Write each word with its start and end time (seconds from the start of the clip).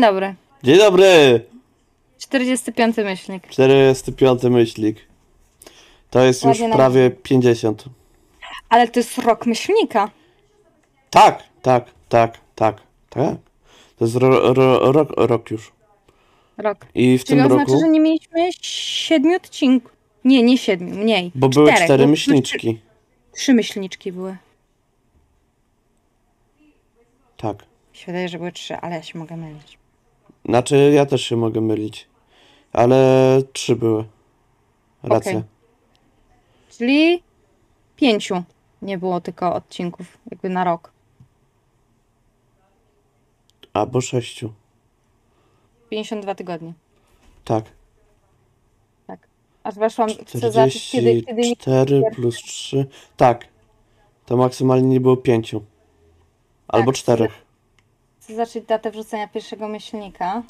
Dzień 0.00 0.08
dobry. 0.08 0.34
Dzień 0.62 0.78
dobry! 0.78 1.44
45 2.18 2.96
myślnik. 2.96 3.46
45 3.48 4.42
myślnik. 4.42 4.96
To 6.10 6.22
jest 6.22 6.42
już 6.42 6.48
Ładnie 6.48 6.68
nam- 6.68 6.78
prawie 6.78 7.10
50. 7.10 7.84
Ale 8.68 8.88
to 8.88 9.00
jest 9.00 9.18
rok 9.18 9.46
myślnika. 9.46 10.10
Tak, 11.10 11.42
tak, 11.62 11.84
tak, 12.08 12.38
tak, 12.54 12.82
tak. 13.10 13.36
To 13.98 14.04
jest 14.04 14.16
ro, 14.16 14.54
ro, 14.54 14.92
rok, 14.92 15.08
rok 15.16 15.50
już. 15.50 15.72
Rok. 16.58 16.86
I 16.94 17.18
w 17.18 17.24
Czyli 17.24 17.38
tym 17.42 17.46
oznacza, 17.52 17.64
roku, 17.72 17.80
że 17.80 17.88
nie 17.88 18.00
mieliśmy 18.00 18.48
siedmiu 18.60 19.36
odcinków. 19.36 19.92
Nie, 20.24 20.42
nie 20.42 20.58
siedmiu, 20.58 20.94
mniej. 20.94 21.32
bo 21.34 21.48
były 21.48 21.66
Czterech, 21.66 21.84
cztery 21.84 22.04
bo 22.04 22.10
myślniczki. 22.10 22.58
Trzy, 22.58 22.80
trzy 23.32 23.54
myślniczki 23.54 24.12
były. 24.12 24.36
Tak. 27.36 27.56
Mi 27.92 27.98
się 27.98 28.06
wydaje, 28.06 28.28
że 28.28 28.38
były 28.38 28.52
trzy, 28.52 28.76
ale 28.76 28.94
ja 28.94 29.02
się 29.02 29.18
mogę 29.18 29.36
mylić. 29.36 29.79
Znaczy, 30.50 30.92
ja 30.94 31.06
też 31.06 31.22
się 31.22 31.36
mogę 31.36 31.60
mylić. 31.60 32.08
Ale 32.72 32.96
trzy 33.52 33.76
były. 33.76 34.04
Racja. 35.02 35.32
Okej. 35.32 35.42
Czyli 36.70 37.22
pięciu 37.96 38.42
nie 38.82 38.98
było 38.98 39.20
tylko 39.20 39.54
odcinków, 39.54 40.18
jakby 40.30 40.48
na 40.48 40.64
rok. 40.64 40.92
Albo 43.72 44.00
sześciu. 44.00 44.52
52 45.90 46.34
tygodnie. 46.34 46.72
Tak. 47.44 47.64
Tak. 49.06 49.28
Aż 49.62 49.74
weszłam, 49.74 50.08
chcę 50.26 50.38
zobaczyć, 50.38 50.90
kiedy, 50.90 51.22
kiedy 51.22 51.42
44 51.42 52.02
plus 52.14 52.36
3. 52.36 52.86
Tak. 53.16 53.48
To 54.26 54.36
maksymalnie 54.36 54.88
nie 54.88 55.00
było 55.00 55.16
pięciu. 55.16 55.62
Albo 56.68 56.92
Tak. 56.92 57.00
czterech. 57.00 57.49
Zacząć 58.34 58.66
datę 58.66 58.90
wrzucenia 58.90 59.28
pierwszego 59.28 59.68
myślnika. 59.68 60.42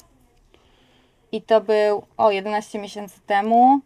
I 1.31 1.41
to 1.41 1.61
był, 1.61 2.03
o, 2.17 2.31
11 2.31 2.79
miesięcy 2.79 3.19
temu. 3.27 3.81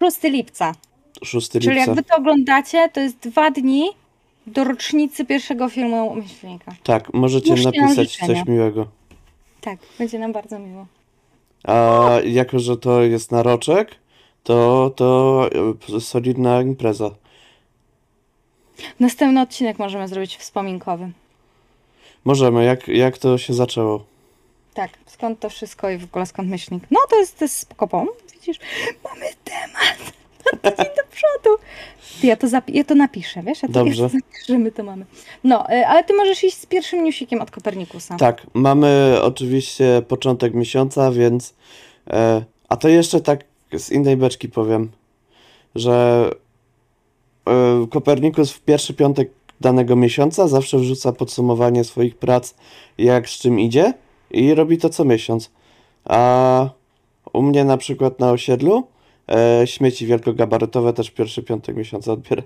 6 0.00 0.22
lipca. 0.22 0.74
6 1.22 1.50
Czyli 1.50 1.68
lipca. 1.68 1.80
jak 1.80 1.94
wy 1.94 2.02
to 2.02 2.16
oglądacie, 2.16 2.88
to 2.88 3.00
jest 3.00 3.18
dwa 3.18 3.50
dni 3.50 3.90
do 4.46 4.64
rocznicy 4.64 5.24
pierwszego 5.24 5.68
filmu 5.68 6.14
myślnika. 6.14 6.74
Tak, 6.82 7.14
możecie 7.14 7.54
napisać 7.54 8.16
coś 8.16 8.46
miłego. 8.46 8.86
Tak, 9.60 9.78
będzie 9.98 10.18
nam 10.18 10.32
bardzo 10.32 10.58
miło. 10.58 10.86
A 11.64 12.08
jako, 12.24 12.58
że 12.58 12.76
to 12.76 13.02
jest 13.02 13.32
naroczek, 13.32 13.96
to 14.42 14.90
to 14.96 15.48
e, 15.96 16.00
solidna 16.00 16.62
impreza. 16.62 17.10
Następny 19.00 19.40
odcinek 19.40 19.78
możemy 19.78 20.08
zrobić 20.08 20.36
wspominkowy. 20.36 21.10
Możemy, 22.24 22.64
jak, 22.64 22.88
jak 22.88 23.18
to 23.18 23.38
się 23.38 23.54
zaczęło? 23.54 24.04
Tak, 24.74 24.90
skąd 25.06 25.40
to 25.40 25.50
wszystko 25.50 25.90
i 25.90 25.98
w 25.98 26.04
ogóle 26.04 26.26
skąd 26.26 26.48
myślnik? 26.48 26.84
No 26.90 27.00
to 27.10 27.18
jest, 27.18 27.38
to 27.38 27.44
jest 27.44 27.58
spoko 27.58 28.06
widzisz, 28.40 28.58
mamy 29.04 29.26
temat 29.44 30.12
na 30.62 30.70
tydzień 30.70 30.94
do 30.96 31.02
przodu. 31.10 31.56
Ty, 32.20 32.26
Ja 32.26 32.36
to, 32.36 32.46
zapi- 32.46 32.74
ja 32.74 32.84
to 32.84 32.94
napiszę, 32.94 33.42
wiesz? 33.42 33.62
Ja 33.62 33.68
to, 33.68 33.74
Dobrze. 33.74 34.02
Napiszę, 34.02 34.58
my 34.58 34.72
to 34.72 34.82
mamy. 34.84 35.06
No, 35.44 35.72
y, 35.72 35.86
ale 35.86 36.04
ty 36.04 36.14
możesz 36.14 36.44
iść 36.44 36.56
z 36.56 36.66
pierwszym 36.66 37.04
newsikiem 37.04 37.40
od 37.40 37.50
Kopernikusa. 37.50 38.16
Tak, 38.16 38.46
mamy 38.54 39.18
oczywiście 39.22 40.02
początek 40.08 40.54
miesiąca, 40.54 41.12
więc. 41.12 41.54
E, 42.10 42.44
a 42.68 42.76
to 42.76 42.88
jeszcze 42.88 43.20
tak 43.20 43.44
z 43.78 43.90
innej 43.90 44.16
beczki 44.16 44.48
powiem, 44.48 44.90
że 45.74 46.30
e, 47.46 47.86
Kopernikus 47.90 48.52
w 48.52 48.60
pierwszy 48.60 48.94
piątek 48.94 49.30
danego 49.60 49.96
miesiąca 49.96 50.48
zawsze 50.48 50.78
wrzuca 50.78 51.12
podsumowanie 51.12 51.84
swoich 51.84 52.16
prac, 52.16 52.54
jak 52.98 53.28
z 53.28 53.32
czym 53.32 53.60
idzie, 53.60 53.94
i 54.30 54.54
robi 54.54 54.78
to 54.78 54.88
co 54.88 55.04
miesiąc. 55.04 55.50
A 56.04 56.68
u 57.32 57.42
mnie 57.42 57.64
na 57.64 57.76
przykład 57.76 58.20
na 58.20 58.30
osiedlu 58.30 58.86
e, 59.28 59.66
śmieci 59.66 60.06
wielkogabarytowe 60.06 60.92
też 60.92 61.10
pierwszy 61.10 61.42
piątek 61.42 61.76
miesiąca 61.76 62.12
odbiera. 62.12 62.42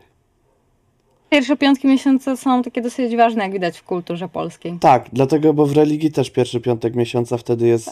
Pierwsze 1.31 1.57
piątki 1.57 1.87
miesiąca 1.87 2.37
są 2.37 2.63
takie 2.63 2.83
dosyć 2.83 3.17
ważne, 3.17 3.43
jak 3.43 3.53
widać 3.53 3.79
w 3.79 3.83
kulturze 3.83 4.29
polskiej. 4.29 4.79
Tak, 4.81 5.09
dlatego, 5.13 5.55
bo 5.55 5.67
w 5.67 5.73
religii 5.73 6.13
też 6.13 6.31
pierwszy 6.31 6.61
piątek 6.61 6.95
miesiąca 6.95 7.37
wtedy 7.37 7.67
jest. 7.67 7.91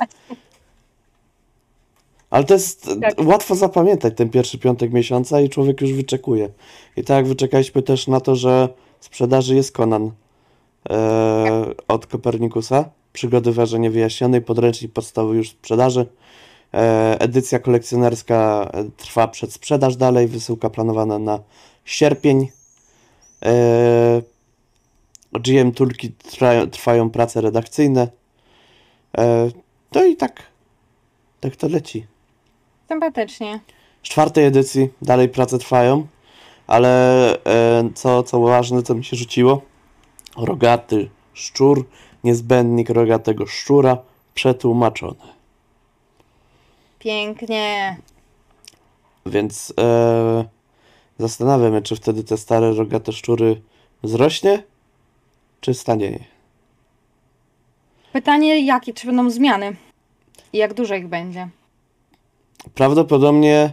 Ale 2.31 2.44
to 2.44 2.54
jest 2.54 2.91
Tak. 3.00 3.15
łatwo 3.25 3.54
zapamiętać 3.54 4.15
ten 4.16 4.31
pierwszy 4.31 4.59
piątek 4.59 4.93
miesiąca 4.93 5.41
i 5.41 5.49
człowiek 5.49 5.81
już 5.81 5.93
wyczekuje. 5.93 6.49
I 6.97 7.04
tak 7.04 7.27
wyczekaliśmy 7.27 7.83
też 7.83 8.06
na 8.09 8.21
to, 8.21 8.37
że 8.37 8.69
sprzedaży 9.05 9.55
jest 9.55 9.77
Conan 9.77 10.11
e, 10.91 11.65
od 11.89 12.07
Kopernikusa. 12.07 12.91
Przygody 13.13 13.53
wrażenie 13.53 13.91
wyjaśnionej, 13.91 14.43
podręcznik 14.43 14.93
podstawowy 14.93 15.37
już 15.37 15.51
sprzedaży. 15.51 16.07
E, 16.75 17.17
edycja 17.21 17.59
kolekcjonerska 17.59 18.71
e, 18.73 18.85
trwa 18.97 19.29
przed 19.29 19.53
sprzedaż 19.53 19.97
dalej, 19.97 20.27
wysyłka 20.27 20.71
planowana 20.71 21.19
na 21.19 21.39
sierpień. 21.85 22.49
E, 23.45 24.23
GM 25.33 25.73
Tulki 25.73 26.11
trwają, 26.11 26.71
trwają 26.71 27.11
prace 27.11 27.41
redakcyjne. 27.41 28.09
E, 29.19 29.49
no 29.95 30.05
i 30.05 30.17
tak, 30.17 30.43
tak 31.41 31.57
to 31.57 31.69
leci. 31.69 32.07
Sympatycznie. 32.89 33.61
Z 34.03 34.09
czwartej 34.09 34.45
edycji 34.45 34.89
dalej 35.03 35.29
prace 35.29 35.59
trwają, 35.59 36.07
ale 36.72 37.34
e, 37.44 37.91
co, 37.94 38.22
co 38.22 38.41
ważne, 38.41 38.83
co 38.83 38.94
mi 38.94 39.05
się 39.05 39.16
rzuciło, 39.16 39.62
rogaty 40.37 41.10
szczur, 41.34 41.87
niezbędnik 42.25 42.91
rogatego 42.91 43.47
szczura, 43.47 43.99
przetłumaczone. 44.34 45.33
Pięknie. 46.99 47.97
Więc 49.27 49.75
e, 49.81 50.44
zastanawiam 51.19 51.75
się, 51.75 51.83
czy 51.83 51.97
wtedy 51.97 52.25
te 52.25 52.37
stare 52.37 52.75
rogate 52.75 53.12
szczury 53.12 53.62
wzrośnie, 54.03 54.62
czy 55.60 55.75
stanieje. 55.75 56.25
Pytanie, 58.12 58.66
jakie, 58.66 58.94
czy 58.94 59.06
będą 59.06 59.31
zmiany? 59.31 59.77
I 60.53 60.59
jak 60.59 60.75
dużo 60.75 60.94
ich 60.94 61.09
będzie? 61.09 61.49
Prawdopodobnie 62.75 63.72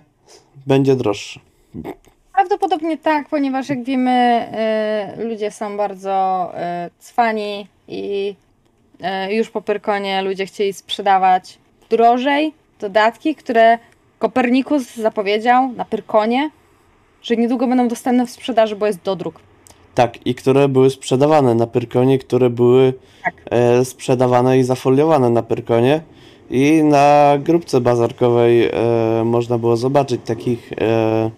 będzie 0.67 0.95
droższy. 0.95 1.39
Prawdopodobnie 2.39 2.97
tak, 2.97 3.29
ponieważ 3.29 3.69
jak 3.69 3.83
wiemy, 3.83 4.47
y, 5.19 5.25
ludzie 5.25 5.51
są 5.51 5.77
bardzo 5.77 6.49
y, 6.53 6.89
cwani 6.99 7.67
i 7.87 8.35
y, 9.29 9.33
już 9.33 9.49
po 9.49 9.61
Pyrkonie 9.61 10.21
ludzie 10.21 10.45
chcieli 10.45 10.73
sprzedawać 10.73 11.57
drożej 11.89 12.53
dodatki, 12.79 13.35
które 13.35 13.77
Kopernikus 14.19 14.95
zapowiedział 14.95 15.71
na 15.71 15.85
Pyrkonie, 15.85 16.49
że 17.21 17.35
niedługo 17.35 17.67
będą 17.67 17.87
dostępne 17.87 18.25
w 18.25 18.29
sprzedaży, 18.29 18.75
bo 18.75 18.87
jest 18.87 19.01
dodruk. 19.01 19.39
Tak, 19.95 20.27
i 20.27 20.35
które 20.35 20.67
były 20.67 20.89
sprzedawane 20.89 21.55
na 21.55 21.67
Pyrkonie, 21.67 22.19
które 22.19 22.49
były 22.49 22.93
Tak. 23.23 23.33
e, 23.51 23.85
sprzedawane 23.85 24.59
i 24.59 24.63
zafoliowane 24.63 25.29
na 25.29 25.43
Pyrkonie. 25.43 26.01
I 26.49 26.83
na 26.83 27.33
grupce 27.39 27.81
bazarkowej 27.81 28.69
e, 28.69 28.71
można 29.25 29.57
było 29.57 29.77
zobaczyć 29.77 30.21
takich 30.25 30.71
e, 30.73 31.31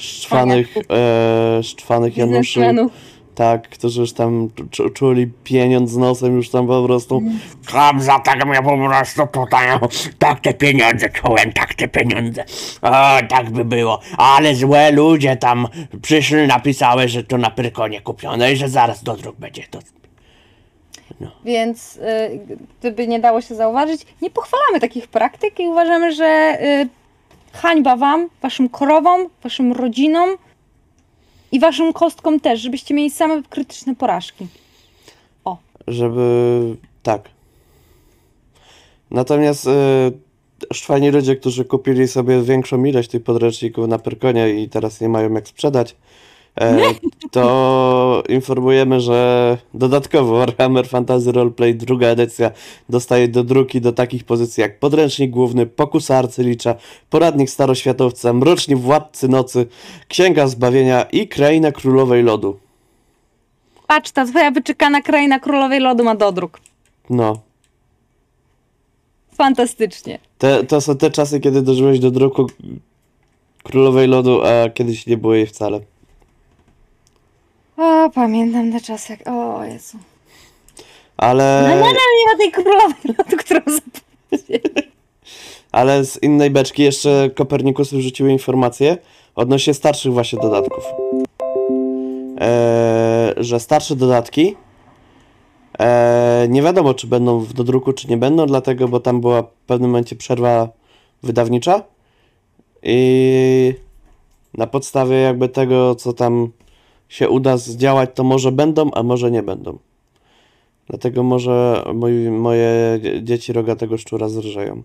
szczwanych, 0.00 0.74
e, 0.76 1.62
szczwanych 1.62 2.16
Januszy, 2.16 2.60
tak, 3.34 3.68
którzy 3.68 4.00
już 4.00 4.12
tam 4.12 4.48
czu- 4.70 4.92
czuli 4.92 5.26
pieniądz 5.44 5.90
z 5.90 5.96
nosem, 5.96 6.36
już 6.36 6.50
tam 6.50 6.66
po 6.66 6.84
prostu 6.84 7.18
Mm. 7.18 7.38
Kom 7.72 8.00
za 8.00 8.18
tak 8.18 8.46
mnie 8.46 8.62
po 8.62 8.88
prostu 8.88 9.26
tutaj, 9.26 9.68
tak 10.18 10.40
te 10.40 10.54
pieniądze 10.54 11.10
czułem, 11.10 11.52
tak 11.52 11.74
te 11.74 11.88
pieniądze. 11.88 12.44
O, 12.82 12.90
tak 13.28 13.50
by 13.50 13.64
było. 13.64 14.00
Ale 14.18 14.54
złe 14.54 14.92
ludzie 14.92 15.36
tam 15.36 15.68
przyszli, 16.02 16.46
napisały, 16.46 17.08
że 17.08 17.24
to 17.24 17.38
na 17.38 17.50
Pyrkonie 17.50 18.00
kupione 18.00 18.52
i 18.52 18.56
że 18.56 18.68
zaraz 18.68 19.02
do 19.02 19.16
dróg 19.16 19.36
będzie 19.36 19.62
to. 19.70 19.78
Więc 21.44 21.96
y, 21.96 22.00
gdyby 22.80 23.08
nie 23.08 23.20
dało 23.20 23.40
się 23.40 23.54
zauważyć, 23.54 24.06
nie 24.22 24.30
pochwalamy 24.30 24.80
takich 24.80 25.08
praktyk 25.08 25.60
i 25.60 25.68
uważamy, 25.68 26.12
że 26.12 26.58
y, 26.62 26.88
hańba 27.52 27.96
wam, 27.96 28.28
waszym 28.42 28.68
krowom, 28.68 29.28
waszym 29.42 29.72
rodzinom 29.72 30.30
i 31.52 31.60
waszym 31.60 31.92
kostkom 31.92 32.40
też, 32.40 32.60
żebyście 32.60 32.94
mieli 32.94 33.10
same 33.10 33.42
krytyczne 33.42 33.96
porażki. 33.96 34.46
żeby 35.86 36.76
tak. 37.02 37.28
Natomiast 39.10 39.66
y, 39.66 39.70
szczwani 40.72 41.10
ludzie, 41.10 41.36
którzy 41.36 41.64
kupili 41.64 42.08
sobie 42.08 42.42
większą 42.42 42.84
ilość 42.84 43.10
tych 43.10 43.24
podręczników 43.24 43.88
na 43.88 43.98
Pyrkonie 43.98 44.50
i 44.50 44.68
teraz 44.68 45.00
nie 45.00 45.08
mają 45.08 45.32
jak 45.32 45.48
sprzedać, 45.48 45.96
to 47.30 48.22
informujemy, 48.28 49.00
że 49.00 49.58
dodatkowo 49.74 50.36
Warhammer 50.38 50.88
Fantasy 50.88 51.32
Roleplay 51.32 51.74
druga 51.74 52.06
edycja 52.06 52.50
dostaje 52.88 53.28
do 53.28 53.44
druki 53.44 53.80
do 53.80 53.92
takich 53.92 54.24
pozycji 54.24 54.60
jak 54.60 54.78
podręcznik 54.78 55.30
główny, 55.30 55.66
pokusa 55.66 56.16
arcylicza, 56.16 56.74
poradnik 57.10 57.50
staroświatowca, 57.50 58.32
mroczni 58.32 58.76
władcy 58.76 59.28
nocy, 59.28 59.66
księga 60.08 60.46
zbawienia 60.46 61.02
i 61.02 61.28
kraina 61.28 61.72
królowej 61.72 62.22
lodu. 62.22 62.58
Patrz, 63.86 64.10
ta 64.10 64.26
twoja 64.26 64.50
wyczekana 64.50 65.02
kraina 65.02 65.40
królowej 65.40 65.80
lodu 65.80 66.04
ma 66.04 66.14
dodruk. 66.14 66.60
No, 67.10 67.40
fantastycznie. 69.32 70.18
Te, 70.38 70.64
to 70.64 70.80
są 70.80 70.96
te 70.96 71.10
czasy, 71.10 71.40
kiedy 71.40 71.62
dożyłeś 71.62 71.98
do 71.98 72.10
druku 72.10 72.46
Królowej 73.62 74.08
Lodu, 74.08 74.42
a 74.42 74.70
kiedyś 74.70 75.06
nie 75.06 75.16
było 75.16 75.34
jej 75.34 75.46
wcale. 75.46 75.80
O, 77.80 78.10
pamiętam 78.14 78.72
te 78.72 78.80
czasy. 78.80 79.12
jak- 79.12 79.28
O 79.28 79.64
Jezu. 79.64 79.98
Ale, 81.16 81.60
No 81.62 81.68
nadal 81.74 81.92
nie 81.92 82.32
ma 82.32 82.38
tej 82.38 82.52
królowej 82.52 82.94
lotu, 83.18 83.36
którą 83.36 83.60
zapomniałem. 83.60 84.90
ale 85.72 86.04
z 86.04 86.22
innej 86.22 86.50
beczki 86.50 86.82
jeszcze 86.82 87.30
Kopernikus 87.34 87.92
wrzucił 87.92 88.26
informację 88.28 88.98
odnośnie 89.34 89.74
starszych 89.74 90.12
właśnie 90.12 90.38
dodatków. 90.38 90.84
Eee, 92.38 93.34
że 93.36 93.60
starsze 93.60 93.96
dodatki 93.96 94.56
eee, 95.78 96.48
nie 96.48 96.62
wiadomo, 96.62 96.94
czy 96.94 97.06
będą 97.06 97.40
w 97.40 97.52
dodruku, 97.52 97.92
czy 97.92 98.08
nie 98.08 98.16
będą, 98.16 98.46
dlatego, 98.46 98.88
bo 98.88 99.00
tam 99.00 99.20
była 99.20 99.42
w 99.42 99.46
pewnym 99.66 99.90
momencie 99.90 100.16
przerwa 100.16 100.68
wydawnicza 101.22 101.82
i 102.82 103.74
na 104.54 104.66
podstawie 104.66 105.16
jakby 105.16 105.48
tego, 105.48 105.94
co 105.94 106.12
tam 106.12 106.52
się 107.10 107.28
uda 107.28 107.56
zdziałać, 107.56 108.10
to 108.14 108.24
może 108.24 108.52
będą, 108.52 108.90
a 108.90 109.02
może 109.02 109.30
nie 109.30 109.42
będą. 109.42 109.78
Dlatego 110.88 111.22
może 111.22 111.84
moi, 111.94 112.28
moje 112.30 112.98
dzie- 113.02 113.22
dzieci 113.24 113.52
rogatego 113.52 113.98
szczura 113.98 114.28
zrżeją. 114.28 114.82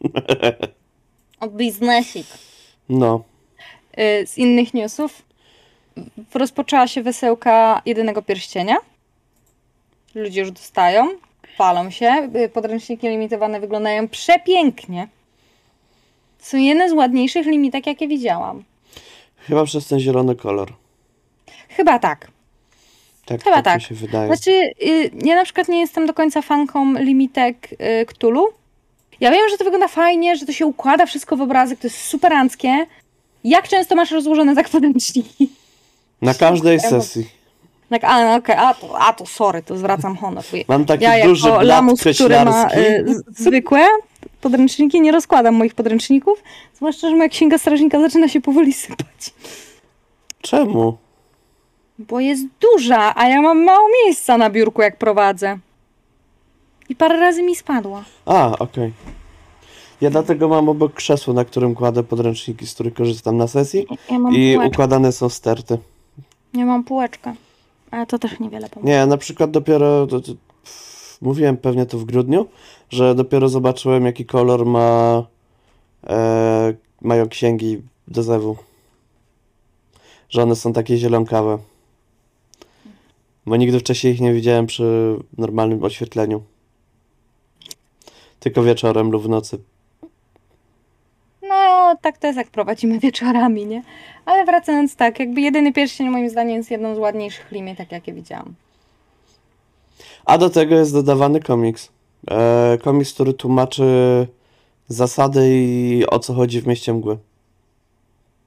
O 1.40 1.48
biznesik. 1.48 2.26
No, 2.88 3.22
Y, 3.98 4.26
Z 4.26 4.38
innych 4.38 4.74
newsów 4.74 5.22
rozpoczęła 6.34 6.86
się 6.88 7.02
wesełka 7.02 7.82
jedynego 7.86 8.22
pierścienia. 8.22 8.76
Ludzie 10.14 10.40
już 10.40 10.50
dostają, 10.50 11.08
palą 11.58 11.90
się. 11.90 12.30
Y, 12.36 12.48
Podręczniki 12.48 13.08
limitowane 13.08 13.60
wyglądają 13.60 14.08
przepięknie. 14.08 15.08
Są 16.38 16.56
jedne 16.58 16.90
z 16.90 16.92
ładniejszych 16.92 17.46
limitek, 17.46 17.86
jakie 17.86 18.08
widziałam. 18.08 18.64
Chyba 19.48 19.64
przez 19.64 19.86
ten 19.86 20.00
zielony 20.00 20.36
kolor. 20.36 20.72
Chyba 21.68 21.98
tak. 21.98 22.28
Tak, 23.24 23.42
Chyba 23.44 23.56
tak, 23.56 23.64
tak. 23.64 23.76
mi 23.76 23.82
się 23.82 23.94
wydaje. 23.94 24.26
Znaczy, 24.26 24.50
y, 24.82 25.10
ja 25.24 25.34
na 25.34 25.44
przykład 25.44 25.68
nie 25.68 25.80
jestem 25.80 26.06
do 26.06 26.14
końca 26.14 26.42
fanką 26.42 26.92
limitek 26.98 27.68
y, 27.72 28.06
Cthulhu. 28.06 28.46
Ja 29.20 29.30
wiem, 29.30 29.48
że 29.50 29.58
to 29.58 29.64
wygląda 29.64 29.88
fajnie, 29.88 30.36
że 30.36 30.46
to 30.46 30.52
się 30.52 30.66
układa 30.66 31.06
wszystko 31.06 31.36
w 31.36 31.40
obrazek, 31.40 31.78
to 31.78 31.86
jest 31.86 32.00
superanckie. 32.00 32.86
Jak 33.44 33.68
często 33.68 33.94
masz 33.94 34.10
rozłożone 34.10 34.54
tak 34.54 34.68
podręczniki? 34.68 35.50
Na 36.22 36.34
każdej 36.34 36.80
sesji. 36.80 37.28
Tak, 37.90 38.04
a, 38.04 38.24
no 38.24 38.34
okej, 38.34 38.56
a, 38.58 38.74
to, 38.74 38.98
a 38.98 39.12
to 39.12 39.26
sorry, 39.26 39.62
to 39.62 39.76
zwracam 39.76 40.16
honor. 40.16 40.44
Mam 40.68 40.84
taki 40.84 41.04
ja 41.04 41.24
duży 41.26 41.48
jako 41.48 41.62
lamus, 41.62 42.00
który 42.14 42.44
ma 42.44 42.68
y, 42.74 43.04
zwykłe 43.28 43.80
podręczniki, 44.40 45.00
nie 45.00 45.12
rozkładam 45.12 45.54
moich 45.54 45.74
podręczników, 45.74 46.42
zwłaszcza, 46.74 47.10
że 47.10 47.16
moja 47.16 47.28
księga 47.28 47.58
strażnika 47.58 48.00
zaczyna 48.00 48.28
się 48.28 48.40
powoli 48.40 48.72
sypać. 48.72 49.34
Czemu? 50.40 50.96
Bo 51.98 52.20
jest 52.20 52.42
duża, 52.60 53.12
a 53.16 53.28
ja 53.28 53.42
mam 53.42 53.64
mało 53.64 53.88
miejsca 54.04 54.38
na 54.38 54.50
biurku, 54.50 54.82
jak 54.82 54.96
prowadzę. 54.96 55.58
I 56.88 56.96
parę 56.96 57.20
razy 57.20 57.42
mi 57.42 57.56
spadła. 57.56 58.04
A, 58.26 58.58
okej. 58.58 58.92
Ja 60.00 60.10
dlatego 60.10 60.48
mam 60.48 60.68
obok 60.68 60.94
krzesło, 60.94 61.34
na 61.34 61.44
którym 61.44 61.74
kładę 61.74 62.02
podręczniki, 62.02 62.66
z 62.66 62.74
których 62.74 62.94
korzystam 62.94 63.36
na 63.36 63.48
sesji 63.48 63.86
Ja 64.10 64.16
i 64.16 64.54
półeczkę. 64.54 64.66
układane 64.68 65.12
są 65.12 65.28
sterty. 65.28 65.78
Ja 66.54 66.64
mam 66.66 66.84
półeczkę. 66.84 67.34
Ale 67.90 68.06
to 68.06 68.18
też 68.18 68.40
niewiele 68.40 68.68
pomoże. 68.68 68.92
Nie, 68.92 69.06
na 69.06 69.16
przykład 69.16 69.50
dopiero, 69.50 70.06
to, 70.06 70.20
to, 70.20 70.32
pff, 70.62 71.18
mówiłem 71.22 71.56
pewnie 71.56 71.86
to 71.86 71.98
w 71.98 72.04
grudniu, 72.04 72.46
że 72.90 73.14
dopiero 73.14 73.48
zobaczyłem 73.48 74.06
jaki 74.06 74.26
kolor 74.26 74.66
ma, 74.66 75.24
e, 76.06 76.74
mają 77.02 77.28
księgi 77.28 77.82
do 78.08 78.22
zewu. 78.22 78.56
Że 80.28 80.42
one 80.42 80.56
są 80.56 80.72
takie 80.72 80.96
zielonkawe. 80.96 81.58
Bo 83.46 83.56
nigdy 83.56 83.80
wcześniej 83.80 84.14
ich 84.14 84.20
nie 84.20 84.34
widziałem 84.34 84.66
przy 84.66 85.16
normalnym 85.38 85.84
oświetleniu. 85.84 86.42
Tylko 88.40 88.62
wieczorem 88.62 89.10
lub 89.10 89.22
w 89.22 89.28
nocy. 89.28 89.58
No, 91.88 91.96
tak 91.96 92.18
to 92.18 92.26
jest, 92.26 92.36
jak 92.36 92.50
prowadzimy 92.50 92.98
wieczorami, 93.08 93.66
nie? 93.66 93.82
Ale 94.26 94.44
wracając 94.44 94.96
tak, 94.96 95.18
jakby 95.18 95.40
jedyny 95.40 95.72
pierścień 95.72 96.08
moim 96.08 96.30
zdaniem 96.30 96.56
jest 96.56 96.70
jedną 96.70 96.94
z 96.94 96.98
ładniejszych 96.98 97.52
limitek, 97.52 97.92
jakie 97.92 98.12
widziałam. 98.12 98.54
A 100.24 100.38
do 100.38 100.50
tego 100.50 100.74
jest 100.74 100.92
dodawany 100.92 101.40
komiks. 101.40 101.88
E, 102.30 102.78
komiks, 102.82 103.14
który 103.14 103.32
tłumaczy 103.32 103.86
zasady 104.88 105.40
i 105.50 106.04
o 106.10 106.18
co 106.18 106.34
chodzi 106.34 106.60
w 106.60 106.66
mieście 106.66 106.92
mgły. 106.92 107.18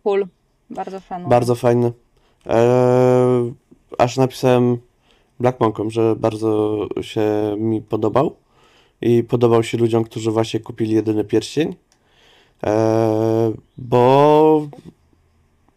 Cool. 0.03 0.27
Bardzo 0.69 0.99
szanuję. 0.99 1.29
Bardzo 1.29 1.55
fajny. 1.55 1.91
E, 2.47 3.51
aż 3.97 4.17
napisałem 4.17 4.77
Black 5.39 5.59
Monkom, 5.59 5.91
że 5.91 6.15
bardzo 6.15 6.79
się 7.01 7.55
mi 7.57 7.81
podobał. 7.81 8.35
I 9.01 9.23
podobał 9.23 9.63
się 9.63 9.77
ludziom, 9.77 10.03
którzy 10.03 10.31
właśnie 10.31 10.59
kupili 10.59 10.93
jedyny 10.93 11.23
pierścień. 11.23 11.75
E, 12.63 13.51
bo 13.77 14.67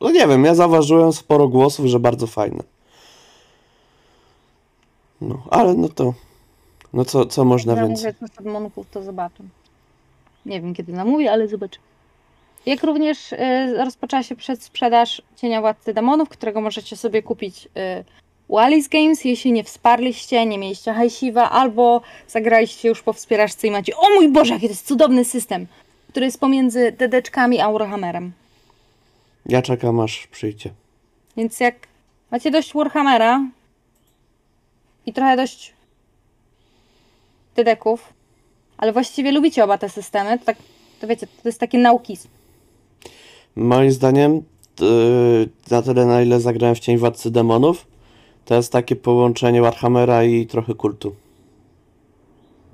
no 0.00 0.10
nie 0.10 0.26
wiem, 0.26 0.44
ja 0.44 0.54
zauważyłem 0.54 1.12
sporo 1.12 1.48
głosów, 1.48 1.86
że 1.86 2.00
bardzo 2.00 2.26
fajne. 2.26 2.62
No, 5.20 5.42
ale 5.50 5.74
no 5.74 5.88
to 5.88 6.14
no 6.94 7.04
co, 7.04 7.26
co 7.26 7.44
można 7.44 7.74
Jak 7.74 7.88
więcej? 7.88 8.12
namówię 8.20 8.34
od 8.38 8.46
monków, 8.46 8.86
to 8.90 9.02
zobaczę. 9.02 9.42
Nie 10.46 10.60
wiem, 10.60 10.74
kiedy 10.74 10.92
namówię, 10.92 11.32
ale 11.32 11.48
zobaczę. 11.48 11.78
Jak 12.66 12.82
również 12.82 13.32
y, 13.32 13.36
rozpoczęła 13.84 14.22
się 14.22 14.36
przedsprzedaż 14.36 15.22
Cienia 15.36 15.60
Władcy 15.60 15.94
Demonów, 15.94 16.28
którego 16.28 16.60
możecie 16.60 16.96
sobie 16.96 17.22
kupić 17.22 17.66
y, 17.66 18.04
u 18.48 18.58
Alice 18.58 18.88
Games, 18.88 19.24
jeśli 19.24 19.52
nie 19.52 19.64
wsparliście, 19.64 20.46
nie 20.46 20.58
mieliście 20.58 20.92
hajsiwa, 20.92 21.50
albo 21.50 22.00
zagraliście 22.28 22.88
już 22.88 23.02
po 23.02 23.12
wspieraczce 23.12 23.66
i 23.66 23.70
macie 23.70 23.96
o 23.96 24.14
mój 24.14 24.28
Boże, 24.28 24.54
jaki 24.54 24.66
to 24.66 24.72
jest 24.72 24.86
cudowny 24.86 25.24
system, 25.24 25.66
który 26.14 26.26
jest 26.26 26.40
pomiędzy 26.40 26.92
dedeczkami 26.92 27.60
a 27.60 27.72
Warhammerem. 27.72 28.32
Ja 29.46 29.62
czekam 29.62 30.00
aż 30.00 30.26
przyjdzie. 30.26 30.70
Więc 31.36 31.60
jak 31.60 31.74
macie 32.30 32.50
dość 32.50 32.74
Warhammera 32.74 33.46
i 35.06 35.12
trochę 35.12 35.36
dość 35.36 35.72
dedeków, 37.56 38.12
ale 38.76 38.92
właściwie 38.92 39.32
lubicie 39.32 39.64
oba 39.64 39.78
te 39.78 39.88
systemy, 39.88 40.38
to 40.38 40.44
tak, 40.44 40.56
to 41.00 41.06
wiecie, 41.06 41.26
to 41.26 41.48
jest 41.48 41.60
takie 41.60 41.78
nauki. 41.78 42.16
Moim 43.56 43.92
zdaniem, 43.92 44.42
yy, 44.80 45.48
na 45.70 45.82
tyle 45.82 46.06
na 46.06 46.22
ile 46.22 46.40
zagrałem 46.40 46.74
w 46.74 46.80
Cień 46.80 46.98
Władcy 46.98 47.30
Demonów, 47.30 47.86
to 48.44 48.54
jest 48.54 48.72
takie 48.72 48.96
połączenie 48.96 49.62
Warhammera 49.62 50.24
i 50.24 50.46
trochę 50.46 50.74
kultu. 50.74 51.14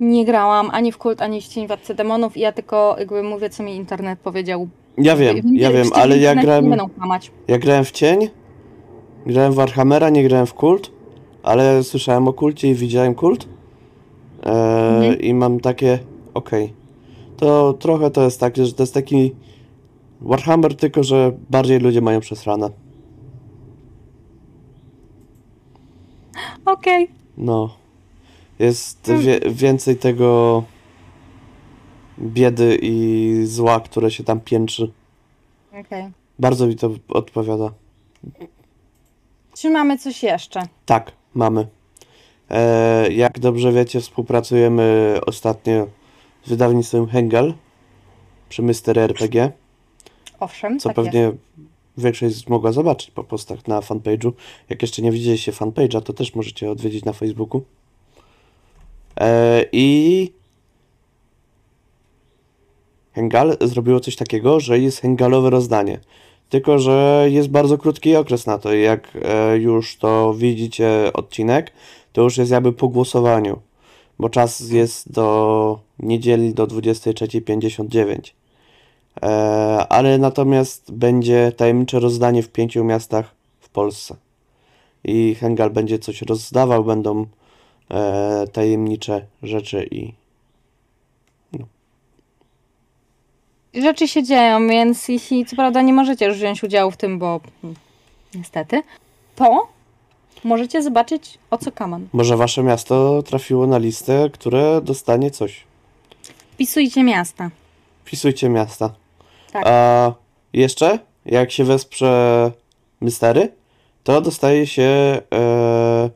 Nie 0.01 0.25
grałam 0.25 0.69
ani 0.71 0.91
w 0.91 0.97
kult, 0.97 1.21
ani 1.21 1.41
w 1.41 1.47
Cień 1.47 1.67
Władcy 1.67 1.95
Demonów 1.95 2.37
i 2.37 2.39
ja 2.39 2.51
tylko 2.51 2.95
jakby 2.99 3.23
mówię, 3.23 3.49
co 3.49 3.63
mi 3.63 3.75
internet 3.75 4.19
powiedział. 4.19 4.67
Ja 4.97 5.15
wiem, 5.15 5.37
ja 5.53 5.71
wiem, 5.71 5.87
ale 5.93 6.17
ja 6.17 6.35
grałem, 6.35 6.75
ja 7.47 7.57
grałem 7.59 7.85
w 7.85 7.91
Cień, 7.91 8.29
grałem 9.25 9.51
w 9.51 9.55
Warhammera, 9.55 10.09
nie 10.09 10.23
grałem 10.23 10.45
w 10.47 10.53
kult, 10.53 10.91
ale 11.43 11.83
słyszałem 11.83 12.27
o 12.27 12.33
kulcie 12.33 12.69
i 12.69 12.73
widziałem 12.75 13.15
kult. 13.15 13.47
E, 14.43 14.71
Mhm. 14.97 15.19
I 15.21 15.33
mam 15.33 15.59
takie, 15.59 15.99
okej. 16.33 16.73
To 17.37 17.73
trochę 17.73 18.11
to 18.11 18.23
jest 18.23 18.39
tak, 18.39 18.57
że 18.57 18.73
to 18.73 18.83
jest 18.83 18.93
taki 18.93 19.35
Warhammer, 20.21 20.75
tylko 20.75 21.03
że 21.03 21.31
bardziej 21.49 21.79
ludzie 21.79 22.01
mają 22.01 22.19
przesrane. 22.19 22.69
Okej. 26.65 27.09
No. 27.37 27.80
Jest 28.61 29.05
Hmm. 29.05 29.25
wie, 29.25 29.39
więcej 29.51 29.95
tego 29.97 30.63
biedy 32.19 32.79
i 32.81 33.35
zła, 33.45 33.79
które 33.79 34.11
się 34.11 34.23
tam 34.23 34.39
piętrzy. 34.39 34.91
Okej. 35.79 36.05
Bardzo 36.39 36.67
mi 36.67 36.75
to 36.75 36.89
odpowiada. 37.09 37.71
Czy 39.57 39.69
mamy 39.69 39.97
coś 39.97 40.23
jeszcze? 40.23 40.61
Tak, 40.85 41.11
mamy. 41.33 41.67
E, 42.49 43.11
jak 43.11 43.39
dobrze 43.39 43.71
wiecie, 43.71 44.01
współpracujemy 44.01 45.17
ostatnio 45.25 45.87
z 46.45 46.49
wydawnictwem 46.49 47.07
Hengel 47.07 47.53
przy 48.49 48.61
Mystery 48.61 49.01
RPG, 49.01 49.51
Owszem, 50.39 50.79
co 50.79 50.89
tak 50.89 50.95
pewnie 50.95 51.19
jest. 51.19 51.37
większość 51.97 52.47
mogła 52.47 52.71
zobaczyć 52.71 53.11
po 53.11 53.23
postach 53.23 53.67
na 53.67 53.79
fanpage'u. 53.79 54.31
Jak 54.69 54.81
jeszcze 54.81 55.01
nie 55.01 55.11
widzieliście 55.11 55.51
fanpage'a, 55.51 56.01
to 56.01 56.13
też 56.13 56.35
możecie 56.35 56.71
odwiedzić 56.71 57.05
na 57.05 57.13
Facebooku. 57.13 57.61
E, 59.21 59.65
I 59.71 60.33
Hengal 63.13 63.57
zrobiło 63.61 63.99
coś 63.99 64.15
takiego, 64.15 64.59
że 64.59 64.79
jest 64.79 65.01
Hengalowe 65.01 65.49
rozdanie. 65.49 65.99
Tylko, 66.49 66.79
że 66.79 67.27
jest 67.29 67.49
bardzo 67.49 67.77
krótki 67.77 68.15
okres 68.15 68.45
na 68.45 68.57
to. 68.57 68.73
Jak 68.73 69.17
e, 69.23 69.57
już 69.57 69.97
to 69.97 70.33
widzicie 70.33 71.13
odcinek, 71.13 71.71
to 72.13 72.21
już 72.21 72.37
jest 72.37 72.51
jakby 72.51 72.73
po 72.73 72.87
głosowaniu. 72.87 73.61
bo 74.19 74.29
czas 74.29 74.59
jest 74.59 75.11
do 75.11 75.79
niedzieli 75.99 76.53
do 76.53 76.67
23.59. 76.67 78.33
E, 79.21 79.27
ale 79.89 80.17
natomiast 80.17 80.91
będzie 80.91 81.51
tajemnicze 81.57 81.99
rozdanie 81.99 82.43
w 82.43 82.49
pięciu 82.49 82.83
miastach 82.83 83.35
w 83.59 83.69
Polsce. 83.69 84.15
I 85.03 85.35
Hengal 85.35 85.69
będzie 85.69 85.99
coś 85.99 86.21
rozdawał, 86.21 86.83
będą 86.83 87.25
e, 87.91 88.47
tajemnicze 88.53 89.25
rzeczy 89.43 89.87
i 89.91 90.13
Rzeczy 93.73 94.07
się 94.07 94.23
dzieją, 94.23 94.67
więc 94.67 95.07
jeśli 95.07 95.45
co 95.45 95.55
prawda 95.55 95.81
nie 95.81 95.93
możecie 95.93 96.25
już 96.25 96.37
wziąć 96.37 96.63
udziału 96.63 96.91
w 96.91 96.97
tym, 96.97 97.19
bo 97.19 97.39
niestety, 98.35 98.81
to 99.35 99.67
możecie 100.43 100.81
zobaczyć 100.81 101.37
o 101.51 101.57
co 101.57 101.71
kaman. 101.71 102.07
może 102.13 102.37
wasze 102.37 102.63
miasto 102.63 103.23
trafiło 103.23 103.67
na 103.67 103.77
listę, 103.77 104.29
które 104.33 104.81
dostanie 104.81 105.31
coś. 105.31 105.63
Wpisujcie 106.53 107.03
miasta. 107.03 107.49
Wpisujcie 108.05 108.49
miasta. 108.49 108.93
Tak. 109.53 109.63
A 109.67 110.13
jeszcze, 110.53 110.99
jak 111.25 111.51
się 111.51 111.63
wesprze 111.63 112.51
mystery, 113.01 113.51
to 114.03 114.21
dostaje 114.21 114.67
się 114.67 115.21
e, 115.33 116.09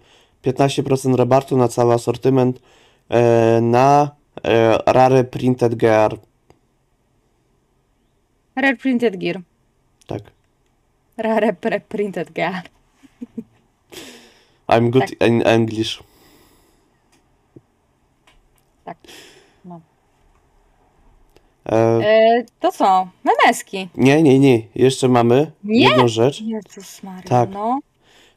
15% 0.46 1.16
rabatu 1.16 1.58
na 1.58 1.68
cały 1.68 1.94
asortyment 1.94 2.60
e, 3.10 3.62
na 3.62 4.12
e, 4.44 4.78
Rare 4.86 5.24
Printed 5.24 5.76
Gear. 5.76 6.18
Rare 8.56 8.76
Printed 8.76 9.18
Gear. 9.18 9.42
Tak. 10.08 10.22
Rare 11.18 11.54
pre 11.54 11.80
Printed 11.80 12.32
Gear. 12.34 12.62
I'm 14.70 14.90
good 14.90 15.10
Tak. 15.20 15.28
in 15.30 15.42
English. 15.42 16.04
Tak. 18.86 18.98
No. 19.66 19.82
E, 21.66 21.76
E, 22.04 22.46
to 22.60 22.72
co? 22.72 23.08
Memeski. 23.24 23.90
nie, 23.96 24.24
nie, 24.24 24.40
nie. 24.40 24.62
Jeszcze 24.76 25.08
mamy 25.10 25.52
Nie? 25.64 25.90
jedną 25.90 26.08
rzecz, 26.08 26.42
Jezus 26.42 27.04
Maria, 27.04 27.30
Tak. 27.30 27.50
no. 27.50 27.80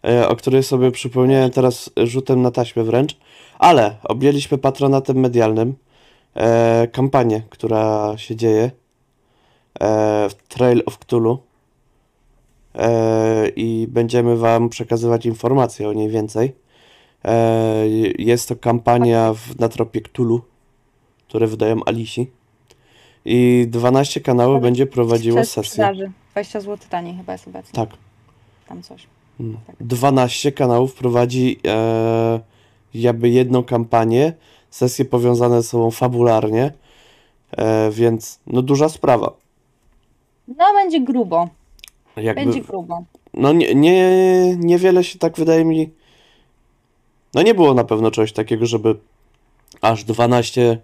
E, 0.05 0.29
o 0.29 0.37
której 0.37 0.63
sobie 0.63 0.91
przypomniałem 0.91 1.51
teraz 1.51 1.91
rzutem 1.97 2.43
na 2.43 2.51
taśmę 2.51 2.85
wręcz, 2.85 3.17
ale 3.59 3.97
objęliśmy 4.05 4.59
patronatem 4.59 5.17
medialnym 5.17 5.75
e, 6.35 6.89
kampanię, 6.93 7.43
która 7.51 8.13
się 8.17 8.37
dzieje 8.37 8.63
e, 8.65 8.71
w 10.29 10.35
Trail 10.49 10.83
of 10.87 10.99
Cthulhu 10.99 11.39
e, 12.75 13.49
i 13.49 13.87
będziemy 13.91 14.37
Wam 14.37 14.69
przekazywać 14.69 15.27
informacje 15.27 15.89
o 15.89 15.93
niej 15.93 16.09
więcej. 16.09 16.69
Jest 18.19 18.49
to 18.49 18.57
kampania 18.57 19.33
w, 19.35 19.59
na 19.59 19.69
tropie 19.69 20.01
Cthulhu, 20.01 20.41
które 21.29 21.47
wydają 21.47 21.85
Alisi 21.87 22.31
i 23.25 23.67
12 23.69 24.21
kanałów 24.21 24.63
będzie 24.63 24.87
prowadziło 24.87 25.45
sesję. 25.45 25.63
sprzedaży. 25.63 26.11
20 26.33 26.61
zł 26.61 26.79
taniej 26.91 27.17
chyba 27.17 27.33
jest 27.33 27.49
obecnie. 27.49 27.73
Tak. 27.73 27.89
Tam 28.69 28.83
coś. 28.83 29.07
Mm. 29.41 29.57
Tak. 29.67 29.77
12 29.81 30.53
kanałów 30.53 30.95
prowadzi 30.95 31.61
e, 31.67 32.41
jakby 32.95 33.29
jedną 33.29 33.65
kampanię, 33.65 34.33
sesje 34.71 35.05
powiązane 35.05 35.63
ze 35.63 35.69
sobą 35.69 35.91
fabularnie, 35.91 36.73
e, 37.57 37.91
więc 37.91 38.41
no 38.47 38.63
duża 38.63 38.89
sprawa. 38.89 39.33
No 40.49 40.65
będzie 40.75 41.01
grubo. 41.01 41.49
Jakby, 42.17 42.45
Będzie 42.45 42.61
grubo. 42.61 43.05
no 43.35 43.53
nie, 43.53 43.75
nie, 43.75 44.57
niewiele 44.57 45.05
się 45.05 45.19
tak 45.19 45.37
wydaje 45.37 45.65
mi, 45.65 45.91
no 47.35 47.43
nie 47.43 47.55
było 47.55 47.75
na 47.75 47.85
pewno 47.85 48.11
czegoś 48.11 48.33
takiego, 48.33 48.67
żeby 48.67 48.97
aż 49.81 50.05
12 50.05 50.79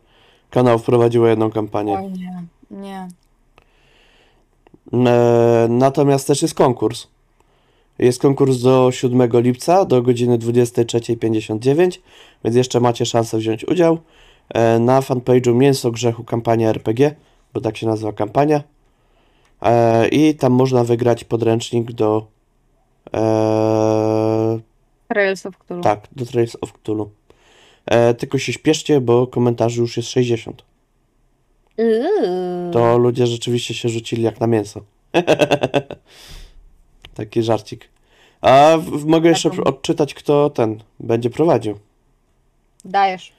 kanałów 0.51 0.83
prowadziło 0.83 1.27
jedną 1.27 1.51
kampanię. 1.51 1.99
Oj 1.99 2.13
nie. 2.13 2.45
Nie. 2.71 3.09
E, 5.11 5.67
natomiast 5.69 6.27
też 6.27 6.43
jest 6.43 6.55
konkurs. 6.55 7.07
Jest 7.99 8.21
konkurs 8.21 8.59
do 8.59 8.91
7 8.93 9.31
lipca 9.35 9.85
do 9.85 10.03
godziny 10.03 10.39
23.59, 10.39 11.99
więc 12.45 12.57
jeszcze 12.57 12.81
macie 12.81 13.07
szansę 13.07 13.39
wziąć 13.39 13.65
udział. 13.65 13.99
E, 14.55 14.79
na 14.79 15.01
fanpage'u 15.01 15.55
Mięso 15.55 15.91
Grzechu 15.91 16.25
kampania 16.25 16.69
RPG, 16.69 17.15
bo 17.55 17.61
tak 17.61 17.77
się 17.77 17.87
nazywa 17.87 18.13
kampania. 18.13 18.63
E, 19.63 20.09
I 20.09 20.35
tam 20.35 20.53
można 20.53 20.85
wygrać 20.85 21.25
podręcznik 21.25 21.93
do 21.93 22.27
e, 23.15 24.61
Trails 25.09 25.47
of 25.47 25.59
Cthulhu. 25.59 25.83
tak, 25.83 26.09
do 26.13 26.27
Trails 26.27 26.57
of 26.61 26.73
Cthulhu. 26.73 27.11
E, 27.87 28.15
tylko 28.15 28.39
się 28.39 28.53
śpieszcie, 28.53 29.01
bo 29.01 29.27
komentarzy 29.27 29.81
już 29.81 29.97
jest 29.97 30.09
60. 30.09 30.65
Uuu. 31.79 32.73
To 32.73 32.99
ludzie 32.99 33.27
rzeczywiście 33.27 33.75
się 33.75 33.89
rzucili 33.89 34.23
jak 34.23 34.41
na 34.41 34.47
mięso. 34.47 34.81
Taki 37.15 37.43
żarcik. 37.43 37.89
A 38.41 38.79
w, 38.81 39.05
mogę 39.05 39.29
jeszcze 39.29 39.51
Taką- 39.51 39.65
odczytać, 39.65 40.15
kto 40.15 40.51
ten 40.51 40.81
będzie 41.01 41.31
prowadził. 41.31 41.79
Dajesz. 42.85 43.33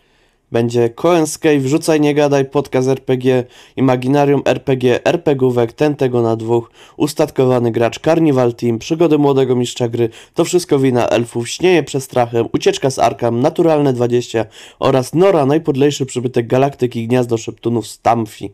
Będzie 0.52 0.90
Koenskej, 0.90 1.60
Wrzucaj 1.60 2.02
Nie 2.02 2.14
Gadaj, 2.16 2.46
Podcast 2.46 2.88
RPG, 2.88 3.44
Imaginarium 3.76 4.42
RPG, 4.46 5.00
RPGówek, 5.06 5.74
Ten 5.74 5.96
Tego 5.96 6.22
na 6.22 6.36
dwóch, 6.36 6.72
Ustatkowany 6.98 7.72
Gracz, 7.72 8.00
Carnival 8.00 8.54
Team, 8.54 8.80
Przygody 8.80 9.18
Młodego 9.18 9.56
Mistrza 9.56 9.88
Gry, 9.88 10.10
To 10.34 10.46
Wszystko 10.46 10.80
Wina 10.80 11.08
Elfów, 11.08 11.50
Śnieje 11.50 11.84
Przestrachem, 11.84 12.48
Ucieczka 12.54 12.90
z 12.90 13.00
Arkam, 13.00 13.40
Naturalne 13.40 13.94
20 13.94 14.46
oraz 14.80 15.14
Nora, 15.14 15.46
najpodlejszy 15.46 16.06
przybytek 16.06 16.48
galaktyki 16.48 17.08
Gniazdo 17.08 17.38
Szeptunów 17.38 17.88
Stamfi. 17.88 18.52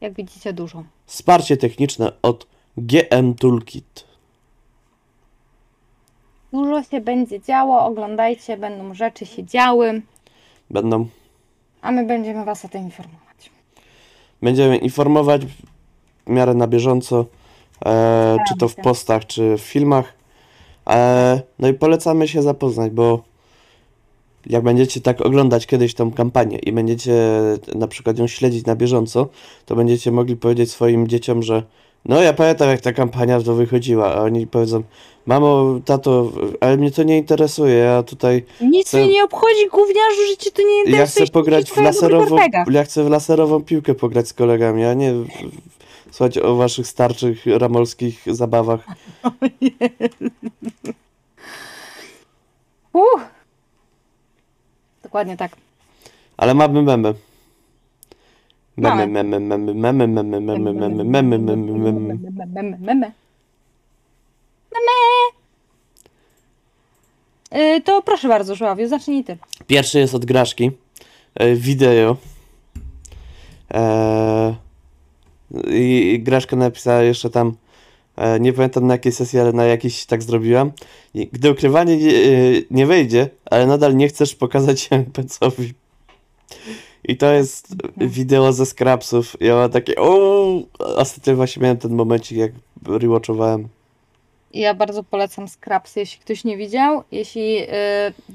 Jak 0.00 0.14
widzicie, 0.14 0.52
dużo. 0.52 0.84
Wsparcie 1.06 1.56
techniczne 1.56 2.12
od 2.22 2.46
GM 2.76 3.34
Toolkit. 3.34 4.04
Dużo 6.52 6.82
się 6.82 7.00
będzie 7.00 7.40
działo, 7.40 7.84
oglądajcie, 7.84 8.56
będą 8.56 8.94
rzeczy 8.94 9.26
się 9.26 9.44
działy, 9.44 10.02
Będą, 10.70 11.06
a 11.82 11.92
my 11.92 12.06
będziemy 12.06 12.44
Was 12.44 12.64
o 12.64 12.68
tym 12.68 12.82
informować. 12.82 13.50
będziemy 14.42 14.76
informować 14.76 15.42
w 15.46 16.30
miarę 16.30 16.54
na 16.54 16.66
bieżąco, 16.66 17.26
e, 17.84 18.36
czy 18.48 18.56
to 18.58 18.68
w 18.68 18.72
się. 18.74 18.82
postach, 18.82 19.26
czy 19.26 19.56
w 19.56 19.60
filmach. 19.60 20.14
E, 20.88 21.40
no 21.58 21.68
i 21.68 21.74
polecamy 21.74 22.28
się 22.28 22.42
zapoznać, 22.42 22.92
bo 22.92 23.22
jak 24.46 24.62
będziecie 24.62 25.00
tak 25.00 25.20
oglądać 25.20 25.66
kiedyś 25.66 25.94
tą 25.94 26.12
kampanię 26.12 26.58
i 26.58 26.72
będziecie 26.72 27.12
na 27.74 27.88
przykład 27.88 28.18
ją 28.18 28.26
śledzić 28.26 28.66
na 28.66 28.76
bieżąco, 28.76 29.28
to 29.66 29.76
będziecie 29.76 30.12
mogli 30.12 30.36
powiedzieć 30.36 30.70
swoim 30.70 31.08
dzieciom, 31.08 31.42
że 31.42 31.62
no 32.04 32.22
ja 32.22 32.32
pamiętam 32.32 32.68
jak 32.68 32.80
ta 32.80 32.92
kampania 32.92 33.40
to 33.40 33.54
wychodziła, 33.54 34.14
a 34.14 34.20
oni 34.22 34.46
powiedzą, 34.46 34.82
mamo, 35.26 35.80
tato, 35.84 36.32
ale 36.60 36.76
mnie 36.76 36.90
to 36.90 37.02
nie 37.02 37.18
interesuje, 37.18 37.74
ja 37.74 38.02
tutaj 38.02 38.44
Nic 38.60 38.90
To- 38.90 38.96
mnie 38.98 39.08
nie 39.08 39.24
obchodzi, 39.24 39.68
gówniarzu, 39.70 40.16
że 40.30 40.36
Cię 40.36 40.50
to 40.50 40.62
nie 40.62 40.78
interesuje. 40.78 41.00
Ja 41.00 41.06
chcę 41.06 41.26
pograć 41.32 41.70
w 41.70 41.76
laserową, 41.76 42.36
ja 42.70 42.84
chcę 42.84 43.04
w 43.04 43.10
laserową 43.10 43.62
piłkę 43.64 43.94
pograć 43.94 44.28
z 44.28 44.32
kolegami, 44.32 44.84
a 44.84 44.94
nie 44.94 45.12
w- 45.12 45.26
w- 45.26 46.14
słuchać 46.14 46.38
o 46.38 46.56
waszych 46.56 46.86
starczych 46.86 47.46
ramolskich 47.46 48.22
zabawach. 48.26 48.86
Uff. 52.92 53.22
Dokładnie 55.02 55.36
tak. 55.36 55.52
Ale 56.36 56.54
mamy 56.54 56.82
memy. 56.82 57.14
Memy, 58.76 59.06
memy, 59.06 59.40
memy, 59.40 59.74
memy, 59.74 60.08
memy, 60.08 60.40
memy, 60.40 60.72
memy, 60.74 61.04
memy, 61.04 61.38
memy, 61.38 61.56
memy. 61.78 62.18
Meme. 62.78 62.78
Meme. 62.80 63.12
Y, 67.76 67.80
To 67.80 68.02
proszę 68.02 68.28
bardzo, 68.28 68.54
Żuławiu, 68.54 68.88
zacznij 68.88 69.24
Ty. 69.24 69.36
Pierwszy 69.66 69.98
jest 69.98 70.14
od 70.14 70.24
Graszki. 70.24 70.70
E, 71.34 71.54
Wideo. 71.54 72.16
E, 73.74 74.54
I 75.70 76.18
Graszka 76.22 76.56
napisała 76.56 77.02
jeszcze 77.02 77.30
tam, 77.30 77.56
e, 78.16 78.40
nie 78.40 78.52
pamiętam 78.52 78.86
na 78.86 78.94
jakiej 78.94 79.12
sesji, 79.12 79.38
ale 79.38 79.52
na 79.52 79.64
jakiejś 79.64 80.06
tak 80.06 80.22
zrobiłam. 80.22 80.72
Gdy 81.14 81.50
ukrywanie 81.50 81.96
nie, 82.70 82.84
e, 82.84 82.86
wejdzie, 82.86 83.28
ale 83.50 83.66
nadal 83.66 83.96
nie 83.96 84.08
chcesz 84.08 84.34
pokazać 84.34 84.80
się 84.80 84.96
NPC-owi. 84.96 85.72
I 87.04 87.16
to 87.16 87.32
jest 87.32 87.68
wideo 87.96 88.52
ze 88.52 88.66
scrapsów. 88.66 89.36
Ja 89.40 89.54
mam 89.54 89.70
takie, 89.70 89.94
o, 89.96 90.46
ostatnio 90.78 91.36
właśnie 91.36 91.62
miałem 91.62 91.78
ten 91.78 91.94
momencik, 91.94 92.38
jak 92.38 92.52
rewatchowałem. 92.86 93.68
Ja 94.54 94.74
bardzo 94.74 95.02
polecam 95.02 95.48
Scraps, 95.48 95.96
jeśli 95.96 96.20
ktoś 96.20 96.44
nie 96.44 96.56
widział. 96.56 97.02
Jeśli 97.12 97.58
y, 97.62 97.66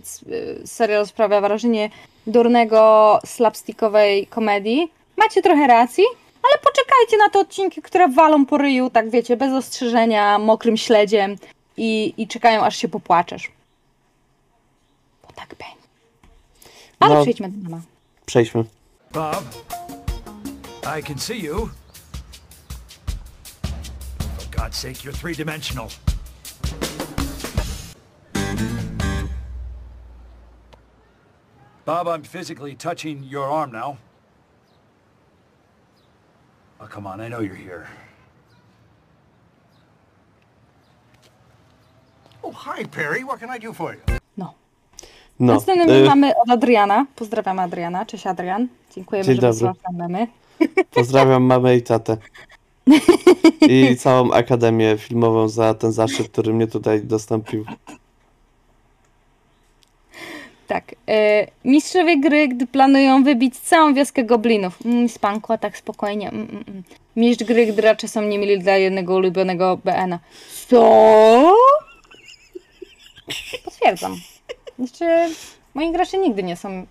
s- 0.03 0.23
y, 0.63 0.67
serial 0.67 1.07
sprawia 1.07 1.41
wrażenie 1.41 1.89
durnego, 2.27 3.19
slapstickowej 3.25 4.27
komedii, 4.27 4.91
macie 5.17 5.41
trochę 5.41 5.67
racji, 5.67 6.03
ale 6.43 6.53
poczekajcie 6.63 7.17
na 7.17 7.29
te 7.29 7.39
odcinki, 7.39 7.81
które 7.81 8.07
walą 8.07 8.45
po 8.45 8.57
ryju, 8.57 8.89
tak 8.89 9.09
wiecie, 9.09 9.37
bez 9.37 9.53
ostrzeżenia, 9.53 10.39
mokrym 10.39 10.77
śledziem 10.77 11.35
i, 11.77 12.13
i 12.17 12.27
czekają, 12.27 12.61
aż 12.61 12.77
się 12.77 12.87
popłaczesz. 12.87 13.51
Bo 15.23 15.33
tak 15.35 15.47
będzie. 15.49 15.87
Ale 16.99 17.15
No. 17.15 17.21
przejdźmy 17.21 17.49
do 17.49 17.69
mema. 17.69 17.81
Przejdźmy. 18.27 18.63
Bob, 19.13 19.43
I 20.97 21.01
can 21.01 21.17
see 21.17 21.39
you. 21.39 21.69
For 24.37 24.57
God's 24.57 24.77
sake, 24.77 25.03
you're 25.05 25.17
three 25.17 25.33
dimensional. 25.33 25.87
Bob, 31.85 32.07
I'm 32.07 32.23
physically 32.23 32.75
touching 32.75 33.23
your 33.23 33.45
arm 33.45 33.71
now. 33.71 33.97
Oh, 36.81 36.87
come 36.87 37.07
on, 37.07 37.21
I 37.21 37.29
know 37.29 37.39
you're 37.39 37.55
here. 37.55 37.87
Oh, 42.43 42.51
hi, 42.51 42.83
Perry. 42.83 43.23
What 43.23 43.39
can 43.39 43.49
I 43.49 43.57
do 43.57 43.73
for 43.73 43.93
you? 43.93 44.16
No. 45.39 45.53
Następnym 45.53 45.89
y, 45.89 46.05
mamy 46.05 46.33
od 46.35 46.49
Adriana. 46.49 47.05
Pozdrawiam 47.15 47.59
Adriana. 47.59 48.05
Cześć 48.05 48.27
Adrian. 48.27 48.67
Dziękujemy, 48.95 49.25
Dzień 49.25 49.53
że 49.53 49.65
nam 49.65 49.75
memy. 49.93 50.27
Pozdrawiam 50.91 51.43
mamę 51.43 51.75
i 51.75 51.81
tatę. 51.81 52.17
I 53.61 53.95
całą 53.97 54.31
akademię 54.31 54.97
filmową 54.97 55.47
za 55.47 55.73
ten 55.73 55.91
zaszczyt, 55.91 56.29
który 56.29 56.53
mnie 56.53 56.67
tutaj 56.67 57.01
dostąpił. 57.01 57.65
Tak. 60.67 60.95
E, 61.07 61.47
mistrzowie 61.65 62.19
gry, 62.19 62.47
gdy 62.47 62.67
planują 62.67 63.23
wybić 63.23 63.59
całą 63.59 63.93
wioskę 63.93 64.23
goblinów. 64.23 64.85
Mm, 64.85 65.09
spankła 65.09 65.57
tak 65.57 65.77
spokojnie. 65.77 66.29
Mm, 66.29 66.47
mm, 66.49 66.63
mm. 66.67 66.83
Mistrz 67.15 67.43
gry, 67.43 67.65
gdy 67.65 67.81
raczej 67.81 68.09
są 68.09 68.21
niemili 68.21 68.59
dla 68.59 68.77
jednego 68.77 69.15
ulubionego 69.15 69.77
BN-a. 69.85 70.19
Co? 70.67 71.53
Potwierdzam. 73.65 74.15
Jeszcze 74.79 75.29
moi 75.73 75.91
gracze 75.91 76.17
nigdy 76.17 76.43
nie 76.43 76.55
są... 76.55 76.85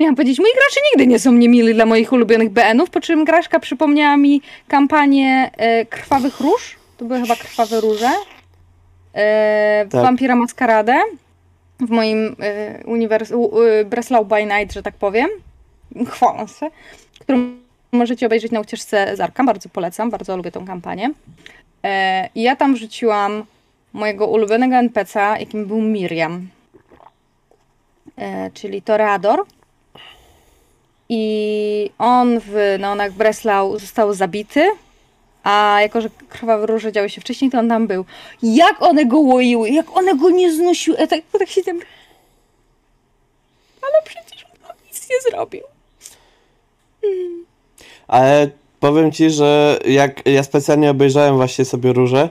Miałam 0.00 0.16
powiedzieć, 0.16 0.38
moi 0.38 0.50
gracze 0.54 0.80
nigdy 0.92 1.06
nie 1.06 1.18
są 1.18 1.32
niemili 1.32 1.74
dla 1.74 1.86
moich 1.86 2.12
ulubionych 2.12 2.50
BN-ów, 2.50 2.90
po 2.90 3.00
czym 3.00 3.24
Graszka 3.24 3.60
przypomniała 3.60 4.16
mi 4.16 4.42
kampanię 4.68 5.50
e, 5.56 5.86
Krwawych 5.86 6.40
Róż. 6.40 6.76
To 6.96 7.04
były 7.04 7.20
chyba 7.20 7.36
Krwawe 7.36 7.80
Róże. 7.80 8.10
E, 9.14 9.86
Tak. 9.90 10.02
Vampira 10.02 10.36
Maskaradę 10.36 10.96
w 11.80 11.90
moim 11.90 12.26
y, 12.26 12.84
uniwers- 12.86 13.34
u- 13.34 13.62
y, 13.62 13.84
Breslau 13.84 14.24
by 14.24 14.44
Night, 14.44 14.72
że 14.72 14.82
tak 14.82 14.94
powiem. 14.94 15.28
Chwalę 16.06 16.48
się. 16.48 16.66
Którą 17.20 17.38
możecie 17.92 18.26
obejrzeć 18.26 18.52
na 18.52 18.60
ucieczce 18.60 19.16
z 19.16 19.20
Arka. 19.20 19.44
Bardzo 19.44 19.68
polecam, 19.68 20.10
bardzo 20.10 20.36
lubię 20.36 20.50
tą 20.52 20.66
kampanię. 20.66 21.10
E, 21.84 22.28
I 22.34 22.42
ja 22.42 22.56
tam 22.56 22.74
wrzuciłam 22.74 23.44
mojego 23.98 24.26
ulubionego 24.26 24.76
NPC'a, 24.76 25.40
jakim 25.40 25.66
był 25.66 25.80
Miriam. 25.80 26.48
E, 28.18 28.50
czyli 28.54 28.82
Toreador. 28.82 29.44
I 31.08 31.90
on 31.98 32.40
w 32.40 32.76
Neonach 32.78 33.12
Breslau 33.12 33.78
został 33.78 34.14
zabity. 34.14 34.70
A 35.44 35.78
jako, 35.80 36.00
że 36.00 36.08
krwawe 36.28 36.66
róże 36.66 36.92
działy 36.92 37.10
się 37.10 37.20
wcześniej, 37.20 37.50
to 37.50 37.58
on 37.58 37.68
tam 37.68 37.86
był. 37.86 38.04
Jak 38.42 38.82
one 38.82 39.06
go 39.06 39.18
łoiły, 39.18 39.70
jak 39.70 39.96
one 39.96 40.16
go 40.16 40.30
nie 40.30 40.52
znosiły. 40.52 40.96
Ja 40.96 41.06
tak, 41.06 41.20
tak 41.38 41.48
się 41.48 41.62
tam... 41.62 41.78
Ale 43.82 44.02
przecież 44.04 44.46
on 44.68 44.76
nic 44.86 45.08
nie 45.10 45.30
zrobił. 45.30 45.62
Ale 48.08 48.50
powiem 48.80 49.12
ci, 49.12 49.30
że 49.30 49.78
jak 49.84 50.26
ja 50.26 50.42
specjalnie 50.42 50.90
obejrzałem 50.90 51.36
właśnie 51.36 51.64
sobie 51.64 51.92
róże, 51.92 52.30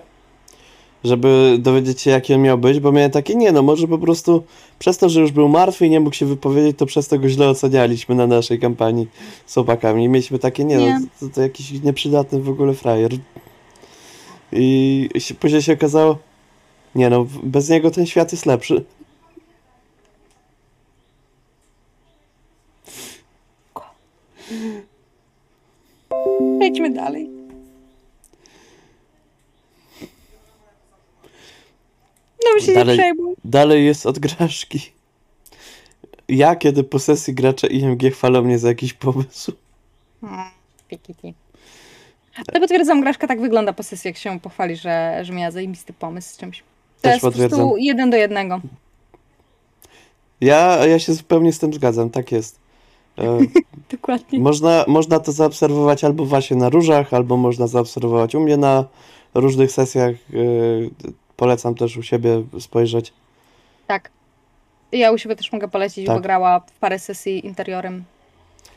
żeby 1.04 1.58
dowiedzieć 1.60 2.02
się, 2.02 2.12
jaki 2.12 2.34
on 2.34 2.42
miał 2.42 2.58
być, 2.58 2.80
bo 2.80 2.92
miałem 2.92 3.12
takie, 3.12 3.36
nie 3.36 3.52
no, 3.52 3.62
może 3.62 3.88
po 3.88 3.98
prostu 3.98 4.44
przez 4.80 4.98
to, 4.98 5.10
że 5.10 5.22
już 5.22 5.32
był 5.32 5.50
martwy 5.50 5.86
i 5.86 5.90
nie 5.90 6.00
mógł 6.00 6.16
się 6.16 6.26
wypowiedzieć, 6.26 6.78
to 6.78 6.86
przez 6.86 7.08
to 7.08 7.20
go 7.20 7.30
źle 7.30 7.50
ocenialiśmy 7.50 8.16
na 8.16 8.28
naszej 8.28 8.60
kampanii 8.60 9.08
z 9.46 9.54
chłopakami. 9.54 10.04
I 10.04 10.10
mieliśmy 10.10 10.40
takie, 10.40 10.64
nie, 10.64 10.78
Nie. 10.78 11.00
no, 11.00 11.08
to, 11.20 11.36
to 11.36 11.42
jakiś 11.42 11.72
nieprzydatny 11.72 12.40
w 12.40 12.50
ogóle 12.50 12.74
frajer. 12.74 13.12
I 14.52 15.10
się, 15.18 15.34
później 15.34 15.62
się 15.62 15.74
okazało, 15.74 16.18
nie 16.96 17.10
no, 17.10 17.26
bez 17.44 17.70
niego 17.70 17.92
ten 17.92 18.06
świat 18.06 18.32
jest 18.32 18.46
lepszy. 18.46 18.84
Przejdźmy 26.60 26.90
dalej. 26.90 27.37
No 32.60 32.66
się 32.66 32.74
Dalej. 32.74 32.98
nie 32.98 33.04
przejmuj. 33.04 33.36
Dalej 33.46 33.86
jest 33.86 34.06
od 34.06 34.20
graszki. 34.20 34.92
Ja, 36.28 36.56
kiedy 36.56 36.84
po 36.84 37.00
sesji 37.00 37.34
gracze 37.34 37.68
IMG 37.68 38.04
chwalą 38.12 38.42
mnie 38.42 38.60
za 38.60 38.68
jakiś 38.68 38.94
pomysł. 38.94 39.52
Pikiki. 40.88 41.34
Ale 42.48 42.60
potwierdzam, 42.60 43.02
Graszka 43.02 43.28
tak 43.28 43.42
wygląda 43.42 43.74
po 43.74 43.84
sesji, 43.84 44.08
jak 44.08 44.18
się 44.18 44.40
pochwali, 44.40 44.76
że, 44.76 45.20
że 45.24 45.34
miała 45.34 45.52
zajebisty 45.52 45.94
pomysł 45.94 46.34
z 46.34 46.38
czymś. 46.38 46.60
To 46.60 47.02
Też 47.02 47.12
jest 47.12 47.22
po 47.22 47.28
potwierdzam. 47.28 47.60
prostu 47.60 47.78
jeden 47.78 48.10
do 48.10 48.18
jednego. 48.18 48.62
Ja, 50.42 50.86
ja 50.86 51.00
się 51.00 51.14
zupełnie 51.14 51.54
z 51.54 51.60
tym 51.60 51.74
zgadzam, 51.74 52.10
tak 52.10 52.32
jest. 52.32 52.60
E, 53.18 53.40
Dokładnie. 53.92 54.40
można, 54.40 54.86
można 54.88 55.20
to 55.20 55.32
zaobserwować 55.32 56.04
albo 56.04 56.26
właśnie 56.26 56.58
na 56.58 56.70
różach, 56.70 57.14
albo 57.14 57.38
można 57.38 57.68
zaobserwować 57.68 58.36
u 58.36 58.40
mnie 58.40 58.58
na 58.58 58.86
różnych 59.34 59.72
sesjach. 59.72 60.12
E, 60.12 60.38
polecam 61.38 61.76
też 61.76 61.98
u 61.98 62.04
siebie 62.04 62.44
spojrzeć. 62.60 63.14
Tak. 63.88 64.10
Ja 64.92 65.12
u 65.12 65.18
siebie 65.18 65.36
też 65.36 65.52
mogę 65.52 65.68
polecić, 65.68 66.06
Tak. 66.06 66.16
bo 66.16 66.22
grała 66.22 66.60
w 66.60 66.80
parę 66.80 67.00
sesji 67.00 67.46
interiorem. 67.46 68.04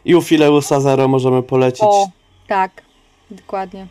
I 0.04 0.14
u 0.14 0.22
Fileusa 0.22 0.80
Zero 0.80 1.08
możemy 1.08 1.42
polecić, 1.42 1.82
O, 1.82 2.08
tak. 2.48 2.82
Dokładnie. 3.30 3.86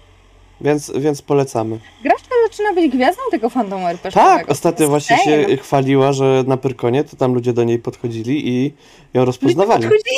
więc, 0.61 0.91
więc 0.95 1.21
polecamy. 1.21 1.79
Graszka 2.03 2.35
zaczyna 2.49 2.73
być 2.73 2.91
gwiazdą 2.91 3.21
tego 3.31 3.49
fandomu 3.49 3.87
rpg 3.87 4.13
Tak, 4.13 4.49
ostatnio 4.51 4.87
właśnie 4.87 5.17
się 5.17 5.57
chwaliła, 5.57 6.13
że 6.13 6.43
na 6.47 6.57
Pyrkonie 6.57 7.03
to 7.03 7.15
tam 7.15 7.33
ludzie 7.33 7.53
do 7.53 7.63
niej 7.63 7.79
podchodzili 7.79 8.49
i 8.49 8.73
ją 9.13 9.25
rozpoznawali. 9.25 9.83
Podchodzi. 9.83 10.15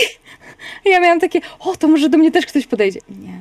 Ja 0.86 1.00
miałam 1.00 1.20
takie, 1.20 1.40
o, 1.60 1.76
to 1.76 1.88
może 1.88 2.10
do 2.10 2.18
mnie 2.18 2.32
też 2.32 2.46
ktoś 2.46 2.68
podejdzie. 2.68 3.00
Nie. 3.10 3.40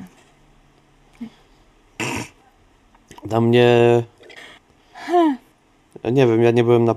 Na 3.25 3.41
mnie. 3.41 4.03
Nie 6.11 6.27
wiem, 6.27 6.43
ja 6.43 6.51
nie 6.51 6.63
byłem 6.63 6.85
na 6.85 6.95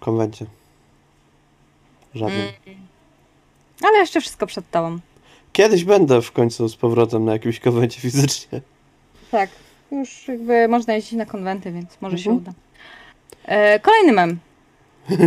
konwencie. 0.00 0.46
Żadnym. 2.14 2.40
Mm. 2.66 2.78
Ale 3.84 3.98
jeszcze 3.98 4.20
wszystko 4.20 4.46
przed 4.46 4.70
tobą. 4.70 4.98
Kiedyś 5.52 5.84
będę 5.84 6.22
w 6.22 6.32
końcu 6.32 6.68
z 6.68 6.76
powrotem 6.76 7.24
na 7.24 7.32
jakimś 7.32 7.60
konwencie 7.60 8.00
fizycznie. 8.00 8.60
Tak. 9.30 9.50
Już 9.92 10.28
jakby 10.28 10.68
można 10.68 10.94
jeździć 10.94 11.12
na 11.12 11.26
konwenty, 11.26 11.72
więc 11.72 11.96
może 12.00 12.18
się 12.18 12.30
Mhm. 12.30 12.38
uda. 12.42 12.52
E, 13.44 13.80
kolejny 13.80 14.12
mem. 14.12 14.38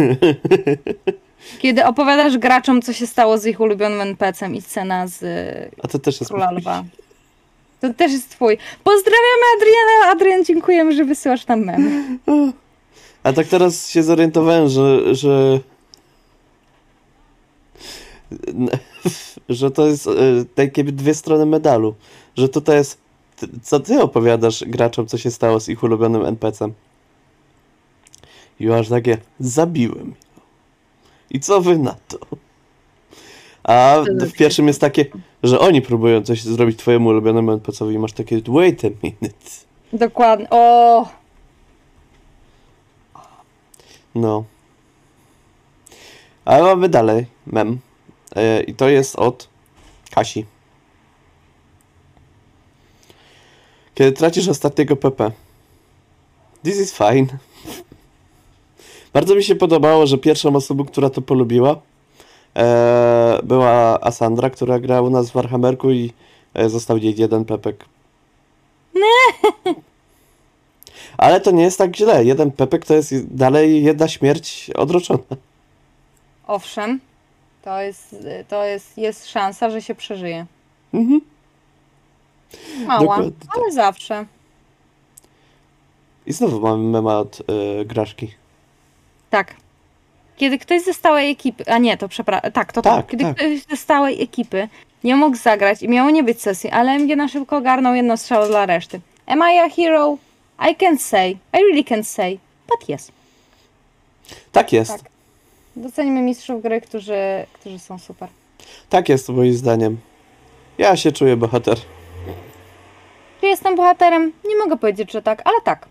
Kiedy 1.60 1.86
opowiadasz 1.86 2.38
graczom, 2.38 2.82
co 2.82 2.94
się 2.94 3.08
stało 3.08 3.38
z 3.38 3.46
ich 3.46 3.60
ulubionym 3.60 4.02
NPC-em 4.02 4.56
i 4.56 4.62
scena 4.62 5.08
z 5.08 5.24
A 5.84 5.88
to 5.88 6.00
też 6.00 6.20
jest. 6.20 6.32
Króla 6.32 6.52
Lwa. 6.52 6.84
To 7.88 7.94
też 7.94 8.12
jest 8.12 8.30
twój. 8.30 8.58
Pozdrawiamy 8.84 9.44
Adriana. 9.58 10.12
Adrian, 10.12 10.46
dziękujemy, 10.46 10.96
że 10.96 11.06
wysyłasz 11.06 11.48
nam 11.48 11.60
memy. 11.66 12.20
A 13.24 13.34
tak 13.34 13.48
teraz 13.48 13.90
się 13.90 14.04
zorientowałem, 14.04 14.70
że. 14.70 15.16
że... 15.16 15.60
że 19.50 19.72
to 19.72 19.88
jest 19.88 20.08
e, 20.08 20.12
takie 20.56 20.84
dwie 20.84 21.14
strony 21.14 21.46
medalu. 21.46 21.96
Że 22.38 22.50
tutaj 22.50 22.78
jest. 22.78 22.98
Co 23.64 23.80
ty 23.80 24.02
opowiadasz 24.02 24.64
graczom, 24.68 25.08
co 25.08 25.18
się 25.18 25.32
stało 25.32 25.60
z 25.60 25.70
ich 25.70 25.84
ulubionym 25.84 26.26
NPC-em? 26.26 26.74
I 28.60 28.72
aż 28.72 28.90
takie. 28.90 29.18
Zabiłem. 29.40 30.14
I 31.30 31.40
co 31.40 31.62
wy 31.62 31.78
na 31.78 31.96
to? 32.08 32.18
A 33.66 34.04
w 34.08 34.32
pierwszym 34.32 34.68
jest 34.68 34.82
takie, 34.82 35.06
że 35.44 35.60
oni 35.60 35.82
próbują 35.82 36.24
coś 36.24 36.44
zrobić 36.44 36.80
twojemu 36.80 37.10
ulubionemu 37.10 37.52
NPC-owi 37.52 37.94
i 37.94 38.00
masz 38.00 38.14
takie. 38.14 38.42
Wait 38.48 38.86
a 38.86 38.88
minute. 39.04 39.50
Dokładnie. 39.94 40.48
O, 40.50 41.06
No. 44.16 44.44
Ale 46.46 46.64
mamy 46.64 46.90
dalej 46.90 47.26
mem. 47.48 47.80
E, 48.36 48.64
I 48.64 48.74
to 48.74 48.90
jest 48.90 49.16
od 49.16 49.50
Kasi. 50.12 50.46
Kiedy 53.96 54.12
tracisz 54.12 54.48
ostatniego 54.48 54.96
PP. 54.96 55.32
This 56.64 56.80
is 56.80 56.98
fine. 56.98 57.26
Bardzo 59.14 59.36
mi 59.36 59.44
się 59.44 59.56
podobało, 59.56 60.08
że 60.08 60.18
pierwszą 60.18 60.56
osobą, 60.56 60.86
która 60.86 61.10
to 61.10 61.22
polubiła, 61.22 61.82
e, 62.58 63.40
była 63.44 64.02
Asandra, 64.02 64.50
która 64.50 64.80
gra 64.80 65.02
u 65.02 65.10
nas 65.10 65.30
w 65.30 65.34
Warhammerku 65.34 65.92
i 65.92 66.14
e, 66.54 66.70
został 66.70 66.98
jej 66.98 67.16
jeden 67.18 67.46
pepek. 67.46 67.86
Ale 71.18 71.42
to 71.42 71.52
nie 71.52 71.64
jest 71.64 71.78
tak 71.78 71.96
źle. 71.96 72.26
Jeden 72.26 72.52
pepek 72.52 72.86
to 72.86 72.94
jest 72.94 73.36
dalej 73.36 73.84
jedna 73.84 74.08
śmierć 74.08 74.72
odroczona. 74.76 75.20
owszem. 76.48 77.00
To 77.64 77.82
jest, 77.82 78.16
to 78.48 78.64
jest, 78.64 78.98
jest 78.98 79.28
szansa, 79.28 79.70
że 79.70 79.82
się 79.82 79.96
przeżyje. 79.96 80.46
Mhm. 80.94 81.22
Mała, 82.88 83.00
Dokładnie 83.00 83.32
tak. 83.32 83.58
ale 83.58 83.72
zawsze. 83.72 84.26
I 86.26 86.34
znowu 86.34 86.60
mamy 86.60 86.84
mema 86.84 87.18
od 87.20 87.40
y, 87.82 87.86
Graszki. 87.86 88.32
Tak. 89.30 89.56
Kiedy 90.38 90.58
ktoś 90.60 90.82
ze 90.84 90.94
stałej 90.94 91.32
ekipy, 91.32 91.64
a 91.68 91.78
nie, 91.78 91.98
to 91.98 92.08
przepraszam, 92.10 92.52
tak, 92.52 92.74
to 92.74 92.82
tak. 92.82 92.96
Tak, 92.96 93.08
Kiedy 93.08 93.24
tak. 93.24 93.36
ktoś 93.36 93.60
ze 93.70 93.78
stałej 93.78 94.24
ekipy 94.24 94.68
nie 95.04 95.16
mógł 95.16 95.38
zagrać 95.38 95.82
i 95.84 95.90
miało 95.90 96.10
nie 96.10 96.24
być 96.24 96.42
sesji, 96.42 96.70
ale 96.70 96.92
MG 96.92 97.16
na 97.16 97.28
szybko 97.28 97.58
ogarnął 97.58 97.96
jedno 97.96 98.18
strzał 98.18 98.48
dla 98.48 98.66
reszty. 98.66 99.00
Am 99.26 99.40
I 99.40 99.58
a 99.60 99.70
hero? 99.70 100.18
I 100.72 100.76
can 100.76 100.98
say, 100.98 101.30
I 101.32 101.58
really 101.58 101.84
can 101.84 102.04
say, 102.04 102.40
but 102.68 102.90
yes. 102.90 103.12
Tak 104.52 104.74
jest. 104.74 104.92
Tak. 104.92 105.02
Tak, 105.02 105.12
Docenimy 105.76 106.22
mistrzów 106.22 106.62
gry, 106.62 106.82
którzy, 106.82 107.16
którzy 107.54 107.80
są 107.80 108.00
super. 108.00 108.30
tak 108.90 109.10
jest 109.10 109.30
moim 109.30 109.54
zdaniem. 109.54 109.98
Ja 110.78 110.96
się 110.98 111.12
czuję 111.12 111.36
bohater. 111.38 111.78
Czy 113.42 113.48
jestem 113.48 113.76
bohaterem? 113.76 114.32
Nie 114.50 114.56
mogę 114.56 114.78
powiedzieć, 114.78 115.12
że 115.12 115.22
tak, 115.22 115.42
ale 115.46 115.62
tak. 115.64 115.88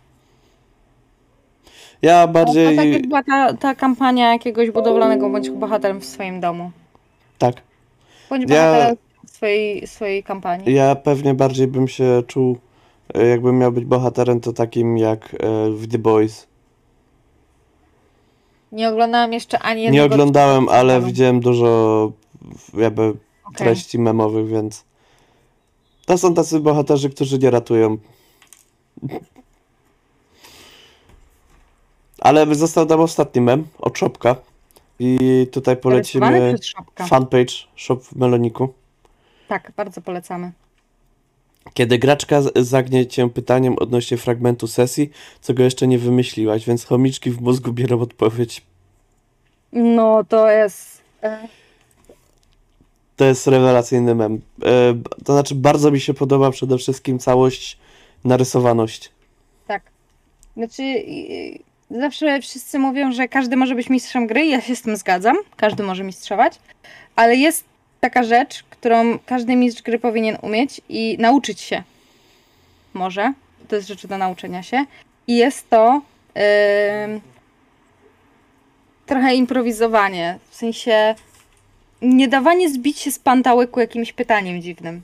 Ja 2.05 2.27
To 2.27 2.33
bardziej... 2.33 2.77
tak 2.77 2.87
jak 2.87 3.07
była 3.07 3.23
ta, 3.23 3.55
ta 3.55 3.75
kampania 3.75 4.33
jakiegoś 4.33 4.71
budowlanego, 4.71 5.31
bądź 5.31 5.51
bohaterem 5.51 6.01
w 6.01 6.05
swoim 6.05 6.41
domu. 6.41 6.71
Tak. 7.39 7.55
Bądź 8.31 8.43
Ja- 8.51 8.73
bohaterem 8.73 8.97
swojej, 9.27 9.87
swojej 9.87 10.23
kampanii. 10.23 10.75
Ja 10.75 10.95
pewnie 10.95 11.35
bardziej 11.35 11.67
bym 11.67 11.89
się 11.89 12.23
czuł, 12.27 12.59
e, 13.15 13.27
jakbym 13.27 13.59
miał 13.59 13.73
być 13.73 13.85
bohaterem, 13.85 14.41
to 14.41 14.53
takim 14.53 14.99
jak 14.99 15.35
e, 15.35 15.71
w 15.71 15.87
The 15.93 15.99
Boys. 15.99 16.47
Nie 18.73 18.89
oglądałam 18.89 19.33
jeszcze 19.33 19.59
ani 19.59 19.83
jednego 19.83 20.07
Nie 20.09 20.13
oglądałem, 20.15 20.69
ale 20.69 20.81
serialu. 20.93 21.07
widziałem 21.07 21.41
dużo 21.41 22.13
jakby 22.75 23.03
Okej. 23.03 23.19
treści 23.57 23.99
memowych, 23.99 24.49
więc 24.49 24.85
to 26.07 26.19
są 26.19 26.35
tacy 26.35 26.61
bohaterzy, 26.61 27.11
którzy 27.11 27.39
nie 27.39 27.51
ratują. 27.51 27.97
Ale 32.25 32.55
został 32.55 32.87
nam 32.87 33.01
ostatni 33.01 33.41
mem 33.41 33.67
od 33.79 33.99
Shopka 33.99 34.37
i 34.99 35.19
tutaj 35.53 35.77
polecimy 35.77 36.55
Szopka. 36.63 37.07
fanpage 37.07 37.55
Shop 37.77 37.97
w 37.97 38.17
Meloniku. 38.17 38.73
Tak, 39.49 39.73
bardzo 39.77 40.01
polecamy. 40.01 40.53
Kiedy 41.75 41.99
graczka 41.99 42.41
zagnie 42.57 43.07
cię 43.07 43.31
pytaniem 43.31 43.75
odnośnie 43.79 44.17
fragmentu 44.17 44.67
sesji, 44.67 45.11
co 45.41 45.55
go 45.55 45.63
jeszcze 45.63 45.87
nie 45.87 45.99
wymyśliłaś, 45.99 46.67
więc 46.67 46.85
chomiczki 46.85 47.31
w 47.31 47.41
mózgu 47.41 47.73
biorą 47.73 48.01
odpowiedź. 48.01 48.63
No 49.73 50.25
to 50.29 50.51
jest. 50.51 51.01
e, 51.23 51.49
To 53.17 53.25
jest 53.25 53.47
rewelacyjny 53.47 54.15
mem. 54.15 54.41
E, 54.65 54.95
To 55.25 55.33
znaczy, 55.33 55.55
bardzo 55.55 55.91
mi 55.91 56.01
się 56.01 56.15
podoba 56.15 56.51
przede 56.51 56.79
wszystkim 56.79 57.19
całość, 57.19 57.79
narysowaność. 58.25 59.11
Tak. 59.67 59.83
Znaczy, 60.57 60.83
zawsze 61.91 62.41
wszyscy 62.41 62.79
mówią, 62.79 63.13
że 63.13 63.29
każdy 63.29 63.57
może 63.57 63.75
być 63.75 63.91
mistrzem 63.91 64.27
gry, 64.27 64.47
ja 64.47 64.61
się 64.61 64.77
z 64.77 64.83
tym 64.83 64.97
zgadzam. 64.97 65.37
Każdy 65.57 65.83
może 65.83 66.05
mistrzować, 66.05 66.59
ale 67.17 67.37
jest 67.37 67.65
taka 68.01 68.23
rzecz, 68.23 68.63
którą 68.71 69.19
każdy 69.27 69.57
mistrz 69.57 69.83
gry 69.83 69.99
powinien 69.99 70.39
umieć 70.43 70.81
i 70.89 71.17
nauczyć 71.19 71.61
się. 71.61 71.83
Może. 72.95 73.33
To 73.69 73.77
jest 73.77 73.89
rzecz 73.89 74.07
do 74.07 74.19
nauczenia 74.19 74.63
się. 74.63 74.85
I 75.27 75.37
jest 75.37 75.71
to 75.71 76.03
em, 76.35 77.21
trochę 79.07 79.35
improwizowanie. 79.35 80.39
W 80.51 80.55
sensie 80.55 81.15
nie 82.03 82.29
dawanie 82.29 82.71
zbić 82.71 82.99
się 82.99 83.11
z 83.11 83.19
pantałyku 83.19 83.81
jakimś 83.81 84.13
pytaniem 84.13 84.63
dziwnym. 84.63 85.03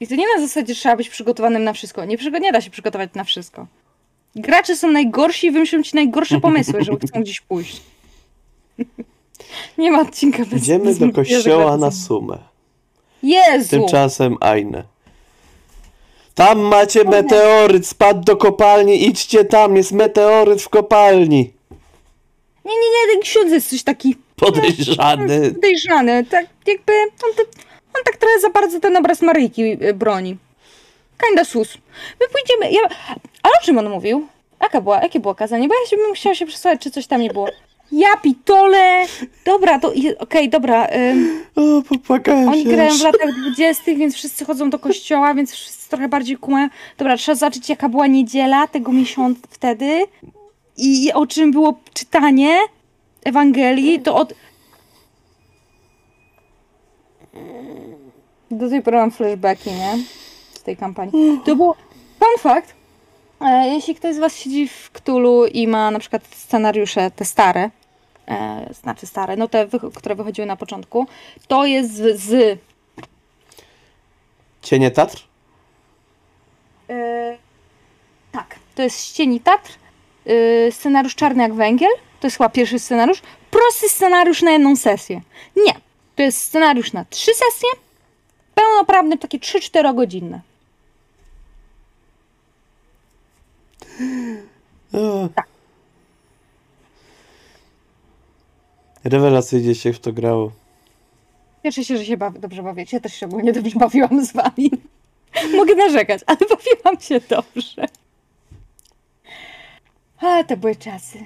I 0.00 0.06
to 0.08 0.14
nie 0.14 0.24
na 0.36 0.42
zasadzie, 0.42 0.74
że 0.74 0.80
trzeba 0.80 0.96
być 0.96 1.08
przygotowanym 1.08 1.64
na 1.64 1.72
wszystko. 1.72 2.04
Nie, 2.04 2.18
przygo- 2.18 2.40
nie 2.40 2.52
da 2.52 2.60
się 2.60 2.70
przygotować 2.70 3.10
na 3.14 3.24
wszystko. 3.24 3.66
Gracze 4.36 4.76
są 4.76 4.90
najgorsi 4.90 5.46
i 5.46 5.50
wymyślą 5.50 5.82
ci 5.82 5.96
najgorsze 5.96 6.40
pomysły, 6.40 6.84
że 6.84 6.92
chcą 6.96 7.20
gdzieś 7.20 7.40
pójść. 7.40 7.80
Nie 9.78 9.90
ma 9.90 10.00
odcinka 10.00 10.44
bez 10.44 10.62
Idziemy 10.62 10.84
bez 10.84 10.98
do 10.98 11.12
kościoła 11.12 11.76
na 11.76 11.90
sumę. 11.90 12.38
Jezu! 13.22 13.70
Tymczasem 13.70 14.36
Ajne. 14.40 14.84
Tam 16.34 16.58
macie 16.58 17.04
meteoryt, 17.04 17.86
spadł 17.86 18.24
do 18.24 18.36
kopalni, 18.36 19.06
idźcie 19.08 19.44
tam, 19.44 19.76
jest 19.76 19.92
meteoryt 19.92 20.62
w 20.62 20.68
kopalni. 20.68 21.52
Nie, 22.64 22.72
nie, 22.76 22.90
nie, 22.90 23.12
ten 23.12 23.22
ksiądz 23.22 23.52
jest 23.52 23.70
coś 23.70 23.82
taki 23.82 24.16
Podejrzany. 24.36 25.50
podejrzany. 25.54 26.24
Tak 26.24 26.46
jakby 26.66 26.92
on, 27.02 27.34
to, 27.36 27.42
on 27.98 28.02
tak 28.04 28.16
trochę 28.16 28.40
za 28.40 28.50
bardzo 28.50 28.80
ten 28.80 28.96
obraz 28.96 29.22
Maryjki 29.22 29.62
y, 29.62 29.94
broni. 29.94 30.36
Kinda 31.26 31.44
sus. 31.44 31.78
My 32.20 32.26
pójdziemy. 32.28 32.72
Ja, 32.72 32.96
a 33.42 33.48
o 33.48 33.64
czym 33.64 33.78
on 33.78 33.90
mówił? 33.90 34.26
Jaka 34.62 34.80
była, 34.80 35.02
jakie 35.02 35.20
było 35.20 35.34
kazanie? 35.34 35.68
Bo 35.68 35.74
ja 35.84 35.90
się 35.90 35.96
bym 35.96 36.14
chciała 36.14 36.34
się 36.34 36.46
przesłuchać, 36.46 36.80
czy 36.82 36.90
coś 36.90 37.06
tam 37.06 37.20
nie 37.20 37.30
było. 37.30 37.48
Ja 37.92 38.16
pitole! 38.22 39.06
Dobra, 39.44 39.78
to 39.78 39.92
okej, 40.18 40.48
dobra. 40.48 40.86
ym, 40.86 41.44
O, 41.56 41.82
popłakałem 41.88 42.48
Oni 42.48 42.62
się. 42.64 42.68
grają 42.70 42.94
w 42.94 43.02
latach 43.02 43.30
dwudziestych, 43.40 43.98
więc 43.98 44.14
wszyscy 44.14 44.44
chodzą 44.44 44.70
do 44.70 44.78
kościoła, 44.78 45.34
więc 45.34 45.52
wszyscy 45.52 45.88
trochę 45.88 46.08
bardziej 46.08 46.36
kumają. 46.36 46.68
Dobra, 46.98 47.16
trzeba 47.16 47.36
zobaczyć, 47.36 47.68
jaka 47.68 47.88
była 47.88 48.06
niedziela 48.06 48.66
tego 48.66 48.92
miesiąca 48.92 49.40
wtedy 49.50 50.04
i 50.76 51.12
o 51.12 51.26
czym 51.26 51.52
było 51.52 51.78
czytanie 51.94 52.58
Ewangelii. 53.24 54.00
To 54.00 54.16
od. 54.16 54.34
Do 58.50 58.68
tej 58.68 58.82
pory 58.82 58.96
mam 58.96 59.10
flashbacki, 59.10 59.70
nie? 59.70 59.98
Z 60.54 60.62
tej 60.62 60.76
kampanii. 60.76 61.40
To 61.44 61.56
było. 61.56 61.76
Fun 62.18 62.38
fact. 62.38 62.74
E, 63.40 63.68
jeśli 63.68 63.94
ktoś 63.94 64.14
z 64.14 64.18
Was 64.18 64.36
siedzi 64.36 64.68
w 64.68 64.90
Ktulu 64.90 65.46
i 65.46 65.66
ma 65.66 65.90
na 65.90 65.98
przykład 65.98 66.22
scenariusze, 66.34 67.10
te 67.10 67.24
stare, 67.24 67.70
e, 68.28 68.68
znaczy 68.74 69.06
stare, 69.06 69.36
no 69.36 69.48
te, 69.48 69.68
które 69.94 70.14
wychodziły 70.14 70.46
na 70.46 70.56
początku, 70.56 71.06
to 71.48 71.66
jest 71.66 71.94
z, 71.94 72.20
z 72.20 72.58
Cienie 74.62 74.90
Tatr? 74.90 75.30
e, 76.90 77.36
tak, 78.32 78.56
to 78.74 78.82
jest 78.82 78.98
z 78.98 79.12
Cieni 79.12 79.40
Tatr, 79.40 79.70
e, 80.26 80.72
scenariusz 80.72 81.14
czarny 81.14 81.42
jak 81.42 81.54
węgiel, 81.54 81.90
to 82.20 82.26
jest 82.26 82.36
chyba 82.36 82.48
pierwszy 82.48 82.78
scenariusz, 82.78 83.22
prosty 83.50 83.88
scenariusz 83.88 84.42
na 84.42 84.50
jedną 84.50 84.76
sesję. 84.76 85.20
Nie, 85.66 85.74
to 86.20 86.24
jest 86.24 86.42
scenariusz 86.42 86.92
na 86.92 87.04
trzy 87.04 87.30
sesje, 87.34 87.68
pełnoprawny, 88.54 89.18
takie 89.18 89.38
3-4 89.38 89.94
godzinne. 89.94 90.40
O. 94.92 95.28
Tak. 95.34 95.46
Rewelacyjnie 99.04 99.74
się 99.74 99.92
w 99.92 100.00
to 100.00 100.12
grało. 100.12 100.52
Cieszę 101.62 101.84
się, 101.84 101.96
że 101.96 102.04
się 102.04 102.16
bawi, 102.16 102.40
dobrze 102.40 102.62
bawicie. 102.62 102.96
Ja 102.96 103.00
też 103.00 103.14
się 103.14 103.26
ogólnie 103.26 103.52
dobrze 103.52 103.78
bawiłam 103.78 104.24
z 104.26 104.32
wami. 104.32 104.70
Mogę 105.56 105.74
narzekać, 105.74 106.20
ale 106.26 106.38
bawiłam 106.56 107.00
się 107.00 107.20
dobrze. 107.20 107.88
Ale 110.18 110.44
to 110.44 110.56
były 110.56 110.76
czasy. 110.76 111.18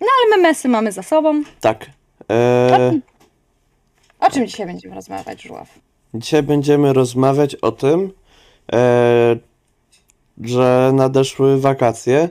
No 0.00 0.06
ale 0.18 0.36
memesy 0.36 0.68
mamy 0.68 0.92
za 0.92 1.02
sobą. 1.02 1.42
Tak. 1.60 1.86
E, 2.30 3.00
O 4.20 4.30
czym 4.30 4.46
dzisiaj 4.46 4.66
będziemy 4.66 4.94
rozmawiać, 4.94 5.42
Żuław? 5.42 5.68
dzisiaj 6.14 6.42
będziemy 6.42 6.92
rozmawiać 6.92 7.54
o 7.54 7.72
tym, 7.72 8.10
e, 8.72 9.36
że 10.44 10.90
nadeszły 10.94 11.60
wakacje 11.60 12.28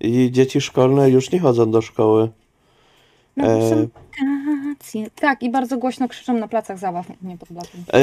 i 0.00 0.30
dzieci 0.32 0.60
szkolne 0.60 1.10
już 1.10 1.30
nie 1.30 1.38
chodzą 1.40 1.70
do 1.70 1.82
szkoły. 1.82 2.28
No, 3.36 3.46
E, 3.46 3.70
są 3.70 3.88
wakacje. 4.66 5.10
Tak, 5.20 5.42
i 5.42 5.50
bardzo 5.50 5.78
głośno 5.78 6.08
krzyczą 6.08 6.34
na 6.34 6.48
placach 6.48 6.78
zabaw, 6.78 7.06
nie 7.22 7.38
pod 7.38 7.48
blokiem. 7.52 7.80
E, 7.92 8.00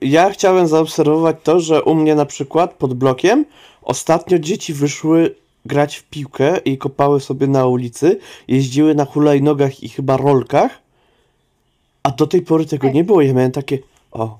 Ja 0.00 0.30
chciałem 0.30 0.66
zaobserwować 0.68 1.36
to, 1.42 1.60
że 1.60 1.82
u 1.82 1.94
mnie 1.94 2.14
na 2.14 2.26
przykład 2.26 2.74
pod 2.74 2.94
blokiem 2.94 3.44
ostatnio 3.82 4.38
dzieci 4.38 4.74
wyszły 4.74 5.34
grać 5.66 5.96
w 5.96 6.02
piłkę 6.04 6.56
i 6.58 6.78
kopały 6.78 7.20
sobie 7.20 7.46
na 7.46 7.66
ulicy, 7.66 8.18
jeździły 8.48 8.94
na 8.94 9.04
hulajnogach 9.04 9.82
i 9.82 9.88
chyba 9.88 10.16
rolkach, 10.16 10.78
a 12.04 12.10
do 12.10 12.26
tej 12.26 12.42
pory 12.42 12.66
tego 12.66 12.90
nie 12.90 13.04
było. 13.04 13.22
Ja 13.22 13.32
miałem 13.32 13.52
takie, 13.52 13.78
o, 14.12 14.38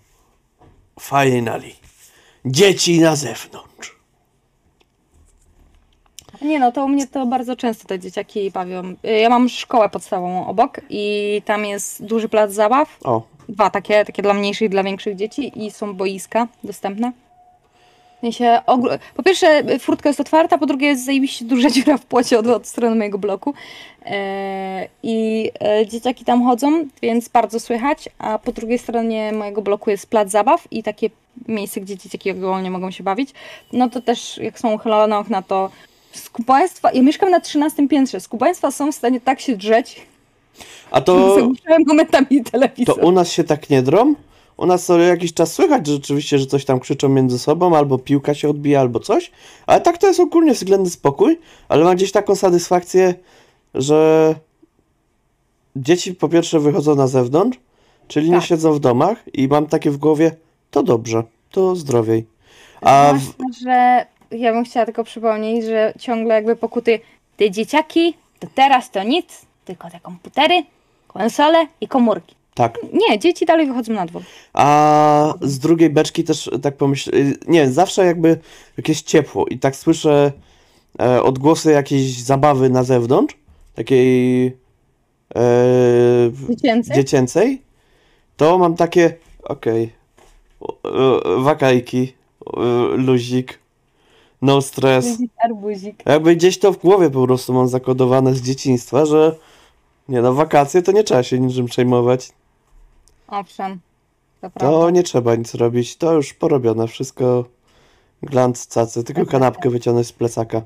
finally, 1.01 1.73
dzieci 2.45 3.01
na 3.01 3.17
zewnątrz. 3.17 3.97
Nie 6.43 6.59
no, 6.59 6.73
to 6.73 6.85
u 6.85 6.89
mnie 6.89 7.07
to 7.07 7.27
bardzo 7.27 7.57
często 7.57 7.89
te 7.89 7.99
dzieciaki 7.99 8.51
bawią. 8.51 8.83
Ja 9.03 9.29
mam 9.29 9.49
szkołę 9.49 9.89
podstawową 9.89 10.47
obok 10.47 10.81
i 10.91 11.43
tam 11.45 11.65
jest 11.65 12.05
duży 12.05 12.29
plac 12.29 12.53
zabaw. 12.53 12.99
O, 13.05 13.23
Dwa 13.49 13.71
takie, 13.71 14.05
takie 14.05 14.23
dla 14.23 14.35
mniejszych 14.35 14.67
i 14.67 14.71
dla 14.71 14.83
większych 14.83 15.17
dzieci 15.17 15.65
i 15.67 15.71
są 15.71 15.95
boiska 15.95 16.49
dostępne. 16.65 17.13
Sensie, 18.25 18.61
po 19.15 19.23
pierwsze 19.23 19.79
furtka 19.79 20.09
jest 20.09 20.21
otwarta, 20.21 20.59
po 20.59 20.67
drugie 20.67 20.87
jest 20.87 21.05
zajebiście 21.05 21.45
duża 21.45 21.71
dziura 21.75 21.99
w 21.99 22.07
płocie 22.07 22.39
od, 22.39 22.47
od 22.47 22.67
strony 22.67 22.97
mojego 22.97 23.19
bloku 23.19 23.55
e, 24.07 24.89
i 25.03 25.51
e, 25.61 25.87
dzieciaki 25.87 26.25
tam 26.25 26.45
chodzą, 26.45 26.87
więc 27.03 27.29
bardzo 27.29 27.61
słychać, 27.61 28.09
a 28.19 28.39
po 28.39 28.53
drugiej 28.53 28.79
stronie 28.79 29.33
mojego 29.33 29.63
bloku 29.63 29.91
jest 29.91 30.07
plac 30.07 30.31
zabaw 30.31 30.69
i 30.71 30.83
takie 30.83 31.11
miejsce, 31.49 31.81
gdzie 31.81 31.97
dzieciaki 31.97 32.31
ogólnie 32.31 32.71
mogą 32.71 32.91
się 32.91 33.05
bawić, 33.05 33.31
no 33.73 33.91
to 33.91 34.01
też 34.01 34.39
jak 34.39 34.59
są 34.59 34.73
uchylone 34.73 35.19
okna, 35.19 35.43
to 35.43 35.71
skubaństwa, 36.13 36.93
ja 36.93 37.03
mieszkam 37.03 37.31
na 37.31 37.41
13 37.41 37.89
piętrze, 37.89 38.21
skubaństwa 38.21 38.71
są 38.71 38.93
w 38.93 38.95
stanie 38.95 39.21
tak 39.21 39.41
się 39.41 39.57
drzeć, 39.57 40.01
A 40.91 41.01
to, 41.01 41.35
zagłuszałem 41.41 41.83
momentami 41.87 42.45
to 42.45 42.51
telewizor. 42.51 43.05
u 43.05 43.13
nas 43.13 43.33
się 43.33 43.45
tak 43.45 43.71
nie 43.71 43.83
drą? 43.83 44.15
U 44.57 44.67
nas 44.67 44.85
co 44.85 44.99
jakiś 44.99 45.35
czas 45.35 45.53
słychać 45.53 45.87
rzeczywiście, 45.87 46.39
że 46.39 46.47
coś 46.47 46.65
tam 46.65 46.81
krzyczą 46.81 47.09
między 47.09 47.39
sobą, 47.39 47.77
albo 47.77 47.99
piłka 47.99 48.35
się 48.35 48.49
odbija, 48.49 48.81
albo 48.81 49.01
coś. 49.01 49.31
Ale 49.67 49.81
tak 49.81 49.99
to 49.99 50.07
jest 50.07 50.21
ogólnie 50.21 50.53
względny 50.53 50.91
spokój, 50.91 51.39
ale 51.69 51.85
mam 51.85 51.97
gdzieś 51.97 52.13
taką 52.13 52.35
satysfakcję, 52.35 53.15
że 53.75 54.35
dzieci 55.77 56.15
po 56.15 56.29
pierwsze 56.29 56.61
wychodzą 56.61 56.95
na 56.95 57.07
zewnątrz, 57.07 57.59
czyli 58.09 58.31
nie 58.31 58.37
Tak. 58.37 58.47
siedzą 58.47 58.73
w 58.73 58.81
domach 58.81 59.25
i 59.33 59.49
mam 59.49 59.67
takie 59.67 59.91
w 59.91 59.97
głowie, 59.97 60.37
to 60.71 60.83
dobrze, 60.83 61.23
to 61.51 61.77
zdrowiej. 61.77 62.27
A 62.81 63.13
w, 63.15 63.21
Zwłaszcza, 63.21 63.61
że 63.63 64.07
ja 64.39 64.53
bym 64.53 64.65
chciała 64.65 64.87
tylko 64.87 65.05
przypomnieć, 65.05 65.65
że 65.65 65.93
ciągle 65.99 66.35
jakby 66.35 66.57
pokuty 66.57 67.01
te 67.37 67.51
dzieciaki, 67.51 68.15
to 68.41 68.47
teraz 68.55 68.91
to 68.91 69.03
nic, 69.03 69.47
tylko 69.65 69.91
te 69.91 70.01
komputery, 70.01 70.63
konsole 71.09 71.67
i 71.81 71.89
komórki. 71.89 72.35
Tak. 72.55 72.79
Nie, 72.93 73.19
dzieci 73.19 73.47
dalej 73.47 73.67
wychodzą 73.67 73.93
na 73.93 74.07
dwór. 74.07 74.23
A 74.53 75.35
z 75.41 75.59
drugiej 75.59 75.91
beczki 75.91 76.25
też 76.25 76.51
tak 76.63 76.77
pomyśl, 76.77 77.15
y, 77.15 77.37
nie 77.49 77.71
zawsze 77.71 78.07
jakby 78.07 78.39
jakieś 78.77 79.03
ciepło 79.03 79.47
i 79.47 79.59
tak 79.59 79.77
słyszę 79.77 80.33
e, 81.01 81.23
odgłosy 81.23 81.73
jakiejś 81.73 82.23
zabawy 82.23 82.71
na 82.71 82.83
zewnątrz, 82.83 83.37
takiej 83.75 84.47
e, 84.47 86.31
Dziecięcy? 86.49 86.95
dziecięcej, 86.95 87.63
to 88.37 88.59
mam 88.59 88.77
takie, 88.77 89.17
okej, 89.43 89.93
e, 90.85 91.43
wakajki, 91.43 92.13
e, 92.57 92.61
luzik, 92.97 93.59
no 94.43 94.63
stres. 94.63 95.07
Guzik, 95.07 95.33
Arbuzik. 95.45 96.03
Jakby 96.07 96.37
gdzieś 96.37 96.59
to 96.59 96.73
w 96.73 96.79
głowie 96.79 97.11
po 97.11 97.27
prostu 97.27 97.53
mam 97.53 97.69
zakodowane 97.69 98.35
z 98.35 98.43
dzieciństwa, 98.43 99.07
że 99.07 99.37
nie 100.09 100.23
no, 100.23 100.35
wakacje 100.35 100.83
to 100.83 100.93
nie 100.93 101.05
trzeba 101.05 101.23
się 101.23 101.41
niczym 101.41 101.67
przejmować. 101.67 102.33
Owszem, 103.41 103.81
to 104.41 104.51
To 104.51 104.59
prawda. 104.59 104.91
nie 104.91 105.03
trzeba 105.03 105.35
nic 105.35 105.55
robić, 105.55 105.97
to 105.97 106.13
już 106.13 106.35
porobione, 106.35 106.89
wszystko 106.89 107.45
glanc 108.23 108.67
cacy, 108.67 109.05
tylko 109.05 109.27
kanapkę 109.27 109.71
wyciągnąć 109.71 110.07
z 110.07 110.13
plecaka. 110.13 110.63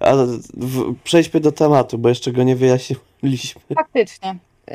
A 0.00 0.12
w, 0.54 0.94
przejdźmy 1.04 1.40
do 1.40 1.52
tematu, 1.52 1.98
bo 1.98 2.08
jeszcze 2.08 2.32
go 2.32 2.42
nie 2.42 2.56
wyjaśniliśmy. 2.56 3.60
Faktycznie. 3.74 4.36
Y, 4.70 4.74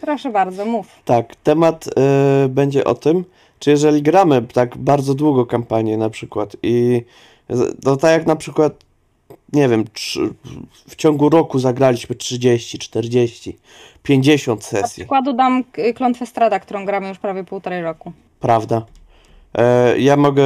proszę 0.00 0.30
bardzo, 0.30 0.64
mów. 0.64 0.86
Tak, 1.04 1.36
temat 1.36 1.86
y, 1.86 2.48
będzie 2.48 2.84
o 2.84 2.94
tym, 2.94 3.24
czy 3.58 3.70
jeżeli 3.70 4.02
gramy 4.02 4.42
tak 4.42 4.76
bardzo 4.76 5.14
długo 5.14 5.46
kampanię 5.46 5.96
na 5.96 6.10
przykład 6.10 6.56
i 6.62 7.02
z- 7.48 7.80
to 7.84 7.96
tak 7.96 8.10
jak 8.10 8.26
na 8.26 8.36
przykład, 8.36 8.72
nie 9.52 9.68
wiem, 9.68 9.84
w 10.88 10.96
ciągu 10.96 11.28
roku 11.28 11.58
zagraliśmy 11.58 12.16
30, 12.16 12.78
40, 12.78 13.58
50 14.02 14.60
Na 14.60 14.66
sesji. 14.80 15.00
przykładu 15.02 15.32
dam 15.32 15.64
klątwę 15.94 16.26
Strada, 16.26 16.60
którą 16.60 16.84
gramy 16.84 17.08
już 17.08 17.18
prawie 17.18 17.44
półtorej 17.44 17.82
roku. 17.82 18.12
Prawda. 18.40 18.86
E, 19.54 19.98
ja 20.00 20.16
mogę 20.16 20.44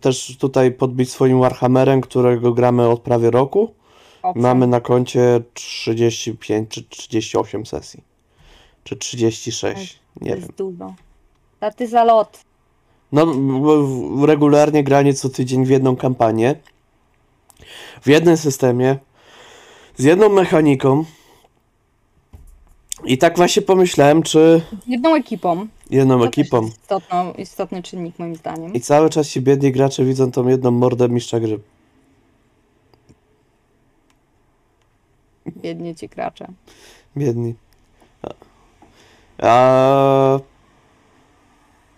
też 0.00 0.36
tutaj 0.38 0.72
podbić 0.72 1.10
swoim 1.10 1.40
Warhammerem, 1.40 2.00
którego 2.00 2.52
gramy 2.52 2.88
od 2.88 3.00
prawie 3.00 3.30
roku. 3.30 3.74
Mamy 4.34 4.66
na 4.66 4.80
koncie 4.80 5.40
35 5.54 6.70
czy 6.70 6.82
38 6.82 7.66
sesji. 7.66 8.02
Czy 8.84 8.96
36, 8.96 9.94
To 10.18 10.24
nie 10.24 10.30
wiem. 10.30 10.40
jest 10.40 10.52
dużo. 10.52 10.94
Taty 11.60 11.88
za 11.88 12.04
lot. 12.04 12.40
No, 13.12 13.26
regularnie 14.26 14.84
granie 14.84 15.14
co 15.14 15.28
tydzień 15.28 15.64
w 15.66 15.70
jedną 15.70 15.96
kampanię. 15.96 16.54
W 18.02 18.06
jednym 18.06 18.36
systemie. 18.36 18.96
Z 19.96 20.04
jedną 20.04 20.28
mechaniką. 20.28 21.04
I 23.04 23.18
tak 23.18 23.36
właśnie 23.36 23.62
pomyślałem, 23.62 24.22
czy 24.22 24.60
Jedną 24.86 25.14
ekipą. 25.14 25.66
jedną 25.90 26.18
To 26.18 26.26
ekipą. 26.26 26.66
Istotno, 26.66 27.32
istotny 27.38 27.82
czynnik 27.82 28.18
moim 28.18 28.36
zdaniem. 28.36 28.74
I 28.74 28.80
cały 28.80 29.10
czas 29.10 29.28
ci 29.28 29.40
biedni 29.40 29.72
gracze 29.72 30.04
widzą 30.04 30.30
tą 30.32 30.48
jedną 30.48 30.70
mordę 30.70 31.08
mistrza 31.08 31.40
gry. 31.40 31.60
Biednie 35.56 35.94
ci 35.94 36.08
gracze. 36.08 36.46
Biedni. 37.16 37.54
A 39.42 40.38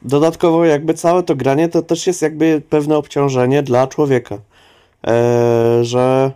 dodatkowo 0.02 0.64
jakby 0.64 0.94
całe 0.94 1.22
to 1.22 1.36
granie 1.36 1.68
to 1.68 1.82
też 1.82 2.06
jest 2.06 2.22
jakby 2.22 2.62
pewne 2.70 2.96
obciążenie 2.96 3.62
dla 3.62 3.86
człowieka. 3.86 4.38
E, 5.06 5.84
że 5.84 6.32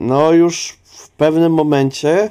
no 0.00 0.32
już 0.32 0.78
w 0.84 1.08
pewnym 1.10 1.52
momencie 1.54 2.30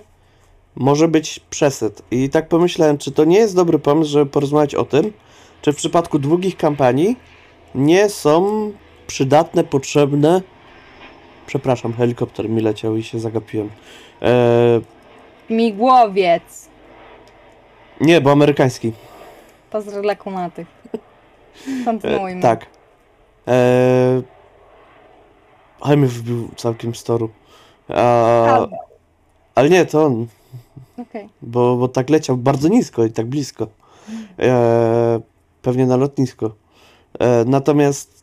może 0.75 1.07
być 1.07 1.39
przesyt. 1.49 2.01
I 2.11 2.29
tak 2.29 2.47
pomyślałem, 2.47 2.97
czy 2.97 3.11
to 3.11 3.25
nie 3.25 3.37
jest 3.37 3.55
dobry 3.55 3.79
pomysł, 3.79 4.11
żeby 4.11 4.25
porozmawiać 4.31 4.75
o 4.75 4.85
tym, 4.85 5.13
czy 5.61 5.73
w 5.73 5.75
przypadku 5.75 6.19
długich 6.19 6.57
kampanii 6.57 7.15
nie 7.75 8.09
są 8.09 8.71
przydatne, 9.07 9.63
potrzebne. 9.63 10.41
Przepraszam, 11.47 11.93
helikopter 11.93 12.49
mi 12.49 12.61
leciał 12.61 12.97
i 12.97 13.03
się 13.03 13.19
zagapiłem. 13.19 13.69
E, 14.21 14.81
Migłowiec. 15.49 16.69
nie, 18.01 18.21
bo 18.21 18.31
amerykański. 18.31 18.91
Pozdro 19.71 20.01
dla 20.01 20.15
kumatych. 20.15 20.67
E, 21.81 21.85
Kontynuujmy. 21.85 22.41
tak. 22.41 22.65
E, 23.47 24.21
mnie 25.95 26.07
wbił 26.07 26.49
całkiem 26.55 26.95
z 26.95 27.03
toru. 27.03 27.29
A, 27.89 28.67
ale 29.55 29.69
nie, 29.69 29.85
to 29.85 30.05
on, 30.05 30.27
Okej. 30.97 31.29
bo, 31.41 31.75
bo 31.75 31.87
tak 31.87 32.09
leciał 32.09 32.37
bardzo 32.37 32.67
nisko 32.67 33.05
i 33.05 33.11
tak 33.11 33.25
blisko. 33.25 33.67
E, 34.39 35.19
pewnie 35.61 35.85
na 35.85 35.95
lotnisko. 35.95 36.51
E, 37.19 37.45
natomiast 37.45 38.18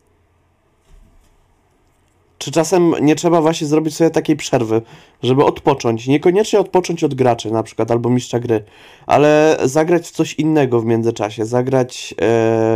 czy 2.47 2.51
czasem 2.51 2.95
nie 3.01 3.15
trzeba 3.15 3.41
właśnie 3.41 3.67
zrobić 3.67 3.95
sobie 3.95 4.09
takiej 4.09 4.35
przerwy, 4.35 4.81
żeby 5.23 5.45
odpocząć? 5.45 6.07
Niekoniecznie 6.07 6.59
odpocząć 6.59 7.03
od 7.03 7.13
graczy 7.13 7.51
na 7.51 7.63
przykład, 7.63 7.91
albo 7.91 8.09
mistrza 8.09 8.39
gry, 8.39 8.63
ale 9.05 9.57
zagrać 9.63 10.07
w 10.07 10.11
coś 10.11 10.33
innego 10.33 10.81
w 10.81 10.85
międzyczasie, 10.85 11.45
zagrać 11.45 12.13
e, 12.13 12.15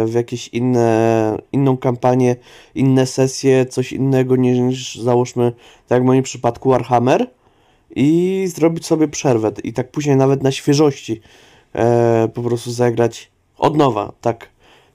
w 0.06 0.12
jakieś 0.14 0.48
inne, 0.48 1.38
inną 1.52 1.78
kampanię, 1.78 2.36
inne 2.76 3.06
sesje, 3.06 3.66
coś 3.66 3.94
innego 3.94 4.36
niż, 4.36 4.60
niż 4.60 4.96
załóżmy, 4.96 5.52
tak 5.88 5.96
jak 5.96 6.04
w 6.04 6.06
moim 6.06 6.24
przypadku 6.24 6.70
Warhammer 6.70 7.30
i 7.96 8.44
zrobić 8.56 8.86
sobie 8.86 9.08
przerwę 9.08 9.52
i 9.64 9.74
tak 9.74 9.92
później 9.92 10.16
nawet 10.16 10.44
na 10.44 10.52
świeżości 10.52 11.22
e, 11.76 12.30
po 12.34 12.42
prostu 12.42 12.72
zagrać 12.72 13.32
od 13.58 13.78
nowa, 13.78 14.12
tak, 14.22 14.50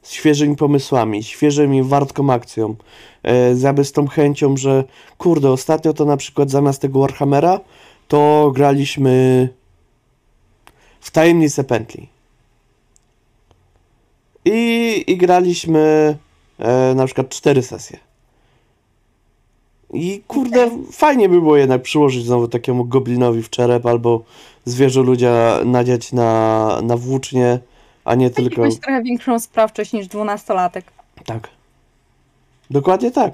z 0.06 0.12
świeżymi 0.12 0.56
pomysłami, 0.56 1.22
świeżymi 1.22 1.82
wartką 1.82 2.32
akcją, 2.32 2.74
e, 3.22 3.84
z 3.84 3.92
tą 3.92 4.06
chęcią, 4.06 4.56
że 4.56 4.84
kurde, 5.18 5.50
ostatnio 5.50 5.92
to 5.92 6.04
na 6.04 6.16
przykład 6.16 6.50
zamiast 6.50 6.82
tego 6.82 7.00
Warhammera 7.00 7.60
to 8.08 8.52
graliśmy 8.54 9.48
w 11.00 11.10
Tajemnicę 11.10 11.64
Pętli. 11.64 12.08
I, 14.44 15.04
i 15.06 15.16
graliśmy 15.16 16.16
e, 16.58 16.94
na 16.94 17.06
przykład 17.06 17.28
cztery 17.28 17.62
sesje. 17.62 17.98
I 19.92 20.22
kurde, 20.28 20.70
fajnie 20.92 21.28
by 21.28 21.40
było 21.40 21.56
jednak 21.56 21.82
przyłożyć 21.82 22.24
znowu 22.24 22.48
takiemu 22.48 22.84
goblinowi 22.84 23.42
w 23.42 23.50
czerep 23.50 23.86
albo 23.86 24.22
zwierzę 24.64 25.00
ludzia 25.00 25.60
nadziać 25.64 26.12
na, 26.12 26.80
na 26.82 26.96
włócznie, 26.96 27.58
a 28.06 28.14
nie 28.14 28.30
tylko. 28.30 28.62
Mieć 28.62 28.80
trochę 28.80 29.02
większą 29.02 29.38
sprawczość 29.38 29.92
niż 29.92 30.06
dwunastolatek. 30.06 30.84
Tak. 31.24 31.48
Dokładnie 32.70 33.10
tak. 33.10 33.32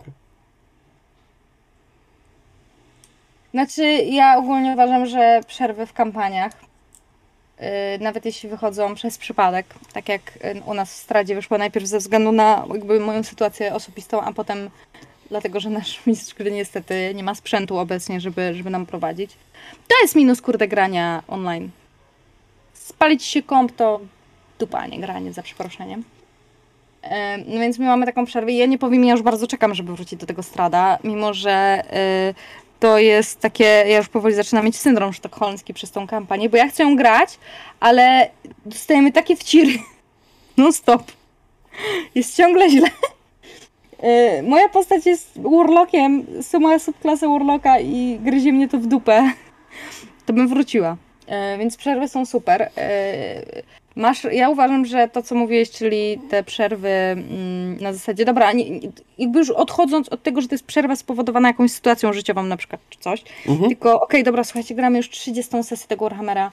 Znaczy, 3.51 3.83
ja 3.93 4.37
ogólnie 4.39 4.73
uważam, 4.73 5.07
że 5.07 5.41
przerwy 5.47 5.87
w 5.87 5.93
kampaniach, 5.93 6.53
yy, 7.61 7.67
nawet 8.01 8.25
jeśli 8.25 8.49
wychodzą 8.49 8.95
przez 8.95 9.19
przypadek, 9.19 9.67
tak 9.93 10.09
jak 10.09 10.39
yy, 10.55 10.63
u 10.67 10.75
nas 10.75 10.93
w 10.93 10.97
Stradzie 10.97 11.35
wyszło 11.35 11.59
najpierw 11.59 11.87
ze 11.87 11.99
względu 11.99 12.33
na 12.33 12.67
jakby 12.73 13.01
moją 13.01 13.23
sytuację 13.23 13.75
osobistą, 13.75 14.21
a 14.23 14.33
potem 14.33 14.71
dlatego, 15.31 15.61
że 15.61 15.71
nasz 15.71 16.01
mistrz 16.07 16.35
gry 16.35 16.51
niestety 16.51 17.13
nie 17.15 17.25
ma 17.25 17.35
sprzętu 17.35 17.79
obecnie, 17.79 18.21
żeby, 18.21 18.55
żeby 18.55 18.71
nam 18.71 18.87
prowadzić. 18.87 19.31
To 19.89 19.95
jest 20.03 20.15
minus 20.15 20.43
kurde 20.43 20.69
grania 20.69 21.23
online. 21.29 21.71
Spalić 22.73 23.25
się 23.25 23.43
komp 23.43 23.73
to 23.73 24.01
dupa, 24.63 24.79
a 24.79 24.87
nie 24.87 25.01
granie, 25.01 25.33
za 25.33 25.43
przeproszeniem. 25.43 26.05
No 27.47 27.61
więc 27.61 27.79
my 27.79 27.87
mamy 27.87 28.07
taką 28.07 28.27
przerwę 28.27 28.53
ja 28.53 28.67
nie 28.67 28.79
powiem, 28.79 29.05
ja 29.05 29.13
już 29.13 29.23
bardzo 29.23 29.47
czekam, 29.47 29.75
żeby 29.75 29.97
wrócić 29.97 30.21
do 30.21 30.27
tego 30.27 30.43
strada, 30.43 30.99
mimo 31.05 31.35
że 31.35 31.51
e, 31.51 32.35
to 32.81 32.99
jest 32.99 33.41
takie, 33.41 33.65
ja 33.65 33.97
już 33.97 34.09
powoli 34.09 34.35
zaczynam 34.35 34.65
mieć 34.65 34.77
syndrom 34.77 35.13
sztokholmski 35.13 35.75
przez 35.75 35.91
tą 35.91 36.07
kampanię, 36.07 36.49
bo 36.49 36.57
ja 36.57 36.69
chcę 36.69 36.83
ją 36.83 36.97
grać, 36.97 37.39
ale 37.81 38.31
dostajemy 38.67 39.13
takie 39.13 39.37
wciry 39.37 39.73
non 40.57 40.73
stop. 40.73 41.03
Jest 42.15 42.37
ciągle 42.37 42.71
źle. 42.71 42.89
E, 43.99 44.43
Moja 44.43 44.69
postać 44.69 45.07
jest 45.07 45.41
warlockiem, 45.41 46.27
są 46.43 46.61
moja 46.61 46.79
subklasa 46.79 47.29
warlocka 47.29 47.81
i 47.81 48.19
gryzie 48.21 48.53
mnie 48.53 48.69
to 48.69 48.79
w 48.79 48.87
dupę. 48.87 49.33
To 50.27 50.33
bym 50.33 50.49
wróciła. 50.49 50.97
E, 51.27 51.59
Więc 51.59 51.77
przerwy 51.77 52.09
są 52.09 52.27
super. 52.27 52.71
Masz, 53.97 54.25
ja 54.33 54.49
uważam, 54.49 54.85
że 54.87 55.09
to, 55.09 55.23
co 55.23 55.35
mówiłeś, 55.35 55.71
czyli 55.71 56.19
te 56.31 56.43
przerwy 56.45 56.89
mm, 56.89 57.77
na 57.81 57.93
zasadzie, 57.93 58.25
dobra, 58.25 58.53
nie, 58.53 58.65
jakby 59.19 59.39
już 59.39 59.51
odchodząc 59.51 60.09
od 60.09 60.23
tego, 60.23 60.41
że 60.41 60.49
to 60.49 60.55
jest 60.55 60.65
przerwa 60.65 60.97
spowodowana 60.97 61.49
jakąś 61.49 61.71
sytuacją 61.73 62.13
życiową 62.13 62.43
na 62.43 62.57
przykład, 62.57 62.81
czy 62.91 62.99
coś, 62.99 63.23
Mhm. 63.49 63.69
tylko 63.69 64.01
okej, 64.01 64.25
dobra, 64.25 64.45
słuchajcie, 64.45 64.75
gramy 64.75 64.97
już 64.97 65.11
30 65.11 65.63
sesję 65.63 65.89
tego 65.89 66.05
Warhammera, 66.05 66.51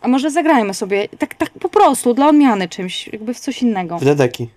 a 0.00 0.08
może 0.08 0.30
zagrajmy 0.30 0.74
sobie, 0.74 1.08
tak, 1.18 1.34
tak 1.34 1.50
po 1.50 1.68
prostu, 1.68 2.14
dla 2.14 2.28
odmiany 2.28 2.68
czymś, 2.68 3.08
jakby 3.08 3.34
w 3.34 3.40
coś 3.40 3.62
innego, 3.62 3.98
W 3.98 4.04
dedeki. 4.04 4.48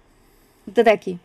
w 0.68 0.72
dedeki, 0.72 1.18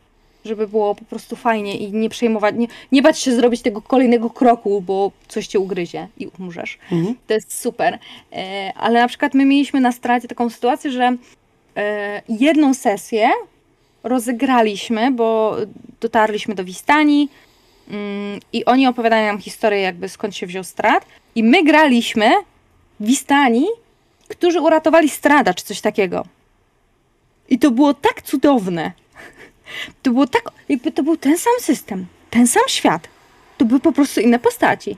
żeby 0.46 0.68
było 0.68 0.94
po 0.94 1.04
prostu 1.04 1.36
fajnie 1.36 1.76
i 1.76 1.92
nie 1.92 2.08
przejmować, 2.08 2.54
nie, 2.58 2.66
nie 2.92 3.02
bać 3.02 3.18
się 3.18 3.36
zrobić 3.36 3.62
tego 3.62 3.82
kolejnego 3.82 4.30
kroku, 4.30 4.80
bo 4.80 5.12
coś 5.28 5.46
cię 5.46 5.58
ugryzie 5.58 6.08
i 6.18 6.28
umrzesz. 6.38 6.78
Mhm. 6.92 7.14
To 7.26 7.34
jest 7.34 7.60
super. 7.60 7.98
E, 8.32 8.72
ale 8.76 9.00
na 9.00 9.08
przykład 9.08 9.34
my 9.34 9.44
mieliśmy 9.44 9.80
na 9.80 9.92
stracie 9.92 10.28
taką 10.28 10.50
sytuację, 10.50 10.90
że 10.90 11.16
e, 11.76 12.22
jedną 12.28 12.74
sesję 12.74 13.28
rozegraliśmy, 14.02 15.10
bo 15.10 15.56
dotarliśmy 16.00 16.54
do 16.54 16.64
Wistani 16.64 17.28
mm, 17.90 18.40
i 18.52 18.64
oni 18.64 18.86
opowiadają 18.86 19.26
nam 19.26 19.38
historię 19.38 19.80
jakby 19.80 20.08
skąd 20.08 20.36
się 20.36 20.46
wziął 20.46 20.64
strat 20.64 21.06
i 21.34 21.42
my 21.42 21.64
graliśmy 21.64 22.30
Wistani, 23.00 23.66
którzy 24.28 24.60
uratowali 24.60 25.08
strada 25.08 25.54
czy 25.54 25.64
coś 25.64 25.80
takiego. 25.80 26.26
I 27.48 27.58
to 27.58 27.70
było 27.70 27.94
tak 27.94 28.22
cudowne. 28.22 28.92
To 30.02 30.10
było 30.10 30.26
tak, 30.26 30.42
jakby 30.68 30.92
to 30.92 31.02
był 31.02 31.16
ten 31.16 31.38
sam 31.38 31.52
system, 31.60 32.06
ten 32.30 32.46
sam 32.46 32.62
świat. 32.68 33.08
To 33.58 33.64
były 33.64 33.80
po 33.80 33.92
prostu 33.92 34.20
inne 34.20 34.38
postaci. 34.38 34.96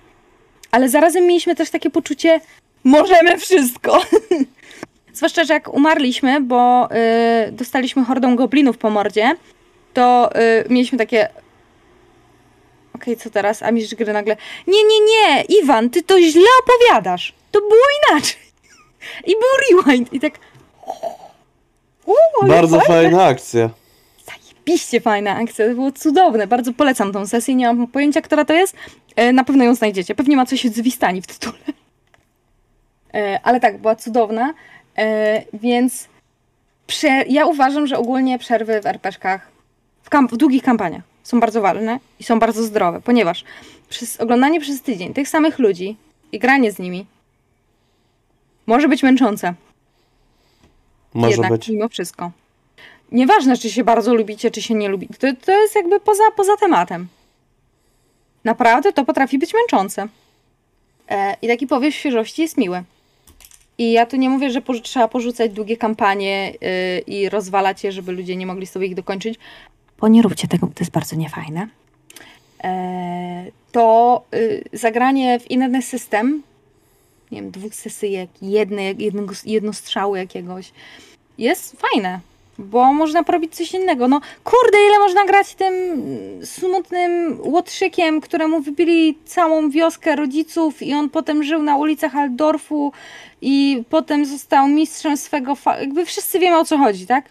Ale 0.70 0.88
zarazem 0.88 1.26
mieliśmy 1.26 1.56
też 1.56 1.70
takie 1.70 1.90
poczucie, 1.90 2.40
możemy 2.84 3.38
wszystko. 3.38 4.02
Zwłaszcza, 5.14 5.44
że 5.44 5.54
jak 5.54 5.74
umarliśmy, 5.74 6.40
bo 6.40 6.88
y, 7.48 7.52
dostaliśmy 7.52 8.04
hordą 8.04 8.36
goblinów 8.36 8.78
po 8.78 8.90
mordzie, 8.90 9.36
to 9.94 10.30
y, 10.36 10.64
mieliśmy 10.68 10.98
takie. 10.98 11.28
Okej, 12.94 13.16
co 13.16 13.30
teraz? 13.30 13.62
A 13.62 13.70
mistrz 13.70 13.94
gry 13.94 14.12
nagle. 14.12 14.36
Nie, 14.66 14.84
nie, 14.84 15.00
nie, 15.00 15.44
Iwan, 15.62 15.90
ty 15.90 16.02
to 16.02 16.20
źle 16.20 16.48
opowiadasz. 16.64 17.34
To 17.52 17.60
było 17.60 17.82
inaczej. 18.10 18.40
I 19.30 19.32
był 19.32 19.82
rewind. 19.82 20.12
I 20.12 20.20
tak. 20.20 20.38
Ale 22.42 22.48
Bardzo 22.48 22.80
fajna 22.80 23.24
akcja. 23.24 23.70
Zajebiście 24.68 25.00
fajna 25.00 25.36
akcja, 25.36 25.68
to 25.68 25.74
było 25.74 25.92
cudowne. 25.92 26.46
Bardzo 26.46 26.72
polecam 26.72 27.12
tą 27.12 27.26
sesję, 27.26 27.54
nie 27.54 27.66
mam 27.66 27.86
pojęcia, 27.86 28.20
która 28.20 28.44
to 28.44 28.52
jest. 28.52 28.76
E, 29.16 29.32
Na 29.32 29.44
pewno 29.44 29.64
ją 29.64 29.74
znajdziecie. 29.74 30.14
Pewnie 30.14 30.36
ma 30.36 30.46
coś 30.46 30.64
z 30.64 30.80
Wistani 30.80 31.22
w 31.22 31.26
tytule. 31.26 31.58
E, 33.14 33.40
Ale 33.42 33.60
tak, 33.60 33.78
była 33.78 33.96
cudowna. 33.96 34.54
E, 34.98 35.42
Więc 35.52 36.08
ja 37.28 37.46
uważam, 37.46 37.86
że 37.86 37.98
ogólnie 37.98 38.38
przerwy 38.38 38.80
w 38.80 38.84
RPG-kach, 38.86 39.40
w, 40.02 40.32
w 40.32 40.36
długich 40.36 40.62
kampaniach 40.62 41.02
są 41.22 41.40
bardzo 41.40 41.60
ważne 41.60 41.98
i 42.20 42.24
są 42.24 42.38
bardzo 42.38 42.62
zdrowe, 42.62 43.00
ponieważ 43.00 43.44
przez 43.88 44.20
oglądanie 44.20 44.60
przez 44.60 44.82
tydzień 44.82 45.14
tych 45.14 45.28
samych 45.28 45.58
ludzi 45.58 45.96
i 46.32 46.38
granie 46.38 46.72
z 46.72 46.78
nimi 46.78 47.06
może 48.66 48.88
być 48.88 49.02
męczące. 49.02 49.54
Może 51.14 51.30
jednak 51.30 51.52
być. 51.52 51.68
mimo 51.68 51.88
wszystko. 51.88 52.30
Nieważne, 53.12 53.56
czy 53.56 53.70
się 53.70 53.84
bardzo 53.84 54.14
lubicie, 54.14 54.50
czy 54.50 54.62
się 54.62 54.74
nie 54.74 54.88
lubicie. 54.88 55.14
To, 55.14 55.26
to 55.44 55.60
jest 55.60 55.74
jakby 55.74 56.00
poza, 56.00 56.22
poza 56.36 56.56
tematem. 56.56 57.08
Naprawdę 58.44 58.92
to 58.92 59.04
potrafi 59.04 59.38
być 59.38 59.54
męczące. 59.54 60.08
E, 61.08 61.36
I 61.42 61.48
taki 61.48 61.66
powiew 61.66 61.94
świeżości 61.94 62.42
jest 62.42 62.56
miły. 62.56 62.84
I 63.78 63.92
ja 63.92 64.06
tu 64.06 64.16
nie 64.16 64.30
mówię, 64.30 64.50
że 64.50 64.62
trzeba 64.82 65.08
porzucać 65.08 65.52
długie 65.52 65.76
kampanie 65.76 66.52
y, 66.62 66.98
i 67.06 67.28
rozwalać 67.28 67.84
je, 67.84 67.92
żeby 67.92 68.12
ludzie 68.12 68.36
nie 68.36 68.46
mogli 68.46 68.66
sobie 68.66 68.86
ich 68.86 68.94
dokończyć. 68.94 69.38
Bo 70.00 70.08
nie 70.08 70.22
róbcie 70.22 70.48
tego, 70.48 70.66
bo 70.66 70.72
to 70.72 70.80
jest 70.80 70.92
bardzo 70.92 71.16
niefajne. 71.16 71.68
E, 72.64 73.44
to 73.72 74.24
y, 74.34 74.64
zagranie 74.72 75.40
w 75.40 75.50
inny 75.50 75.82
system, 75.82 76.42
nie 77.30 77.42
wiem, 77.42 77.50
dwóch 77.50 77.74
sesyjek, 77.74 78.30
jednej, 78.42 78.96
jednego, 78.98 79.34
jednostrzały 79.44 80.18
jakiegoś, 80.18 80.72
jest 81.38 81.76
fajne, 81.80 82.20
bo 82.58 82.92
można 82.92 83.24
porobić 83.24 83.54
coś 83.54 83.74
innego. 83.74 84.08
No 84.08 84.20
kurde, 84.44 84.78
ile 84.88 84.98
można 84.98 85.24
grać 85.24 85.54
tym 85.54 85.74
smutnym 86.44 87.38
łotrzykiem, 87.44 88.20
któremu 88.20 88.60
wybili 88.60 89.18
całą 89.24 89.70
wioskę 89.70 90.16
rodziców 90.16 90.82
i 90.82 90.94
on 90.94 91.10
potem 91.10 91.42
żył 91.42 91.62
na 91.62 91.76
ulicach 91.76 92.16
Aldorfu 92.16 92.92
i 93.42 93.82
potem 93.90 94.24
został 94.24 94.68
mistrzem 94.68 95.16
swego 95.16 95.56
jakby 95.80 96.06
wszyscy 96.06 96.38
wiemy 96.38 96.58
o 96.58 96.64
co 96.64 96.78
chodzi, 96.78 97.06
tak? 97.06 97.24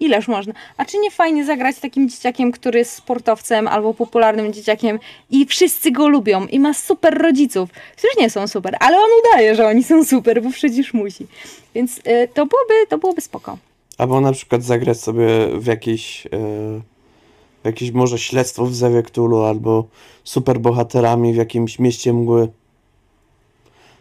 Ileż 0.00 0.28
można? 0.28 0.54
A 0.76 0.84
czy 0.84 0.98
nie 0.98 1.10
fajnie 1.10 1.44
zagrać 1.44 1.78
takim 1.78 2.08
dzieciakiem, 2.08 2.52
który 2.52 2.78
jest 2.78 2.92
sportowcem 2.92 3.68
albo 3.68 3.94
popularnym 3.94 4.52
dzieciakiem 4.52 4.98
i 5.30 5.46
wszyscy 5.46 5.90
go 5.90 6.08
lubią 6.08 6.46
i 6.46 6.60
ma 6.60 6.74
super 6.74 7.18
rodziców, 7.18 7.70
którzy 7.70 8.12
nie 8.18 8.30
są 8.30 8.48
super, 8.48 8.76
ale 8.80 8.96
on 8.96 9.08
udaje, 9.24 9.54
że 9.54 9.66
oni 9.66 9.84
są 9.84 10.04
super, 10.04 10.42
bo 10.42 10.50
przecież 10.50 10.94
musi. 10.94 11.26
Więc 11.74 11.98
y, 11.98 12.28
to 12.34 12.46
byłoby, 12.46 12.86
to 12.88 12.98
byłoby 12.98 13.20
spoko. 13.20 13.58
Albo 13.98 14.20
na 14.20 14.32
przykład 14.32 14.62
zagrać 14.62 15.00
sobie 15.00 15.26
w 15.58 15.66
jakieś, 15.66 16.26
e, 16.26 16.30
w 17.62 17.64
jakieś 17.64 17.90
może 17.90 18.18
śledztwo 18.18 18.66
w 18.66 18.74
Zewie 18.74 19.02
Cthulhu, 19.02 19.42
albo 19.42 19.84
superbohaterami 20.24 21.32
w 21.32 21.36
jakimś 21.36 21.78
mieście 21.78 22.12
mgły. 22.12 22.48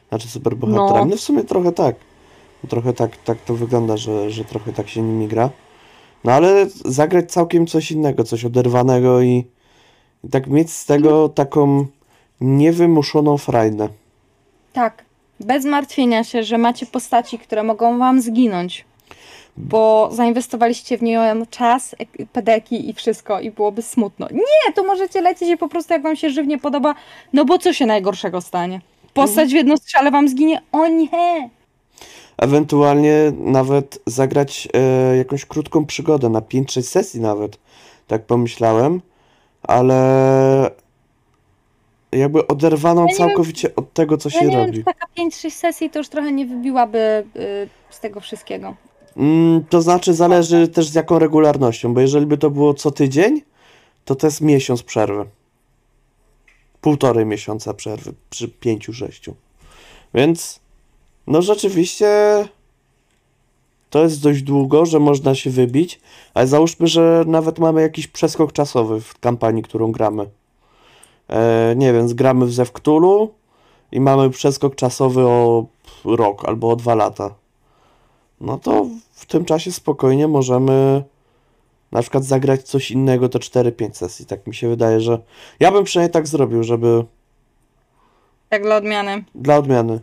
Znaczy 0.09 0.27
superbohaterami, 0.27 1.11
no. 1.11 1.17
w 1.17 1.21
sumie 1.21 1.43
trochę 1.43 1.71
tak. 1.71 1.95
Trochę 2.69 2.93
tak, 2.93 3.17
tak 3.17 3.41
to 3.41 3.55
wygląda, 3.55 3.97
że, 3.97 4.31
że 4.31 4.45
trochę 4.45 4.73
tak 4.73 4.89
się 4.89 5.01
nimi 5.01 5.27
gra. 5.27 5.49
No 6.23 6.31
ale 6.31 6.67
zagrać 6.85 7.31
całkiem 7.31 7.67
coś 7.67 7.91
innego, 7.91 8.23
coś 8.23 8.45
oderwanego 8.45 9.21
i, 9.21 9.45
i 10.23 10.29
tak 10.29 10.47
mieć 10.47 10.71
z 10.71 10.85
tego 10.85 11.29
taką 11.29 11.85
niewymuszoną 12.41 13.37
frajdę. 13.37 13.89
Tak, 14.73 15.05
bez 15.39 15.65
martwienia 15.65 16.23
się, 16.23 16.43
że 16.43 16.57
macie 16.57 16.85
postaci, 16.85 17.39
które 17.39 17.63
mogą 17.63 17.99
wam 17.99 18.21
zginąć, 18.21 18.85
bo 19.57 20.09
zainwestowaliście 20.11 20.97
w 20.97 21.01
nią 21.01 21.21
czas, 21.49 21.95
ek- 21.99 22.27
pedeki 22.33 22.89
i 22.89 22.93
wszystko 22.93 23.39
i 23.39 23.51
byłoby 23.51 23.81
smutno. 23.81 24.27
Nie, 24.31 24.73
to 24.75 24.83
możecie 24.83 25.21
lecieć 25.21 25.49
i 25.49 25.57
po 25.57 25.67
prostu 25.69 25.93
jak 25.93 26.01
wam 26.03 26.15
się 26.15 26.29
żywnie 26.29 26.57
podoba, 26.59 26.95
no 27.33 27.45
bo 27.45 27.57
co 27.57 27.73
się 27.73 27.85
najgorszego 27.85 28.41
stanie? 28.41 28.81
Postać 29.13 29.49
w 29.49 29.53
jedną 29.55 29.77
strzale 29.77 30.11
wam 30.11 30.27
zginie? 30.29 30.61
O 30.71 30.87
nie! 30.87 31.49
Ewentualnie 32.37 33.15
nawet 33.37 33.99
zagrać 34.05 34.67
e, 34.73 35.17
jakąś 35.17 35.45
krótką 35.45 35.85
przygodę 35.85 36.29
na 36.29 36.39
5-6 36.41 36.81
sesji 36.81 37.21
nawet. 37.21 37.57
Tak 38.07 38.25
pomyślałem, 38.25 39.01
ale 39.63 40.71
jakby 42.11 42.47
oderwaną 42.47 43.01
Ja 43.01 43.07
nie 43.07 43.13
wiem- 43.13 43.27
całkowicie 43.27 43.75
od 43.75 43.93
tego, 43.93 44.17
co 44.17 44.29
Ja 44.29 44.39
się 44.39 44.45
nie 44.45 44.51
wiem, 44.51 44.65
robi. 44.65 44.77
czy 44.77 44.83
taka 44.83 45.05
5-6 45.17 45.49
sesji 45.51 45.89
to 45.89 45.99
już 45.99 46.09
trochę 46.09 46.31
nie 46.31 46.45
wybiłaby 46.45 47.23
y, 47.35 47.69
z 47.89 47.99
tego 47.99 48.19
wszystkiego. 48.19 48.75
Mm, 49.17 49.63
to 49.69 49.81
znaczy 49.81 50.13
zależy 50.13 50.67
też 50.67 50.87
z 50.87 50.95
jaką 50.95 51.19
regularnością, 51.19 51.93
bo 51.93 52.01
jeżeli 52.01 52.25
by 52.25 52.37
to 52.37 52.49
było 52.49 52.73
co 52.73 52.91
tydzień, 52.91 53.41
to 54.05 54.15
to 54.15 54.27
jest 54.27 54.41
miesiąc 54.41 54.83
przerwy. 54.83 55.25
Półtorej 56.81 57.25
miesiąca 57.25 57.73
przerwy 57.73 58.13
przy 58.29 58.47
pięciu, 58.47 58.93
sześciu. 58.93 59.35
Więc 60.13 60.59
no 61.27 61.41
rzeczywiście 61.41 62.07
to 63.89 64.03
jest 64.03 64.21
dość 64.21 64.41
długo, 64.41 64.85
że 64.85 64.99
można 64.99 65.35
się 65.35 65.49
wybić, 65.49 65.99
ale 66.33 66.47
załóżmy, 66.47 66.87
że 66.87 67.23
nawet 67.27 67.59
mamy 67.59 67.81
jakiś 67.81 68.07
przeskok 68.07 68.53
czasowy 68.53 69.01
w 69.01 69.19
kampanii, 69.19 69.63
którą 69.63 69.91
gramy. 69.91 70.29
E, 71.29 71.73
nie 71.77 71.93
wiem, 71.93 72.09
zgramy 72.09 72.45
w 72.45 72.53
Zew 72.53 72.71
Cthulhu 72.71 73.33
i 73.91 74.01
mamy 74.01 74.29
przeskok 74.29 74.75
czasowy 74.75 75.21
o 75.21 75.65
rok 76.05 76.45
albo 76.45 76.69
o 76.69 76.75
dwa 76.75 76.95
lata 76.95 77.40
no 78.41 78.57
to 78.57 78.85
w 79.11 79.25
tym 79.25 79.45
czasie 79.45 79.71
spokojnie 79.71 80.27
możemy 80.27 81.03
na 81.91 82.01
przykład 82.01 82.23
zagrać 82.25 82.61
coś 82.63 82.91
innego, 82.91 83.29
to 83.29 83.39
4-5 83.39 83.93
sesji. 83.93 84.25
Tak 84.25 84.47
mi 84.47 84.55
się 84.55 84.69
wydaje, 84.69 85.01
że 85.01 85.19
ja 85.59 85.71
bym 85.71 85.83
przynajmniej 85.83 86.13
tak 86.13 86.27
zrobił, 86.27 86.63
żeby 86.63 87.05
Tak 88.49 88.63
dla 88.63 88.75
odmiany. 88.75 89.23
dla 89.35 89.57
odmiany. 89.57 89.99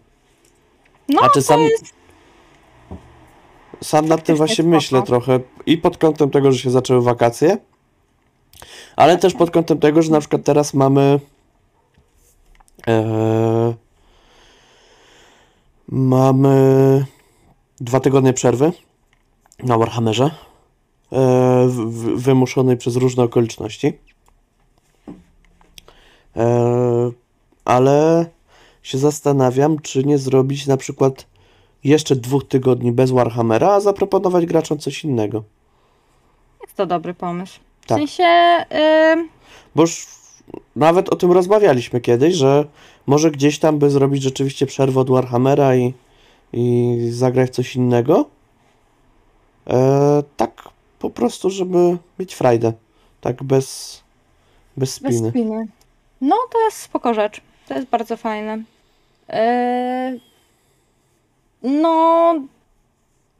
No, 1.09 1.21
A 1.23 1.29
czy 1.29 1.35
to 1.35 1.43
sam, 1.43 1.61
jest... 1.61 1.85
sam 3.83 4.07
nad 4.09 4.25
tym 4.25 4.37
właśnie 4.37 4.65
myślę 4.65 5.03
trochę 5.03 5.41
i 5.67 5.79
pod 5.79 5.99
kątem 5.99 6.31
tego, 6.31 6.53
że 6.53 6.59
się 6.59 6.71
zaczęły 6.71 7.03
wakacje, 7.03 7.59
ale 8.97 9.19
też 9.19 9.35
pod 9.35 9.51
kątem 9.51 9.79
tego, 9.79 10.03
że 10.03 10.13
na 10.13 10.21
przykład 10.21 10.45
teraz 10.45 10.75
mamy 10.75 11.21
e, 12.89 13.75
mamy 15.89 17.05
dwa 17.81 18.01
tygodnie 18.01 18.33
przerwy 18.33 18.73
na 19.63 19.79
Warhammerze 19.79 20.31
e, 21.13 21.69
wymuszonej 22.15 22.77
przez 22.77 22.97
różne 22.97 23.23
okoliczności. 23.23 23.93
E, 26.37 27.11
ale 27.65 28.27
się 28.83 28.99
zastanawiam, 28.99 29.79
czy 29.79 30.05
nie 30.05 30.19
zrobić 30.19 30.67
na 30.67 30.77
przykład 30.77 31.27
jeszcze 31.85 32.17
dwóch 32.17 32.49
tygodni 32.49 32.93
bez 32.93 33.11
Warhammera, 33.11 33.73
a 33.73 33.81
zaproponować 33.81 34.47
graczom 34.47 34.79
coś 34.79 35.05
innego. 35.05 35.43
Jest 36.63 36.77
to 36.77 36.87
dobry 36.87 37.15
pomysł. 37.15 37.61
W 37.81 37.87
Tak. 37.87 37.99
sensie, 37.99 38.25
ym, 39.13 39.29
Bo 39.75 39.83
już 39.83 40.07
nawet 40.77 41.09
o 41.09 41.17
tym 41.17 41.33
rozmawialiśmy 41.33 42.01
kiedyś, 42.01 42.35
że 42.35 42.65
może 43.07 43.31
gdzieś 43.31 43.59
tam 43.59 43.79
by 43.79 43.91
zrobić 43.91 44.23
rzeczywiście 44.23 44.67
przerwę 44.67 45.01
od 45.01 45.11
Warhammera 45.11 45.77
i, 45.77 45.95
i 46.53 46.97
zagrać 47.11 47.55
coś 47.55 47.77
innego. 47.77 48.31
E, 49.67 50.23
tak 50.37 50.69
po 50.99 51.11
prostu, 51.11 51.51
żeby 51.51 51.99
mieć 52.19 52.35
frajdę. 52.35 52.73
Tak 53.21 53.43
bez, 53.43 54.01
bez 54.77 54.99
bez 54.99 55.15
spiny. 55.15 55.31
spiny. 55.31 55.67
No, 56.21 56.37
to 56.53 56.65
jest 56.65 56.77
spoko 56.77 57.15
rzecz. 57.15 57.41
To 57.69 57.75
jest 57.75 57.87
bardzo 57.87 58.17
fajne. 58.17 58.59
Yy, 59.29 60.21
no, 61.63 62.35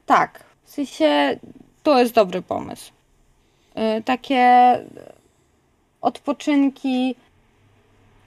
tak. 0.05 0.43
W 0.63 0.69
sensie, 0.69 1.39
to 1.83 1.99
jest 1.99 2.13
dobry 2.13 2.41
pomysł. 2.41 2.91
Yy, 3.75 4.03
takie 4.03 4.75
odpoczynki. 6.01 7.15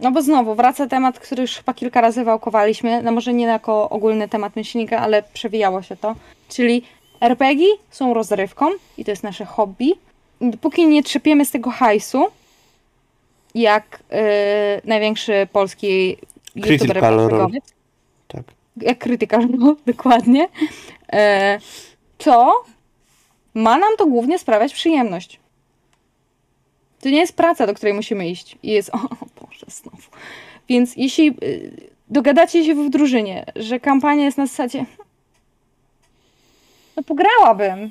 No 0.01 0.11
bo 0.11 0.23
znowu 0.23 0.55
wraca 0.55 0.87
temat, 0.87 1.19
który 1.19 1.43
już 1.43 1.57
chyba 1.57 1.75
kilka 1.75 2.01
razy 2.01 2.25
wałkowaliśmy. 2.25 3.03
No 3.03 3.13
może 3.13 3.35
nie 3.35 3.45
jako 3.45 3.89
ogólny 3.91 4.29
temat 4.29 4.57
myślnika, 4.57 4.99
ale 4.99 5.23
przewijało 5.23 5.83
się 5.83 5.97
to. 5.97 6.15
Czyli 6.49 6.83
RPG 7.21 7.67
są 7.91 8.15
rozrywką 8.15 8.71
i 8.99 9.05
to 9.05 9.11
jest 9.11 9.23
nasze 9.23 9.45
hobby. 9.45 9.95
Dopóki 10.41 10.87
nie 10.87 11.03
trzepiemy 11.03 11.45
z 11.45 11.51
tego 11.51 11.71
hajsu, 11.71 12.27
jak 13.55 14.03
yy, 14.11 14.19
największy 14.85 15.49
polski 15.53 16.17
youtuber. 16.55 16.99
RPGowiec, 16.99 17.65
Tak. 18.29 18.43
jak 18.77 18.99
Critical 18.99 19.41
Role, 19.41 19.75
dokładnie, 19.87 20.49
e, 21.13 21.59
to 22.19 22.65
ma 23.55 23.79
nam 23.79 23.97
to 23.99 24.07
głównie 24.07 24.39
sprawiać 24.39 24.75
przyjemność. 24.75 25.41
To 27.01 27.09
nie 27.09 27.19
jest 27.19 27.37
praca, 27.37 27.67
do 27.67 27.75
której 27.75 27.95
musimy 27.95 28.29
iść. 28.29 28.57
I 28.63 28.71
jest, 28.71 28.91
o 28.95 28.99
Więc 30.69 30.97
jeśli 30.97 31.29
y, 31.43 31.91
dogadacie 32.09 32.65
się 32.65 32.75
w 32.75 32.91
drużynie, 32.91 33.45
że 33.57 33.81
kampania 33.81 34.25
jest 34.25 34.39
na 34.39 34.47
zasadzie 34.47 34.85
no 36.97 37.03
pograłabym. 37.03 37.91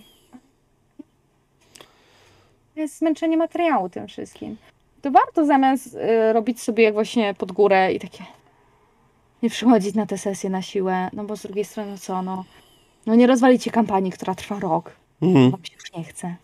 Jest 2.75 2.97
zmęczenie 2.97 3.37
materiału 3.37 3.89
tym 3.89 4.07
wszystkim. 4.07 4.57
To 5.01 5.11
warto 5.11 5.45
zamiast 5.45 5.95
y, 5.95 6.33
robić 6.33 6.61
sobie 6.61 6.83
jak 6.83 6.93
właśnie 6.93 7.33
pod 7.33 7.51
górę 7.51 7.93
i 7.93 7.99
takie 7.99 8.23
nie 9.43 9.49
przychodzić 9.49 9.95
na 9.95 10.05
tę 10.05 10.17
sesję 10.17 10.49
na 10.49 10.61
siłę, 10.61 11.09
no 11.13 11.23
bo 11.23 11.35
z 11.35 11.41
drugiej 11.41 11.65
strony 11.65 11.97
co, 11.97 12.21
no, 12.21 12.45
no 13.05 13.15
nie 13.15 13.27
rozwalicie 13.27 13.71
kampanii, 13.71 14.11
która 14.11 14.35
trwa 14.35 14.59
rok, 14.59 14.91
Mhm. 15.21 15.51
wam 15.51 15.65
się 15.65 15.73
już 15.75 15.93
nie 15.93 16.03
chce. 16.03 16.35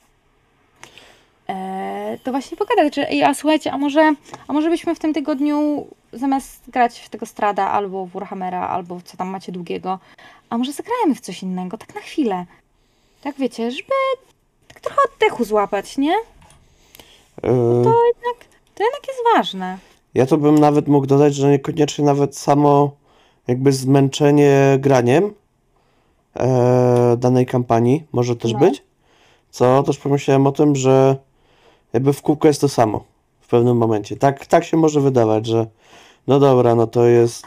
To 2.24 2.32
właśnie 2.32 2.58
pogadać, 2.58 2.96
że 2.96 3.10
ej, 3.10 3.24
a 3.24 3.34
słuchajcie, 3.34 3.72
a 3.72 3.78
może, 3.78 4.14
a 4.48 4.54
może 4.54 4.70
byśmy 4.70 4.96
w 4.96 5.00
tym 5.00 5.14
tygodniu 5.14 5.88
zamiast 6.14 6.70
grać 6.70 7.00
w 7.00 7.10
tego 7.10 7.26
Strada 7.26 7.68
albo 7.68 8.06
w 8.06 8.12
Warhammera, 8.12 8.68
albo 8.68 9.02
co 9.06 9.18
tam 9.18 9.28
macie 9.28 9.52
długiego, 9.52 10.00
a 10.50 10.58
może 10.58 10.72
zagrajmy 10.72 11.16
w 11.16 11.22
coś 11.22 11.44
innego, 11.44 11.78
tak 11.78 11.96
na 11.96 12.02
chwilę. 12.02 12.46
Tak 13.22 13.36
wiecie, 13.36 13.72
żeby 13.72 13.94
tak 14.68 14.80
trochę 14.80 15.02
oddechu 15.14 15.44
złapać, 15.44 15.98
nie? 15.98 16.14
E, 17.38 17.42
To 18.76 18.84
jednak 18.84 19.08
jest 19.08 19.20
ważne. 19.36 19.78
Ja 20.14 20.26
to 20.26 20.38
bym 20.38 20.56
nawet 20.60 20.88
mógł 20.88 21.06
dodać, 21.08 21.36
że 21.36 21.50
niekoniecznie 21.50 22.06
nawet 22.06 22.38
samo 22.38 22.92
jakby 23.48 23.72
zmęczenie 23.72 24.78
graniem 24.80 25.34
e, 26.36 27.16
danej 27.18 27.46
kampanii 27.46 28.04
może 28.12 28.36
też 28.36 28.54
No. 28.54 28.60
być. 28.60 28.84
Co 29.50 29.84
też 29.84 29.98
pomyślałem 29.98 30.48
o 30.48 30.52
tym, 30.52 30.76
że 30.76 31.16
jakby 31.94 32.14
w 32.14 32.22
kółko 32.22 32.48
jest 32.48 32.62
to 32.62 32.70
samo 32.70 33.04
w 33.42 33.48
pewnym 33.48 33.78
momencie. 33.78 34.18
Tak, 34.18 34.46
tak 34.46 34.64
się 34.64 34.78
może 34.78 35.02
wydawać, 35.02 35.46
że 35.46 35.68
no 36.28 36.40
dobra, 36.40 36.76
no 36.76 36.88
to 36.88 37.06
jest 37.06 37.46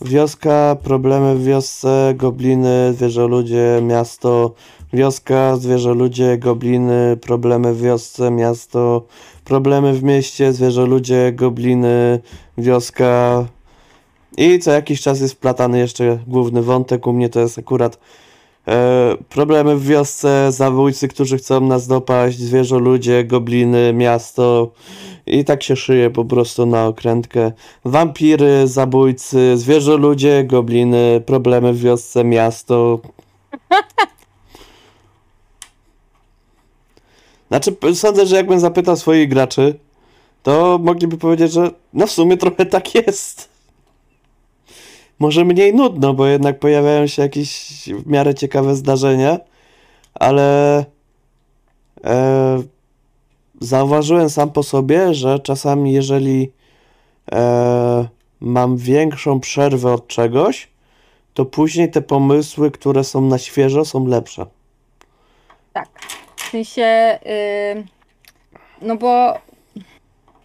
wioska, 0.00 0.76
problemy 0.82 1.34
w 1.34 1.44
wiosce, 1.44 2.14
gobliny, 2.16 2.92
zwierzoludzie, 2.96 3.80
miasto, 3.82 4.54
wioska, 4.92 5.56
zwierzoludzie, 5.56 6.38
gobliny, 6.38 7.16
problemy 7.16 7.74
w 7.74 7.80
wiosce, 7.80 8.30
miasto, 8.30 9.02
problemy 9.44 9.92
w 9.92 10.02
mieście, 10.02 10.52
zwierzoludzie, 10.52 11.32
gobliny, 11.32 12.20
wioska. 12.58 13.44
I 14.36 14.58
co 14.58 14.70
jakiś 14.70 15.00
czas 15.00 15.20
jest 15.20 15.34
wplatany 15.34 15.78
jeszcze 15.78 16.18
główny 16.26 16.62
wątek. 16.62 17.06
U 17.06 17.12
mnie 17.12 17.28
to 17.28 17.40
jest 17.40 17.58
akurat 17.58 17.98
problemy 19.28 19.76
w 19.76 19.86
wiosce, 19.86 20.52
zabójcy, 20.52 21.08
którzy 21.08 21.38
chcą 21.38 21.60
nas 21.60 21.86
dopaść, 21.86 22.38
zwierzoludzie, 22.38 23.24
gobliny, 23.24 23.92
miasto. 23.92 24.72
I 25.26 25.44
tak 25.44 25.62
się 25.62 25.76
szyje 25.76 26.10
po 26.10 26.24
prostu 26.24 26.66
na 26.66 26.86
okrętkę. 26.86 27.52
Wampiry, 27.84 28.68
zabójcy, 28.68 29.56
zwierzoludzie, 29.56 30.44
gobliny, 30.44 31.22
problemy 31.26 31.72
w 31.72 31.80
wiosce, 31.80 32.24
miasto. 32.24 33.00
Znaczy, 37.48 37.76
sądzę, 37.94 38.26
że 38.26 38.36
jakbym 38.36 38.60
zapytał 38.60 38.96
swoich 38.96 39.28
graczy, 39.28 39.78
to 40.42 40.78
mogliby 40.82 41.18
powiedzieć, 41.18 41.52
że 41.52 41.70
no 41.92 42.06
w 42.06 42.10
sumie 42.10 42.36
trochę 42.36 42.66
tak 42.66 42.94
jest. 42.94 43.51
Może 45.18 45.44
mniej 45.44 45.74
nudno, 45.74 46.14
bo 46.14 46.26
jednak 46.26 46.58
pojawiają 46.58 47.06
się 47.06 47.22
jakieś 47.22 47.82
w 48.04 48.06
miarę 48.06 48.34
ciekawe 48.34 48.74
zdarzenia, 48.74 49.38
ale 50.14 50.78
e, 52.04 52.62
zauważyłem 53.60 54.30
sam 54.30 54.50
po 54.50 54.62
sobie, 54.62 55.14
że 55.14 55.38
czasami 55.38 55.92
jeżeli 55.92 56.52
e, 57.32 58.08
mam 58.40 58.76
większą 58.76 59.40
przerwę 59.40 59.92
od 59.92 60.06
czegoś, 60.06 60.68
to 61.34 61.44
później 61.44 61.90
te 61.90 62.02
pomysły, 62.02 62.70
które 62.70 63.04
są 63.04 63.20
na 63.20 63.38
świeżo, 63.38 63.84
są 63.84 64.06
lepsze. 64.06 64.46
Tak. 65.72 65.88
W 66.36 66.50
sensie, 66.50 67.18
yy, 67.24 67.84
no 68.82 68.96
bo 68.96 69.38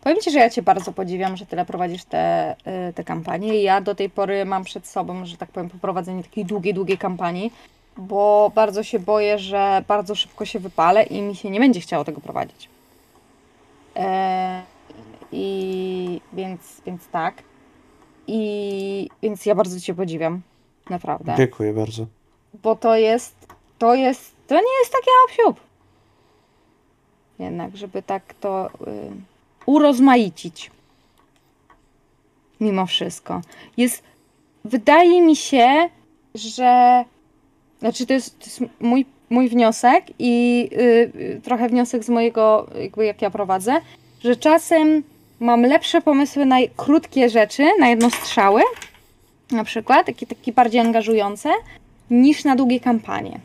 powiem 0.07 0.21
Ci, 0.21 0.31
że 0.31 0.39
ja 0.39 0.49
Cię 0.49 0.61
bardzo 0.61 0.91
podziwiam, 0.91 1.37
że 1.37 1.45
tyle 1.45 1.65
prowadzisz 1.65 2.03
te, 2.05 2.55
yy, 2.65 2.93
te 2.93 3.03
kampanie. 3.03 3.61
Ja 3.61 3.81
do 3.81 3.95
tej 3.95 4.09
pory 4.09 4.45
mam 4.45 4.63
przed 4.63 4.87
sobą, 4.87 5.25
że 5.25 5.37
tak 5.37 5.49
powiem, 5.49 5.69
poprowadzenie 5.69 6.23
takiej 6.23 6.45
długiej, 6.45 6.73
długiej 6.73 6.97
kampanii, 6.97 7.53
bo 7.97 8.51
bardzo 8.55 8.83
się 8.83 8.99
boję, 8.99 9.39
że 9.39 9.83
bardzo 9.87 10.15
szybko 10.15 10.45
się 10.45 10.59
wypalę 10.59 11.03
i 11.03 11.21
mi 11.21 11.35
się 11.35 11.49
nie 11.49 11.59
będzie 11.59 11.79
chciało 11.79 12.03
tego 12.03 12.21
prowadzić. 12.21 12.69
E, 13.95 14.61
I 15.31 16.21
więc, 16.33 16.81
więc 16.85 17.07
tak. 17.07 17.35
I 18.27 19.09
więc 19.21 19.45
ja 19.45 19.55
bardzo 19.55 19.79
Cię 19.79 19.93
podziwiam. 19.93 20.41
Naprawdę 20.89 21.33
Dziękuję 21.37 21.73
bardzo. 21.73 22.05
bo 22.63 22.75
to 22.75 22.95
jest, 22.95 23.35
to 23.79 23.95
jest, 23.95 24.35
to 24.47 24.55
nie 24.55 24.79
jest 24.79 24.91
takie 24.91 25.11
obsiub. 25.25 25.67
Jednak, 27.39 27.77
żeby 27.77 28.01
tak 28.01 28.33
to 28.33 28.69
y, 28.87 29.36
urozmaicić. 29.67 30.71
Mimo 32.59 32.85
wszystko. 32.85 33.41
Jest, 33.77 34.03
wydaje 34.65 35.21
mi 35.21 35.35
się, 35.35 35.89
że, 36.35 37.03
znaczy 37.79 38.05
to 38.05 38.13
jest, 38.13 38.39
to 38.39 38.45
jest 38.45 38.61
mój, 38.79 39.05
mój 39.29 39.49
wniosek 39.49 40.05
i 40.19 40.69
y, 40.71 41.11
y, 41.15 41.41
trochę 41.43 41.69
wniosek 41.69 42.03
z 42.03 42.09
mojego, 42.09 42.67
jakby 42.81 43.05
jak 43.05 43.21
ja 43.21 43.29
prowadzę, 43.29 43.81
że 44.23 44.35
czasem 44.35 45.03
mam 45.39 45.61
lepsze 45.61 46.01
pomysły 46.01 46.45
na 46.45 46.57
krótkie 46.77 47.29
rzeczy, 47.29 47.63
na 47.79 47.89
jednostrzały, 47.89 48.61
na 49.51 49.63
przykład, 49.63 50.05
takie, 50.05 50.27
takie 50.27 50.53
bardziej 50.53 50.81
angażujące, 50.81 51.49
niż 52.09 52.43
na 52.43 52.55
długie 52.55 52.79
kampanie. 52.79 53.39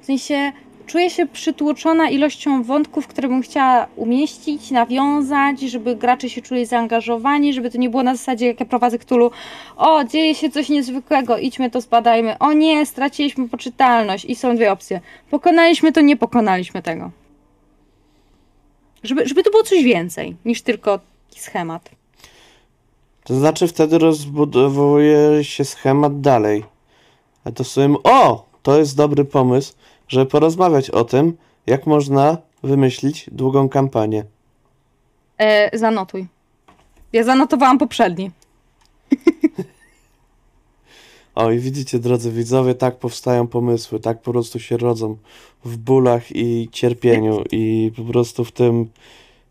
W 0.00 0.06
sensie, 0.06 0.52
czuję 0.86 1.10
się 1.10 1.26
przytłoczona 1.26 2.10
ilością 2.10 2.62
wątków, 2.62 3.06
które 3.06 3.28
bym 3.28 3.42
chciała 3.42 3.86
umieścić, 3.96 4.70
nawiązać, 4.70 5.60
żeby 5.60 5.96
gracze 5.96 6.30
się 6.30 6.42
czuli 6.42 6.66
zaangażowani, 6.66 7.54
żeby 7.54 7.70
to 7.70 7.78
nie 7.78 7.90
było 7.90 8.02
na 8.02 8.16
zasadzie, 8.16 8.46
jak 8.46 8.60
ja 8.60 8.66
prowadzę 8.66 8.98
Cthulhu, 8.98 9.30
o, 9.76 10.04
dzieje 10.04 10.34
się 10.34 10.50
coś 10.50 10.68
niezwykłego, 10.68 11.38
idźmy 11.38 11.70
to 11.70 11.80
zbadajmy, 11.80 12.38
o 12.38 12.52
nie, 12.52 12.86
straciliśmy 12.86 13.48
poczytalność 13.48 14.24
i 14.24 14.36
są 14.36 14.56
dwie 14.56 14.72
opcje, 14.72 15.00
pokonaliśmy 15.30 15.92
to, 15.92 16.00
nie 16.00 16.16
pokonaliśmy 16.16 16.82
tego. 16.82 17.10
Żeby, 19.02 19.28
żeby 19.28 19.42
to 19.42 19.50
było 19.50 19.62
coś 19.62 19.82
więcej 19.82 20.36
niż 20.44 20.62
tylko 20.62 21.00
schemat. 21.36 21.90
To 23.24 23.34
znaczy 23.34 23.68
wtedy 23.68 23.98
rozbudowuje 23.98 25.44
się 25.44 25.64
schemat 25.64 26.20
dalej. 26.20 26.64
A 27.44 27.50
to 27.50 27.64
sobie, 27.64 27.94
o, 28.04 28.46
to 28.62 28.78
jest 28.78 28.96
dobry 28.96 29.24
pomysł, 29.24 29.74
żeby 30.08 30.26
porozmawiać 30.26 30.90
o 30.90 31.04
tym, 31.04 31.36
jak 31.66 31.86
można 31.86 32.38
wymyślić 32.62 33.26
długą 33.32 33.68
kampanię. 33.68 34.24
E, 35.38 35.78
zanotuj. 35.78 36.26
Ja 37.12 37.24
zanotowałam 37.24 37.78
poprzedni. 37.78 38.30
O, 41.34 41.50
i 41.50 41.58
widzicie, 41.58 41.98
drodzy 41.98 42.32
widzowie, 42.32 42.74
tak 42.74 42.96
powstają 42.96 43.46
pomysły, 43.46 44.00
tak 44.00 44.22
po 44.22 44.32
prostu 44.32 44.60
się 44.60 44.76
rodzą 44.76 45.16
w 45.64 45.76
bólach 45.76 46.36
i 46.36 46.68
cierpieniu 46.72 47.44
i 47.52 47.92
po 47.96 48.02
prostu 48.02 48.44
w 48.44 48.52
tym 48.52 48.90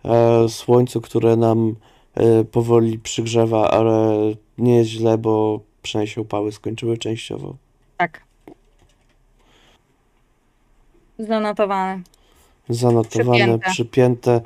e, 0.05 0.49
słońcu, 0.49 1.01
które 1.01 1.35
nam 1.35 1.75
e, 2.15 2.43
powoli 2.43 2.99
przygrzewa, 2.99 3.71
ale 3.71 4.17
nie 4.57 4.75
jest 4.75 4.89
źle, 4.89 5.17
bo 5.17 5.59
przynajmniej 5.81 6.13
się 6.13 6.21
upały 6.21 6.51
skończyły 6.51 6.97
częściowo. 6.97 7.55
Tak. 7.97 8.21
Zanotowane. 11.19 12.01
Zanotowane, 12.69 13.37
Przypięte. 13.39 13.69
przypięte. 13.71 14.41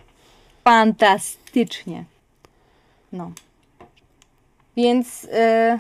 Fantastycznie. 0.64 2.06
No. 3.12 3.32
Więc 4.78 5.24
y, 5.24 5.80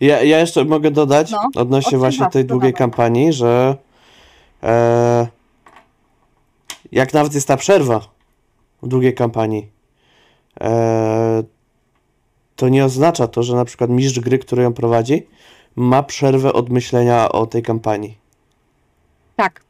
Ja, 0.00 0.22
ja 0.22 0.38
jeszcze 0.38 0.64
mogę 0.64 0.90
dodać 0.90 1.30
No, 1.30 1.48
odnośnie 1.54 1.98
właśnie 1.98 2.26
tej 2.26 2.44
długiej 2.44 2.72
kampanii, 2.74 3.32
że 3.32 3.76
e, 4.62 5.26
jak 6.92 7.14
nawet 7.14 7.34
jest 7.34 7.48
ta 7.48 7.56
przerwa 7.56 8.00
w 8.82 8.88
długiej 8.88 9.14
kampanii, 9.14 9.68
e, 10.60 11.42
to 12.56 12.68
nie 12.68 12.84
oznacza 12.84 13.28
to, 13.28 13.42
że 13.42 13.56
na 13.56 13.64
przykład 13.64 13.90
mistrz 13.90 14.20
gry, 14.20 14.38
który 14.38 14.62
ją 14.62 14.72
prowadzi, 14.74 15.26
ma 15.76 16.02
przerwę 16.02 16.52
od 16.52 16.70
myślenia 16.70 17.28
o 17.32 17.46
tej 17.46 17.62
kampanii. 17.62 18.18
tak. 19.36 19.60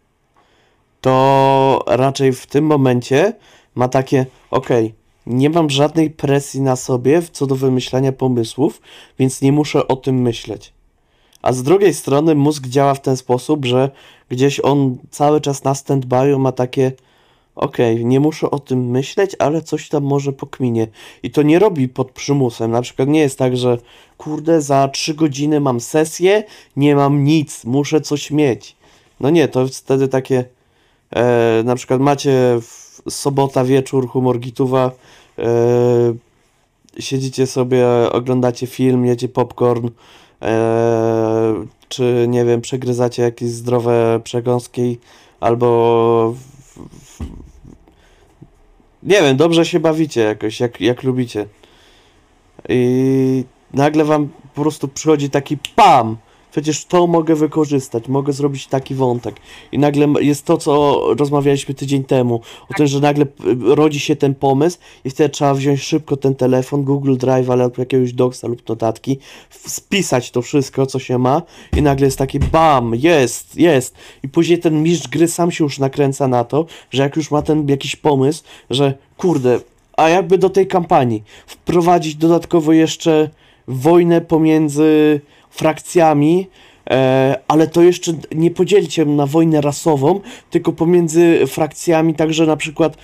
To 1.03 1.85
raczej 1.87 2.33
w 2.33 2.47
tym 2.47 2.67
momencie 2.67 3.33
ma 3.75 3.89
takie, 3.89 4.27
okej, 4.51 4.95
nie 5.27 5.51
mam 5.51 5.71
żadnej 5.71 6.11
presji 6.11 6.61
na 6.61 6.77
sobie 6.77 7.23
co 7.33 7.47
do 7.47 7.57
wymyślania 7.57 8.13
pomysłów, 8.13 8.81
więc 9.19 9.43
nie 9.43 9.53
muszę 9.53 9.89
o 9.89 9.97
tym 9.97 10.23
myśleć. 10.23 10.73
A 11.43 11.53
z 11.53 11.63
drugiej 11.63 11.95
strony 11.95 12.35
mózg 12.35 12.67
działa 12.67 12.95
w 12.95 13.01
ten 13.01 13.17
sposób, 13.17 13.65
że 13.65 13.91
gdzieś 14.29 14.61
on 14.61 14.99
cały 15.11 15.41
czas 15.41 15.65
na 15.65 15.73
stand-by 15.73 16.39
ma 16.39 16.53
takie 16.53 16.93
okej, 17.55 18.05
nie 18.05 18.21
muszę 18.21 18.51
o 18.51 18.59
tym 18.59 18.91
myśleć, 18.91 19.37
ale 19.39 19.63
coś 19.63 19.89
tam 19.89 20.05
może 20.05 20.33
pokminie. 20.33 20.87
I 21.23 21.31
to 21.31 21.43
nie 21.43 21.59
robi 21.59 21.89
pod 21.89 22.11
przymusem. 22.11 22.71
Na 22.71 22.83
przykład 22.83 23.09
nie 23.09 23.21
jest 23.21 23.39
tak, 23.39 23.57
że 23.57 23.79
kurde, 24.19 24.61
za 24.61 24.89
trzy 24.89 25.15
godziny 25.15 25.61
mam 25.61 25.81
sesję, 25.81 26.45
nie 26.77 26.97
mam 26.97 27.25
nic, 27.25 27.65
muszę 27.65 28.01
coś 28.01 28.31
mieć. 28.31 28.77
No 29.21 29.31
nie, 29.31 29.49
to 29.49 29.67
wtedy 29.69 30.09
takie 30.09 30.45
e, 31.13 31.63
na 31.65 31.75
przykład 31.75 32.01
macie 32.01 32.59
sobota 33.09 33.65
wieczór 33.65 34.09
humor 34.09 34.39
gituwa 34.39 34.91
e, 35.39 35.45
siedzicie 36.99 37.47
sobie, 37.47 37.87
oglądacie 38.13 38.67
film, 38.67 39.07
jecie 39.07 39.29
popcorn 39.29 39.89
e, 40.43 41.55
czy 41.89 42.27
nie 42.29 42.45
wiem, 42.45 42.61
przegryzacie 42.61 43.23
jakieś 43.23 43.49
zdrowe 43.49 44.21
przekąski 44.25 44.99
albo 45.41 46.35
w, 46.37 46.79
w, 46.79 47.21
nie 49.03 49.23
wiem, 49.23 49.37
dobrze 49.37 49.67
się 49.67 49.81
bawicie 49.81 50.21
jakoś, 50.21 50.61
jak, 50.61 50.81
jak 50.81 51.03
lubicie 51.03 51.47
i 52.69 53.45
nagle 53.75 54.05
wam 54.05 54.29
po 54.55 54.63
prostu 54.63 54.89
przychodzi 54.89 55.31
taki 55.31 55.59
PAM! 55.77 56.17
Przecież 56.53 56.85
to 56.85 57.07
mogę 57.07 57.35
wykorzystać, 57.35 58.09
mogę 58.09 58.33
zrobić 58.33 58.67
taki 58.67 58.95
wątek. 58.95 59.37
I 59.73 59.79
nagle 59.79 60.09
jest 60.21 60.45
to, 60.45 60.59
co 60.59 61.01
rozmawialiśmy 61.19 61.75
tydzień 61.75 62.05
temu, 62.05 62.41
o 62.71 62.75
tym, 62.75 62.87
że 62.87 63.01
nagle 63.01 63.27
p- 63.27 63.43
rodzi 63.61 64.01
się 64.01 64.17
ten 64.17 64.35
pomysł 64.35 64.79
i 65.05 65.11
wtedy 65.11 65.29
trzeba 65.31 65.55
wziąć 65.55 65.83
szybko 65.83 66.17
ten 66.17 66.35
telefon, 66.35 66.85
Google 66.85 67.17
Drive 67.17 67.51
albo 67.51 67.71
jakiegoś 67.79 68.13
doksa 68.13 68.49
lub 68.49 68.69
notatki, 68.69 69.19
spisać 69.51 70.31
to 70.31 70.43
wszystko, 70.43 70.87
co 70.87 70.99
się 70.99 71.19
ma 71.19 71.43
i 71.77 71.83
nagle 71.83 72.07
jest 72.07 72.19
taki 72.19 72.39
BAM! 72.41 72.93
Jest, 72.95 73.57
jest! 73.57 73.95
I 74.23 74.29
później 74.29 74.59
ten 74.59 74.83
mistrz 74.83 75.09
gry 75.09 75.29
sam 75.29 75.51
się 75.51 75.65
już 75.65 75.79
nakręca 75.79 76.29
na 76.29 76.45
to, 76.45 76.67
że 76.91 77.03
jak 77.03 77.17
już 77.17 77.31
ma 77.31 77.43
ten 77.43 77.69
jakiś 77.69 77.97
pomysł, 77.97 78.43
że 78.71 78.95
kurde, 79.17 79.61
a 79.97 80.09
jakby 80.09 80.39
do 80.39 80.51
tej 80.51 80.67
kampanii 80.67 81.23
wprowadzić 81.47 82.15
dodatkowo 82.15 82.73
jeszcze 82.73 83.31
wojnę 83.69 84.21
pomiędzy 84.21 85.21
frakcjami, 85.53 86.49
e, 86.91 87.37
ale 87.49 87.67
to 87.67 87.83
jeszcze 87.83 88.13
nie 88.35 88.51
podzielcie 88.51 89.05
na 89.05 89.27
wojnę 89.27 89.61
rasową, 89.61 90.21
tylko 90.51 90.73
pomiędzy 90.73 91.47
frakcjami, 91.47 92.15
także 92.15 92.47
na 92.47 92.57
przykład 92.57 92.97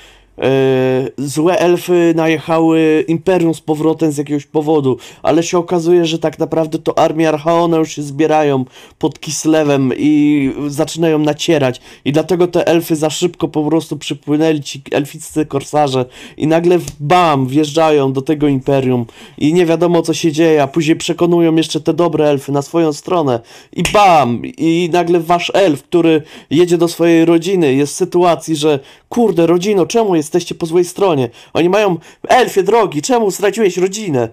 złe 1.18 1.58
elfy 1.58 2.12
najechały 2.16 3.04
Imperium 3.08 3.54
z 3.54 3.60
powrotem 3.60 4.12
z 4.12 4.16
jakiegoś 4.16 4.46
powodu, 4.46 4.96
ale 5.22 5.42
się 5.42 5.58
okazuje, 5.58 6.06
że 6.06 6.18
tak 6.18 6.38
naprawdę 6.38 6.78
to 6.78 6.98
armie 6.98 7.28
Archaona 7.28 7.76
już 7.76 7.92
się 7.92 8.02
zbierają 8.02 8.64
pod 8.98 9.20
Kislewem 9.20 9.92
i 9.96 10.52
zaczynają 10.66 11.18
nacierać. 11.18 11.80
I 12.04 12.12
dlatego 12.12 12.46
te 12.46 12.66
elfy 12.66 12.96
za 12.96 13.10
szybko 13.10 13.48
po 13.48 13.64
prostu 13.64 13.96
przypłynęli 13.96 14.60
ci 14.60 14.82
elficcy 14.92 15.46
korsarze 15.46 16.04
i 16.36 16.46
nagle 16.46 16.78
bam, 17.00 17.46
wjeżdżają 17.46 18.12
do 18.12 18.22
tego 18.22 18.48
Imperium. 18.48 19.06
I 19.38 19.54
nie 19.54 19.66
wiadomo 19.66 20.02
co 20.02 20.14
się 20.14 20.32
dzieje, 20.32 20.62
a 20.62 20.66
później 20.66 20.96
przekonują 20.96 21.56
jeszcze 21.56 21.80
te 21.80 21.94
dobre 21.94 22.28
elfy 22.28 22.52
na 22.52 22.62
swoją 22.62 22.92
stronę. 22.92 23.40
I 23.72 23.82
bam, 23.92 24.42
i 24.44 24.90
nagle 24.92 25.20
wasz 25.20 25.52
elf, 25.54 25.82
który 25.82 26.22
jedzie 26.50 26.78
do 26.78 26.88
swojej 26.88 27.24
rodziny, 27.24 27.74
jest 27.74 27.92
w 27.92 27.96
sytuacji, 27.96 28.56
że 28.56 28.78
kurde 29.08 29.46
rodzino, 29.46 29.86
czemu 29.86 30.14
jesteście 30.28 30.54
po 30.54 30.66
złej 30.66 30.84
stronie? 30.84 31.28
Oni 31.52 31.68
mają, 31.68 31.96
elfie 32.28 32.62
drogi, 32.62 33.02
czemu 33.02 33.30
straciłeś 33.30 33.76
rodzinę? 33.76 34.28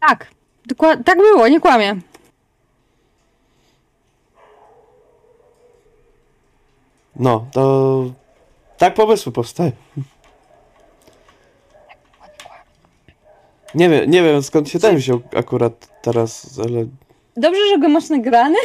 Tak. 0.00 0.26
Dokła- 0.68 1.04
tak 1.04 1.18
było, 1.18 1.48
nie 1.48 1.60
kłamię. 1.60 1.96
No, 7.16 7.46
to 7.52 8.04
tak 8.78 8.94
pomysły 8.94 9.32
powstają. 9.32 9.72
Nie 13.74 13.88
wiem, 13.88 14.10
nie 14.10 14.22
wiem 14.22 14.42
skąd 14.42 14.68
się 14.68 14.78
ten 14.78 14.96
wziął 14.96 15.20
akurat 15.36 16.02
teraz, 16.02 16.58
ale 16.64 16.86
Dobrze, 17.36 17.60
że 17.70 17.78
go 17.78 17.88
masz 17.88 18.08
nagrany. 18.08 18.56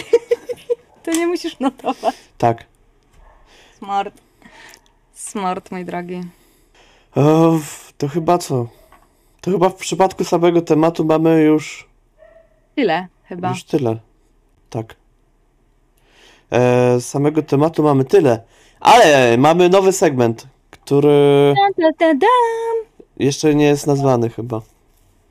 to 1.03 1.11
nie 1.11 1.27
musisz 1.27 1.59
notować. 1.59 2.15
tak. 2.37 2.65
Smart. 3.83 4.21
Smart, 5.13 5.71
mój 5.71 5.85
drogi. 5.85 6.21
O, 7.15 7.53
to 7.97 8.07
chyba 8.07 8.37
co? 8.37 8.67
To 9.41 9.51
chyba 9.51 9.69
w 9.69 9.75
przypadku 9.75 10.23
samego 10.23 10.61
tematu 10.61 11.05
mamy 11.05 11.41
już, 11.41 11.89
Tyle 12.75 13.07
chyba. 13.23 13.49
już 13.49 13.63
tyle. 13.63 13.97
Tak. 14.69 14.95
E, 16.51 17.01
samego 17.01 17.41
tematu 17.41 17.83
mamy 17.83 18.05
tyle. 18.05 18.43
Ale 18.79 19.37
mamy 19.37 19.69
nowy 19.69 19.91
segment, 19.93 20.47
który 20.71 21.53
Da, 21.77 21.89
da, 21.99 22.13
da. 22.13 22.27
jeszcze 23.17 23.55
nie 23.55 23.65
jest 23.65 23.87
nazwany 23.87 24.29
chyba. 24.29 24.61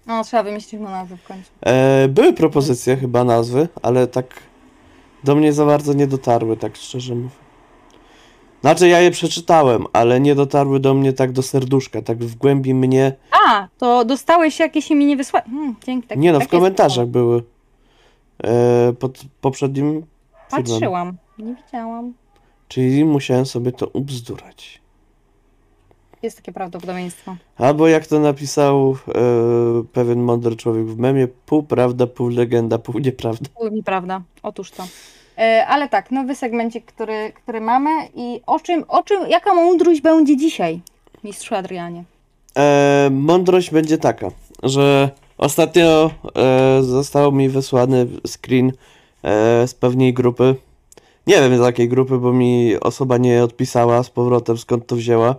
No, 0.06 0.24
trzeba 0.24 0.42
wymyślić 0.42 0.80
mu 0.80 0.88
nazwę 0.88 1.16
w 1.16 1.24
końcu. 1.24 1.50
E, 1.60 2.08
były 2.08 2.32
propozycje 2.32 2.96
chyba 2.96 3.24
nazwy, 3.24 3.68
ale 3.82 4.06
tak 4.06 4.26
do 5.24 5.34
mnie 5.34 5.52
za 5.52 5.66
bardzo 5.66 5.92
nie 5.92 6.06
dotarły, 6.06 6.56
tak 6.56 6.76
szczerze 6.76 7.14
mówiąc. 7.14 7.32
Znaczy 8.62 8.88
ja 8.88 9.00
je 9.00 9.10
przeczytałem, 9.10 9.84
ale 9.92 10.20
nie 10.20 10.34
dotarły 10.34 10.80
do 10.80 10.94
mnie 10.94 11.12
tak 11.12 11.32
do 11.32 11.42
serduszka, 11.42 12.02
tak 12.02 12.24
w 12.24 12.34
głębi 12.34 12.74
mnie. 12.74 13.12
A, 13.46 13.68
to 13.78 14.04
dostałeś 14.04 14.58
jakieś 14.58 14.90
i 14.90 14.94
mi 14.94 15.06
nie 15.06 15.16
wysłałeś. 15.16 15.48
Hmm, 15.50 15.74
dzięki. 15.86 16.08
Tak, 16.08 16.18
nie 16.18 16.32
no, 16.32 16.38
w 16.38 16.42
takie 16.42 16.56
komentarzach 16.56 17.06
były. 17.06 17.42
E, 18.44 18.92
pod 18.92 19.18
poprzednim 19.40 19.86
filmem. 19.86 20.06
Patrzyłam. 20.50 21.16
Nie 21.38 21.54
widziałam. 21.54 22.12
Czyli 22.68 23.04
musiałem 23.04 23.46
sobie 23.46 23.72
to 23.72 23.86
ubzdurać. 23.86 24.82
Jest 26.22 26.36
takie 26.36 26.52
prawdopodobieństwo. 26.52 27.36
Albo 27.56 27.88
jak 27.88 28.06
to 28.06 28.20
napisał 28.20 28.96
e, 29.08 29.12
pewien 29.92 30.22
mądry 30.22 30.56
człowiek 30.56 30.86
w 30.86 30.98
memie, 30.98 31.28
pół 31.28 31.62
prawda, 31.62 32.06
pół 32.06 32.28
legenda, 32.28 32.78
pół 32.78 32.98
nieprawda. 32.98 33.48
Nieprawda. 33.72 34.22
Otóż 34.42 34.70
to. 34.70 34.84
E, 35.38 35.66
Ale 35.66 35.88
tak, 35.88 36.10
nowy 36.10 36.34
segmencik, 36.34 36.84
który, 36.84 37.32
który 37.34 37.60
mamy 37.60 37.90
i 38.14 38.40
o 38.46 38.60
czym, 38.60 38.84
o 38.88 39.02
czym, 39.02 39.28
jaka 39.28 39.54
mądrość 39.54 40.00
będzie 40.00 40.36
dzisiaj, 40.36 40.80
mistrzu 41.24 41.54
Adrianie? 41.54 42.04
E, 42.58 43.08
mądrość 43.12 43.70
będzie 43.70 43.98
taka, 43.98 44.28
że 44.62 45.10
ostatnio 45.38 46.10
e, 46.36 46.82
został 46.82 47.32
mi 47.32 47.48
wysłany 47.48 48.06
screen 48.26 48.72
e, 49.22 49.66
z 49.68 49.74
pewnej 49.74 50.14
grupy. 50.14 50.54
Nie 51.26 51.34
wiem 51.34 51.58
z 51.58 51.60
jakiej 51.60 51.88
grupy, 51.88 52.18
bo 52.18 52.32
mi 52.32 52.80
osoba 52.80 53.18
nie 53.18 53.44
odpisała 53.44 54.02
z 54.02 54.10
powrotem 54.10 54.58
skąd 54.58 54.86
to 54.86 54.96
wzięła, 54.96 55.34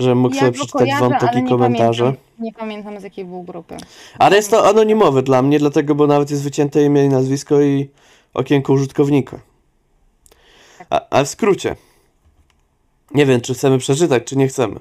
że 0.00 0.14
mógł 0.14 0.34
sobie 0.34 0.46
go 0.46 0.52
przeczytać 0.52 0.90
wam 0.90 0.98
kojarzę, 0.98 1.16
ale 1.20 1.28
takie 1.28 1.42
nie 1.42 1.48
komentarze. 1.48 2.04
Pamiętam, 2.04 2.24
nie 2.38 2.52
pamiętam 2.52 3.00
z 3.00 3.02
jakiej 3.02 3.24
był 3.24 3.42
grupy. 3.42 3.76
Ale 4.18 4.36
jest 4.36 4.50
to 4.50 4.68
anonimowe 4.68 5.22
dla 5.22 5.42
mnie, 5.42 5.58
dlatego, 5.58 5.94
bo 5.94 6.06
nawet 6.06 6.30
jest 6.30 6.42
wycięte 6.42 6.84
imię 6.84 7.04
i 7.04 7.08
nazwisko 7.08 7.60
i 7.62 7.88
okienko 8.34 8.72
użytkownika. 8.72 9.40
A, 10.90 11.06
a 11.10 11.24
w 11.24 11.28
skrócie. 11.28 11.76
Nie 13.10 13.26
wiem, 13.26 13.40
czy 13.40 13.54
chcemy 13.54 13.78
przeczytać, 13.78 14.24
czy 14.24 14.36
nie 14.36 14.48
chcemy. 14.48 14.80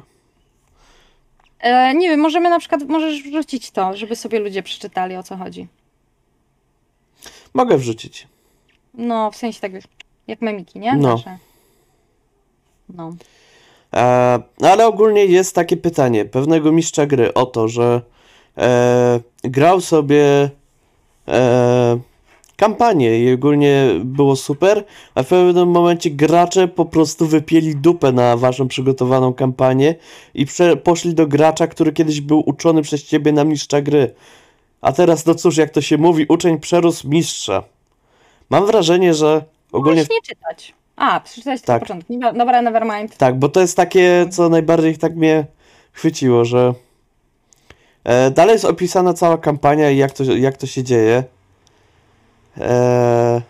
E, 1.59 1.95
nie 1.95 2.09
wiem, 2.09 2.19
możemy 2.19 2.49
na 2.49 2.59
przykład, 2.59 2.83
możesz 2.87 3.23
wrzucić 3.23 3.71
to, 3.71 3.97
żeby 3.97 4.15
sobie 4.15 4.39
ludzie 4.39 4.63
przeczytali 4.63 5.15
o 5.15 5.23
co 5.23 5.37
chodzi. 5.37 5.67
Mogę 7.53 7.77
wrzucić. 7.77 8.27
No, 8.93 9.31
w 9.31 9.35
sensie 9.35 9.61
tak 9.61 9.71
jak 10.27 10.41
memiki, 10.41 10.79
nie? 10.79 10.95
No. 10.95 11.09
Nasze. 11.09 11.37
No. 12.89 13.15
E, 13.93 14.39
ale 14.61 14.87
ogólnie 14.87 15.25
jest 15.25 15.55
takie 15.55 15.77
pytanie 15.77 16.25
pewnego 16.25 16.71
mistrza 16.71 17.05
gry 17.05 17.33
o 17.33 17.45
to, 17.45 17.67
że 17.67 18.01
e, 18.57 19.19
grał 19.43 19.81
sobie 19.81 20.49
e, 21.27 21.99
kampanię 22.57 23.19
i 23.19 23.33
ogólnie 23.33 23.87
było 24.03 24.35
super, 24.35 24.83
a 25.15 25.23
w 25.23 25.27
pewnym 25.27 25.69
momencie 25.69 26.09
gracze 26.09 26.67
po 26.67 26.85
prostu 26.85 27.27
wypieli 27.27 27.75
dupę 27.75 28.11
na 28.11 28.37
waszą 28.37 28.67
przygotowaną 28.67 29.33
kampanię 29.33 29.95
i 30.33 30.45
poszli 30.83 31.13
do 31.13 31.27
gracza, 31.27 31.67
który 31.67 31.93
kiedyś 31.93 32.21
był 32.21 32.43
uczony 32.49 32.81
przez 32.81 33.03
ciebie 33.03 33.31
na 33.31 33.43
mistrza 33.43 33.81
gry. 33.81 34.13
A 34.81 34.91
teraz, 34.91 35.25
no 35.25 35.35
cóż, 35.35 35.57
jak 35.57 35.69
to 35.69 35.81
się 35.81 35.97
mówi, 35.97 36.25
uczeń 36.29 36.59
przerósł 36.59 37.09
mistrza. 37.09 37.63
Mam 38.49 38.65
wrażenie, 38.65 39.13
że 39.13 39.43
ogólnie 39.71 40.01
Mogłeś 40.01 40.17
nie 40.17 40.21
czytać. 40.35 40.73
A, 40.95 41.19
przeczytać 41.19 41.61
Tak. 41.61 41.81
początek. 41.81 42.09
Nie- 42.09 42.33
Dobra, 42.33 42.61
nevermind. 42.61 43.17
Tak, 43.17 43.39
bo 43.39 43.49
to 43.49 43.59
jest 43.61 43.77
takie, 43.77 44.25
co 44.31 44.49
najbardziej 44.49 44.97
tak 44.97 45.15
mnie 45.15 45.45
chwyciło, 45.91 46.45
że 46.45 46.73
e, 48.03 48.31
dalej 48.31 48.53
jest 48.53 48.65
opisana 48.65 49.13
cała 49.13 49.37
kampania 49.37 49.91
i 49.91 49.97
jak 49.97 50.11
to, 50.11 50.23
jak 50.23 50.57
to 50.57 50.67
się 50.67 50.83
dzieje. 50.83 51.23
E, 52.59 53.41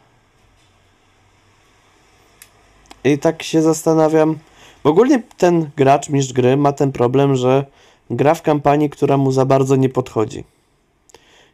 I 3.03 3.18
tak 3.18 3.43
się 3.43 3.62
zastanawiam, 3.62 4.38
ogólnie 4.84 5.24
ten 5.38 5.70
gracz, 5.76 6.10
mistrz 6.10 6.34
gry 6.34 6.58
ma 6.58 6.72
ten 6.72 6.91
problem, 6.91 7.36
że 7.36 7.66
gra 8.10 8.34
w 8.34 8.41
kampanii, 8.41 8.89
która 8.89 9.18
mu 9.18 9.32
za 9.32 9.45
bardzo 9.45 9.76
nie 9.76 9.89
podchodzi. 9.89 10.43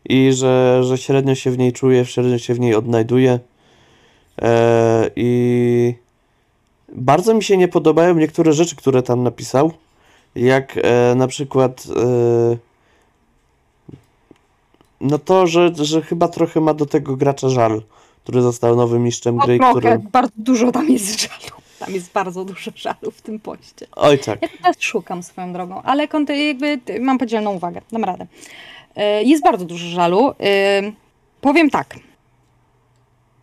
I 0.05 0.33
że, 0.33 0.83
że 0.83 0.97
średnio 0.97 1.35
się 1.35 1.51
w 1.51 1.57
niej 1.57 1.73
czuje, 1.73 2.05
średnio 2.05 2.37
się 2.37 2.53
w 2.53 2.59
niej 2.59 2.75
odnajduje. 2.75 3.39
E, 4.41 5.09
I 5.15 5.95
bardzo 6.89 7.33
mi 7.33 7.43
się 7.43 7.57
nie 7.57 7.67
podobają 7.67 8.15
niektóre 8.15 8.53
rzeczy, 8.53 8.75
które 8.75 9.03
tam 9.03 9.23
napisał. 9.23 9.71
Jak 10.35 10.79
e, 10.83 11.15
na 11.15 11.27
przykład 11.27 11.87
e, 11.95 12.72
no 15.03 15.19
to, 15.19 15.47
że, 15.47 15.71
że 15.75 16.01
chyba 16.01 16.27
trochę 16.27 16.61
ma 16.61 16.73
do 16.73 16.85
tego 16.85 17.15
gracza 17.15 17.49
żal, 17.49 17.81
który 18.23 18.41
został 18.41 18.75
nowym 18.75 19.03
mistrzem 19.03 19.37
gry, 19.37 19.57
O, 19.61 19.69
który... 19.71 19.99
Bardzo 20.11 20.31
dużo 20.37 20.71
tam 20.71 20.89
jest 20.89 21.21
żalu. 21.21 21.61
Tam 21.79 21.93
jest 21.93 22.11
bardzo 22.11 22.45
dużo 22.45 22.71
żalu 22.75 23.11
w 23.11 23.21
tym 23.21 23.39
poście. 23.39 23.87
Oj 23.95 24.19
tak. 24.19 24.41
Ja 24.41 24.47
teraz 24.61 24.75
szukam 24.79 25.23
swoją 25.23 25.53
drogą, 25.53 25.81
ale 25.81 26.07
jakby 26.29 26.79
mam 26.99 27.17
podzieloną 27.17 27.53
uwagę, 27.53 27.81
dam 27.91 28.03
radę. 28.03 28.27
E, 28.95 29.23
Jest 29.23 29.43
bardzo 29.43 29.65
dużo 29.65 29.87
żalu. 29.87 30.33
E, 30.39 30.91
Powiem 31.43 31.69
tak. 31.69 31.95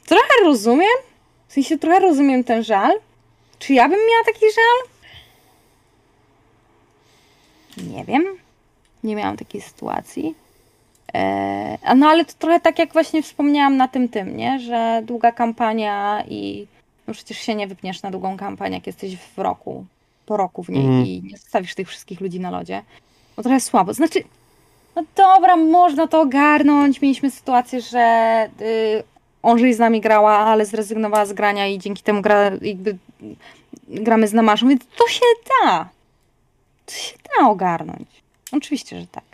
Trochę 0.06 0.44
rozumiem, 0.44 0.88
w 1.48 1.52
sensie 1.52 1.78
trochę 1.78 2.00
rozumiem 2.00 2.44
ten 2.44 2.64
żal. 2.64 2.92
Czy 3.58 3.74
ja 3.74 3.88
bym 3.88 3.98
miała 3.98 4.24
taki 4.24 4.40
żal? 4.54 4.78
Nie 7.94 8.04
wiem. 8.04 8.24
Nie 9.04 9.16
miałam 9.16 9.36
takiej 9.36 9.60
sytuacji. 9.60 10.34
E, 11.14 11.94
no 11.96 12.06
ale 12.08 12.24
to 12.24 12.32
trochę 12.38 12.60
tak 12.60 12.78
jak 12.78 12.92
właśnie 12.92 13.22
wspomniałam 13.22 13.76
na 13.76 13.88
tym 13.88 14.08
tym, 14.08 14.36
nie? 14.36 14.58
Że 14.58 15.02
długa 15.04 15.32
kampania 15.32 16.24
i 16.28 16.66
no 17.06 17.14
przecież 17.14 17.38
się 17.38 17.54
nie 17.54 17.66
wypniesz 17.66 18.02
na 18.02 18.10
długą 18.10 18.36
kampanię, 18.36 18.74
jak 18.74 18.86
jesteś 18.86 19.16
w 19.16 19.38
roku, 19.38 19.84
po 20.26 20.36
roku 20.36 20.62
w 20.62 20.68
niej 20.68 20.84
Mhm. 20.84 21.06
i 21.06 21.22
nie 21.24 21.38
zostawisz 21.38 21.74
tych 21.74 21.88
wszystkich 21.88 22.20
ludzi 22.20 22.40
na 22.40 22.50
lodzie. 22.50 22.82
No 23.36 23.42
trochę 23.42 23.60
słabo. 23.60 23.94
Znaczy, 23.94 24.22
no 24.96 25.02
dobra, 25.16 25.56
można 25.56 26.06
to 26.06 26.20
ogarnąć. 26.20 27.02
Mieliśmy 27.02 27.30
sytuację, 27.30 27.80
że 27.80 28.48
y, 28.60 29.02
Onżyj 29.42 29.74
z 29.74 29.78
nami 29.78 30.00
grała, 30.00 30.38
ale 30.38 30.66
zrezygnowała 30.66 31.26
z 31.26 31.32
grania 31.32 31.66
i 31.66 31.78
dzięki 31.78 32.02
temu 32.02 32.22
gra, 32.22 32.50
jakby, 32.62 32.96
gramy 33.88 34.28
z 34.28 34.32
Namaszą, 34.32 34.68
więc 34.68 34.82
to 34.98 35.08
się 35.08 35.20
da. 35.48 35.88
To 36.86 36.92
się 36.92 37.16
da 37.38 37.48
ogarnąć. 37.48 38.08
Oczywiście, 38.52 39.00
że 39.00 39.06
tak. 39.06 39.24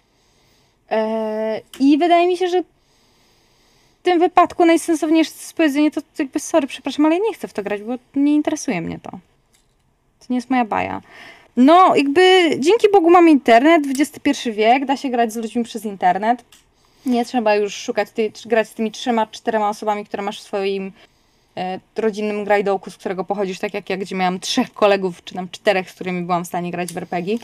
E, 0.91 1.61
I 1.81 1.99
wydaje 1.99 2.27
mi 2.27 2.37
się, 2.37 2.49
że 2.49 2.63
w 2.63 4.03
tym 4.03 4.19
wypadku 4.19 4.65
najsensowniejsze 4.65 5.31
powiedzenie 5.57 5.91
to 5.91 6.01
jakby 6.19 6.41
sorry, 6.41 6.67
przepraszam, 6.67 7.07
ale 7.07 7.15
ja 7.15 7.23
nie 7.29 7.35
chcę 7.35 7.49
w 7.49 7.53
to 7.53 7.63
grać, 7.63 7.83
bo 7.83 7.95
nie 8.15 8.35
interesuje 8.35 8.81
mnie 8.81 8.99
to. 9.03 9.11
To 9.11 10.27
nie 10.31 10.37
jest 10.37 10.51
moja 10.51 10.65
baja. 10.65 11.03
No, 11.57 11.97
jakby 11.97 12.51
dzięki 12.59 12.87
Bogu 12.93 13.11
mamy 13.11 13.31
internet, 13.31 13.83
XXI 14.01 14.53
wiek, 14.53 14.85
da 14.85 14.97
się 14.97 15.11
grać 15.11 15.33
z 15.33 15.37
ludźmi 15.37 15.65
przez 15.65 15.85
internet. 15.85 16.45
Nie 17.07 17.25
trzeba 17.25 17.55
już 17.55 17.75
szukać, 17.75 18.09
grać 18.47 18.69
z 18.69 18.75
tymi 18.75 18.93
trzema, 18.93 19.27
czterema 19.27 19.69
osobami, 19.69 20.05
które 20.05 20.23
masz 20.23 20.41
w 20.41 20.43
swoim 20.43 20.93
e, 21.57 21.81
rodzinnym 21.97 22.45
grajdołku, 22.45 22.91
z 22.91 22.97
którego 22.97 23.25
pochodzisz, 23.25 23.59
tak 23.59 23.75
jak 23.75 23.91
ja, 23.91 23.97
gdzie 23.97 24.17
miałam 24.17 24.41
trzech 24.41 24.73
kolegów, 24.73 25.25
czy 25.25 25.35
tam 25.35 25.49
czterech, 25.49 25.91
z 25.91 25.95
którymi 25.95 26.23
byłam 26.23 26.45
w 26.45 26.49
stanie 26.49 26.71
grać 26.71 26.93
w 26.93 26.97
RPG. 26.97 27.39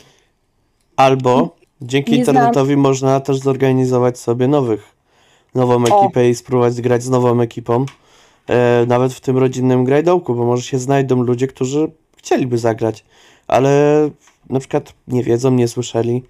Albo 0.95 1.55
dzięki 1.83 2.11
Nie 2.17 2.25
znam- 2.25 2.35
internetowi 2.35 2.77
można 2.77 3.19
też 3.19 3.37
zorganizować 3.37 4.19
sobie 4.19 4.47
nowych, 4.47 4.95
nową 5.55 5.83
O. 5.83 6.01
ekipę 6.03 6.29
i 6.29 6.35
spróbować 6.35 6.81
grać 6.81 7.03
z 7.03 7.09
nową 7.09 7.41
ekipą. 7.41 7.85
E, 8.47 8.85
nawet 8.87 9.13
w 9.13 9.19
tym 9.19 9.37
rodzinnym 9.37 9.83
grajdołku, 9.83 10.35
bo 10.35 10.45
może 10.45 10.63
się 10.63 10.79
znajdą 10.79 11.23
ludzie, 11.23 11.47
którzy 11.47 11.91
chcieliby 12.17 12.57
zagrać, 12.57 13.05
ale 13.47 14.09
na 14.49 14.59
przykład 14.59 14.93
nie 15.07 15.23
wiedzą, 15.23 15.51
nie 15.51 15.67
słyszeli 15.67 16.23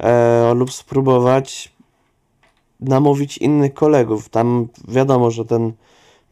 e, 0.00 0.54
lub 0.54 0.72
spróbować 0.72 1.72
namówić 2.80 3.38
innych 3.38 3.74
kolegów. 3.74 4.28
Tam 4.28 4.68
wiadomo, 4.88 5.30
że 5.30 5.44
ten 5.44 5.72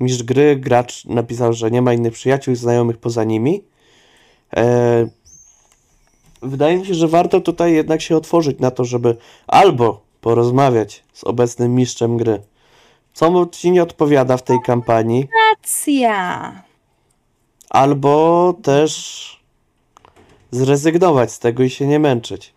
mistrz 0.01 0.23
gry, 0.23 0.57
gracz 0.57 1.05
napisał, 1.05 1.53
że 1.53 1.71
nie 1.71 1.83
ma 1.83 1.93
innych 1.93 2.13
przyjaciół 2.13 2.55
i 2.55 2.57
znajomych 2.57 2.99
poza 2.99 3.25
nimi. 3.25 3.65
E, 4.57 5.07
wydaje 6.45 6.77
mi 6.77 6.87
się, 6.87 6.95
że 6.95 7.09
warto 7.09 7.41
tutaj 7.41 7.73
jednak 7.73 8.03
się 8.03 8.17
otworzyć 8.17 8.59
na 8.59 8.71
to, 8.71 8.85
żeby 8.85 9.17
albo 9.47 10.01
porozmawiać 10.21 11.05
z 11.13 11.25
obecnym 11.25 11.75
mistrzem 11.75 12.17
gry, 12.17 12.43
co 13.13 13.31
mu 13.31 13.47
ci 13.47 13.71
nie 13.71 13.83
odpowiada 13.83 14.37
w 14.37 14.43
tej 14.43 14.59
kampanii, 14.65 15.29
Racja! 15.51 16.63
albo 17.71 18.55
też 18.63 19.45
zrezygnować 20.51 21.33
z 21.33 21.39
tego 21.39 21.63
i 21.63 21.71
się 21.71 21.87
nie 21.87 21.99
męczyć. 21.99 22.55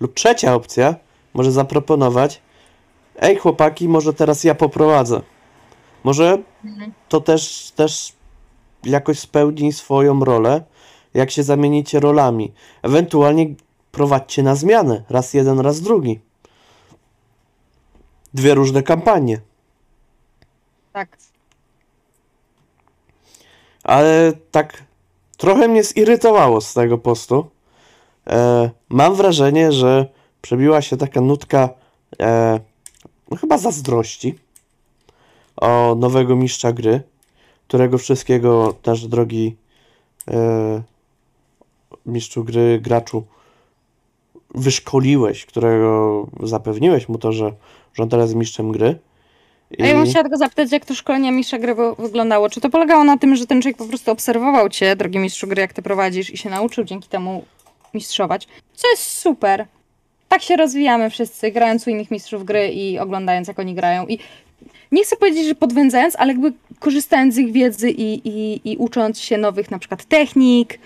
Lub 0.00 0.14
trzecia 0.14 0.54
opcja, 0.54 0.94
może 1.34 1.52
zaproponować, 1.52 2.40
ej 3.20 3.36
chłopaki, 3.36 3.88
może 3.88 4.14
teraz 4.14 4.44
ja 4.44 4.54
poprowadzę. 4.54 5.20
Może 6.04 6.38
to 7.08 7.20
też, 7.20 7.72
też 7.76 8.12
jakoś 8.84 9.18
spełni 9.18 9.72
swoją 9.72 10.24
rolę, 10.24 10.62
jak 11.14 11.30
się 11.30 11.42
zamienicie 11.42 12.00
rolami. 12.00 12.52
Ewentualnie 12.82 13.54
prowadźcie 13.92 14.42
na 14.42 14.54
zmianę, 14.54 15.04
raz 15.08 15.34
jeden, 15.34 15.60
raz 15.60 15.80
drugi. 15.80 16.20
Dwie 18.34 18.54
różne 18.54 18.82
kampanie. 18.82 19.40
Tak. 20.92 21.16
Ale 23.84 24.32
tak 24.50 24.84
trochę 25.36 25.68
mnie 25.68 25.84
zirytowało 25.84 26.60
z 26.60 26.74
tego 26.74 26.98
postu. 26.98 27.50
E, 28.26 28.70
mam 28.88 29.14
wrażenie, 29.14 29.72
że 29.72 30.06
przebiła 30.42 30.82
się 30.82 30.96
taka 30.96 31.20
nutka 31.20 31.68
e, 32.20 32.60
no 33.30 33.36
chyba 33.36 33.58
zazdrości 33.58 34.38
o 35.56 35.94
nowego 35.98 36.36
mistrza 36.36 36.72
gry, 36.72 37.02
którego 37.68 37.98
wszystkiego 37.98 38.74
nasz 38.86 39.06
drogi 39.06 39.56
e, 40.30 40.82
mistrzu 42.06 42.44
gry, 42.44 42.78
graczu 42.82 43.24
wyszkoliłeś, 44.54 45.46
którego 45.46 46.26
zapewniłeś 46.42 47.08
mu 47.08 47.18
to, 47.18 47.32
że, 47.32 47.52
że 47.94 48.02
on 48.02 48.08
teraz 48.08 48.26
jest 48.26 48.36
mistrzem 48.36 48.72
gry. 48.72 48.98
A 49.80 49.86
ja 49.86 49.94
bym 49.94 50.04
I- 50.04 50.08
chciała 50.10 50.22
tylko 50.22 50.38
zapytać, 50.38 50.72
jak 50.72 50.84
to 50.84 50.94
szkolenie 50.94 51.32
mistrza 51.32 51.58
gry 51.58 51.74
wy- 51.74 51.94
wyglądało. 51.98 52.50
Czy 52.50 52.60
to 52.60 52.70
polegało 52.70 53.04
na 53.04 53.18
tym, 53.18 53.36
że 53.36 53.46
ten 53.46 53.62
człowiek 53.62 53.76
po 53.76 53.84
prostu 53.86 54.10
obserwował 54.10 54.68
cię, 54.68 54.96
drogi 54.96 55.18
mistrzu 55.18 55.46
gry, 55.46 55.60
jak 55.60 55.72
ty 55.72 55.82
prowadzisz 55.82 56.30
i 56.30 56.36
się 56.36 56.50
nauczył 56.50 56.84
dzięki 56.84 57.08
temu 57.08 57.44
mistrzować? 57.94 58.48
Co 58.74 58.88
jest 58.90 59.02
super. 59.02 59.66
Tak 60.28 60.42
się 60.42 60.56
rozwijamy 60.56 61.10
wszyscy, 61.10 61.50
grając 61.52 61.86
u 61.86 61.90
innych 61.90 62.10
mistrzów 62.10 62.44
gry 62.44 62.68
i 62.68 62.98
oglądając, 62.98 63.48
jak 63.48 63.58
oni 63.58 63.74
grają. 63.74 64.06
I 64.06 64.18
nie 64.92 65.04
chcę 65.04 65.16
powiedzieć, 65.16 65.46
że 65.46 65.54
podwędzając, 65.54 66.16
ale 66.16 66.32
jakby 66.32 66.52
korzystając 66.78 67.34
z 67.34 67.38
ich 67.38 67.52
wiedzy 67.52 67.90
i, 67.90 68.28
i, 68.28 68.60
i 68.72 68.76
ucząc 68.76 69.20
się 69.20 69.38
nowych 69.38 69.70
na 69.70 69.78
przykład 69.78 70.04
technik, 70.04 70.78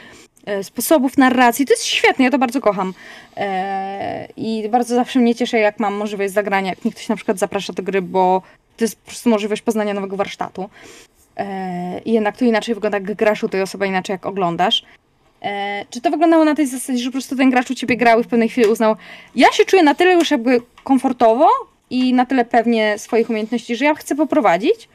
sposobów 0.62 1.18
narracji. 1.18 1.66
To 1.66 1.72
jest 1.72 1.84
świetne, 1.84 2.24
ja 2.24 2.30
to 2.30 2.38
bardzo 2.38 2.60
kocham. 2.60 2.94
E, 3.36 4.28
I 4.36 4.68
bardzo 4.68 4.94
zawsze 4.94 5.18
mnie 5.18 5.34
cieszy, 5.34 5.58
jak 5.58 5.80
mam 5.80 5.94
możliwość 5.94 6.32
zagrania, 6.32 6.70
jak 6.70 6.84
mnie 6.84 6.92
ktoś 6.92 7.08
na 7.08 7.16
przykład 7.16 7.38
zaprasza 7.38 7.72
do 7.72 7.82
gry, 7.82 8.02
bo 8.02 8.42
to 8.76 8.84
jest 8.84 8.96
po 8.96 9.06
prostu 9.06 9.30
możliwość 9.30 9.62
poznania 9.62 9.94
nowego 9.94 10.16
warsztatu. 10.16 10.70
E, 11.36 12.00
I 12.04 12.12
jednak 12.12 12.36
to 12.36 12.44
inaczej 12.44 12.74
wygląda, 12.74 12.98
jak 12.98 13.14
grasz 13.14 13.44
u 13.44 13.48
tej 13.48 13.62
osoby, 13.62 13.86
inaczej 13.86 14.14
jak 14.14 14.26
oglądasz. 14.26 14.82
E, 15.42 15.84
czy 15.90 16.00
to 16.00 16.10
wyglądało 16.10 16.44
na 16.44 16.54
tej 16.54 16.66
zasadzie, 16.66 16.98
że 16.98 17.08
po 17.08 17.12
prostu 17.12 17.36
ten 17.36 17.50
gracz 17.50 17.70
u 17.70 17.74
ciebie 17.74 17.96
grał 17.96 18.20
i 18.20 18.24
w 18.24 18.26
pewnej 18.26 18.48
chwili 18.48 18.66
uznał, 18.66 18.96
ja 19.34 19.52
się 19.52 19.64
czuję 19.64 19.82
na 19.82 19.94
tyle 19.94 20.12
już 20.12 20.30
jakby 20.30 20.60
komfortowo 20.84 21.48
i 21.90 22.14
na 22.14 22.26
tyle 22.26 22.44
pewnie 22.44 22.98
swoich 22.98 23.30
umiejętności, 23.30 23.76
że 23.76 23.84
ja 23.84 23.94
chcę 23.94 24.14
poprowadzić? 24.14 24.88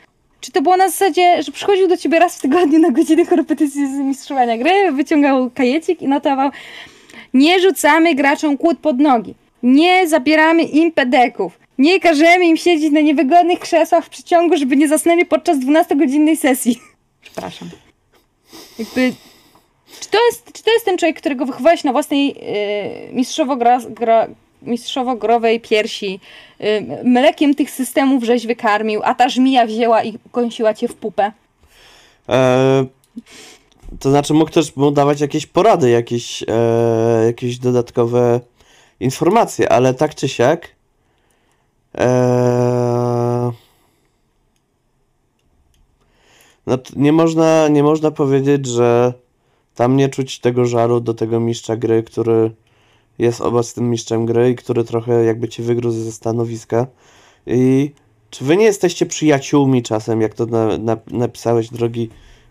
Czy 0.44 0.52
to 0.52 0.62
było 0.62 0.78
na 0.78 0.90
zasadzie, 0.90 1.44
że 1.44 1.52
przychodził 1.52 1.88
do 1.88 1.98
ciebie 1.98 2.20
raz 2.20 2.38
w 2.38 2.42
tygodniu 2.42 2.80
na 2.80 2.92
godzinę 2.92 3.26
korepetycji 3.26 3.88
z 3.88 4.00
mistrzowania 4.00 4.58
gry, 4.58 4.92
wyciągał 4.92 5.50
kajecik 5.50 6.02
i 6.02 6.08
notował 6.08 6.52
nie 7.34 7.60
rzucamy 7.60 8.16
graczom 8.16 8.58
kłód 8.58 8.80
pod 8.80 9.00
nogi, 9.00 9.36
nie 9.64 10.08
zabieramy 10.08 10.64
im 10.64 10.92
pedeków, 10.92 11.60
nie 11.78 12.00
każemy 12.00 12.46
im 12.46 12.58
siedzieć 12.58 12.92
na 12.92 13.02
niewygodnych 13.02 13.60
krzesłach 13.60 14.06
w 14.06 14.10
przeciągu, 14.10 14.58
żeby 14.58 14.76
nie 14.76 14.88
zasnęli 14.88 15.26
podczas 15.26 15.58
12-godzinnej 15.58 16.36
sesji. 16.36 16.80
Przepraszam. 17.22 17.70
Jakby, 18.80 19.14
czy 20.00 20.10
to 20.10 20.26
jest, 20.26 20.54
czy 20.54 20.64
to 20.64 20.74
jest 20.74 20.86
ten 20.86 20.98
człowiek, 20.98 21.18
którego 21.18 21.46
wychowałeś 21.46 21.84
na 21.84 21.92
własnej 21.92 22.28
yy, 22.28 23.14
mistrzowo, 23.14 23.56
gra, 23.56 23.80
gra, 23.90 24.28
mistrzowo-growej 24.66 25.62
piersi, 25.62 26.20
yy, 26.60 26.68
mlekiem 27.04 27.56
tych 27.56 27.72
systemów 27.72 28.24
żeś 28.24 28.48
wykarmił, 28.48 29.02
a 29.04 29.16
ta 29.16 29.30
żmija 29.30 29.66
wzięła 29.66 30.04
i 30.04 30.20
kąsiła 30.32 30.74
cię 30.74 30.88
w 30.88 30.96
pupę? 30.96 31.32
E, 32.30 32.86
to 34.00 34.10
znaczy 34.10 34.34
mógł 34.34 34.52
też 34.52 34.76
mu 34.76 34.92
dawać 34.92 35.22
jakieś 35.22 35.46
porady, 35.46 35.90
jakieś, 35.90 36.44
e, 36.48 37.24
jakieś 37.26 37.60
dodatkowe 37.60 38.40
informacje, 39.00 39.72
ale 39.72 39.94
tak 39.94 40.16
czy 40.16 40.30
siak 40.30 40.68
e, 41.98 43.52
no, 46.68 46.78
nie 46.96 47.12
można, 47.12 47.68
nie 47.68 47.84
można 47.84 48.12
powiedzieć, 48.12 48.66
że 48.66 49.14
tam 49.76 49.96
nie 49.96 50.10
czuć 50.10 50.40
tego 50.40 50.66
żaru 50.66 51.00
do 51.00 51.14
tego 51.14 51.40
mistrza 51.40 51.76
gry, 51.76 52.04
który 52.04 52.52
jest 53.20 53.42
obecnym 53.42 53.90
mistrzem 53.90 54.26
gry 54.26 54.50
i 54.50 54.56
który 54.56 54.84
trochę 54.84 55.24
jakby 55.24 55.48
cię 55.48 55.64
wygrózł 55.64 56.00
ze 56.00 56.12
stanowiska. 56.12 56.88
I 57.48 57.92
czy 58.30 58.46
wy 58.46 58.58
nie 58.58 58.66
jesteście 58.66 59.06
przyjaciółmi 59.06 59.84
czasem, 59.84 60.22
jak 60.22 60.34
to 60.34 60.46
na, 60.46 60.78
na, 60.78 60.98
napisałeś, 61.12 61.70
drogi 61.70 62.10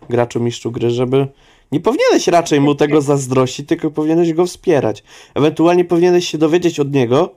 graczu 0.09 0.39
mistrzu 0.39 0.71
gry, 0.71 0.89
żeby 0.89 1.27
nie 1.71 1.79
powinieneś 1.79 2.27
raczej 2.27 2.61
mu 2.61 2.75
tego 2.75 3.01
zazdrościć, 3.01 3.67
tylko 3.67 3.91
powinieneś 3.91 4.33
go 4.33 4.45
wspierać. 4.45 5.03
Ewentualnie 5.35 5.85
powinieneś 5.85 6.27
się 6.27 6.37
dowiedzieć 6.37 6.79
od 6.79 6.93
niego, 6.93 7.35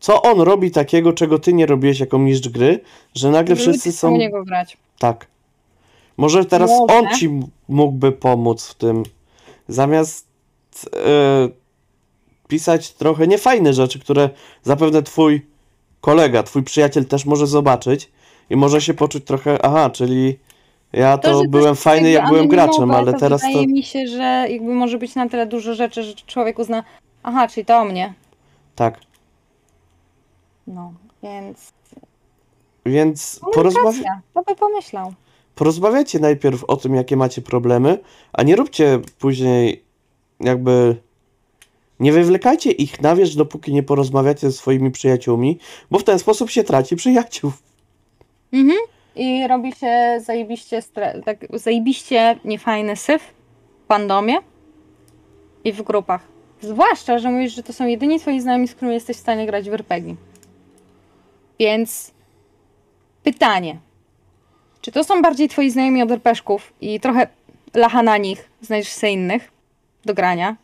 co 0.00 0.22
on 0.22 0.40
robi 0.40 0.70
takiego, 0.70 1.12
czego 1.12 1.38
ty 1.38 1.52
nie 1.52 1.66
robiłeś 1.66 2.00
jako 2.00 2.18
mistrz 2.18 2.48
gry, 2.48 2.80
że 3.14 3.30
nagle 3.30 3.56
wszyscy 3.56 3.92
są... 3.92 4.16
niego 4.16 4.44
grać. 4.44 4.76
Tak. 4.98 5.26
Może 6.16 6.44
teraz 6.44 6.70
Może. 6.70 6.94
on 6.94 7.18
ci 7.18 7.40
mógłby 7.68 8.12
pomóc 8.12 8.66
w 8.66 8.74
tym, 8.74 9.02
zamiast 9.68 10.26
e, 10.96 11.48
pisać 12.54 12.92
trochę 12.92 13.26
niefajne 13.26 13.72
rzeczy, 13.72 13.98
które 13.98 14.30
zapewne 14.62 15.02
twój 15.02 15.46
kolega, 16.00 16.42
twój 16.42 16.62
przyjaciel 16.62 17.04
też 17.04 17.24
może 17.26 17.46
zobaczyć 17.46 18.10
i 18.50 18.56
może 18.56 18.80
się 18.80 18.94
poczuć 18.94 19.24
trochę, 19.24 19.64
aha, 19.64 19.90
czyli 19.90 20.38
ja 20.92 21.18
to, 21.18 21.30
jest 21.30 21.50
byłem 21.50 21.76
fajny, 21.76 22.10
jak 22.10 22.28
byłem 22.28 22.48
graczem, 22.48 22.90
ale 22.90 23.14
teraz 23.14 23.40
to... 23.40 23.46
Wydaje 23.48 23.66
mi 23.66 23.82
się, 23.82 24.06
że 24.06 24.46
jakby 24.50 24.74
może 24.74 24.98
być 24.98 25.14
na 25.14 25.28
tyle 25.28 25.46
dużo 25.46 25.74
rzeczy, 25.74 26.02
że 26.02 26.14
człowiek 26.14 26.58
uzna, 26.58 26.84
aha, 27.22 27.48
czyli 27.48 27.66
to 27.66 27.78
o 27.78 27.84
mnie. 27.84 28.14
Tak. 28.74 29.00
No, 30.66 30.92
więc 31.22 31.72
Więc 32.86 33.40
porozmawi- 33.54 33.84
racja, 33.84 34.20
to 34.34 34.42
by 34.42 34.54
pomyślał. 34.56 35.14
porozmawiajcie 35.54 36.18
najpierw 36.18 36.64
o 36.64 36.76
tym, 36.76 36.94
jakie 36.94 37.16
macie 37.16 37.42
problemy, 37.42 37.98
a 38.32 38.42
nie 38.42 38.56
róbcie 38.56 39.00
później 39.18 39.84
jakby. 40.40 40.96
Nie 42.00 42.12
wywlekajcie 42.12 42.70
ich 42.70 43.02
na 43.02 43.16
wierzch, 43.16 43.36
dopóki 43.36 43.72
nie 43.72 43.82
porozmawiacie 43.82 44.50
ze 44.50 44.52
swoimi 44.52 44.90
przyjaciółmi, 44.90 45.58
bo 45.90 45.98
w 45.98 46.04
ten 46.04 46.18
sposób 46.18 46.50
się 46.50 46.64
traci 46.64 46.96
przyjaciół. 46.96 47.52
Mhm. 48.52 48.78
I 49.16 49.48
robi 49.48 49.72
się 49.72 50.20
zajebiście, 50.24 50.80
tak, 51.24 51.46
zajebiście 51.52 52.38
niefajny 52.44 52.96
syf 52.96 53.22
w 53.84 53.88
fandomie 53.88 54.36
i 55.64 55.72
w 55.72 55.82
grupach. 55.82 56.20
Zwłaszcza, 56.60 57.18
że 57.18 57.30
mówisz, 57.30 57.54
że 57.54 57.62
to 57.62 57.72
są 57.72 57.86
jedyni 57.86 58.20
twoi 58.20 58.40
znajomi, 58.40 58.68
z 58.68 58.74
którymi 58.74 58.94
jesteś 58.94 59.16
w 59.16 59.20
stanie 59.20 59.46
grać 59.46 59.70
w 59.70 59.74
RPG. 59.74 60.14
Więc 61.58 62.10
pytanie. 63.22 63.78
Czy 64.80 64.92
to 64.92 65.04
są 65.04 65.22
bardziej 65.22 65.48
twoi 65.48 65.70
znajomi 65.70 66.02
od 66.02 66.10
RPszków 66.10 66.72
i 66.80 67.00
trochę 67.00 67.26
lacha 67.74 68.02
na 68.02 68.16
nich, 68.16 68.50
znajdziesz 68.60 68.92
sobie 68.92 69.12
innych 69.12 69.52
do 70.04 70.14
grania? 70.14 70.56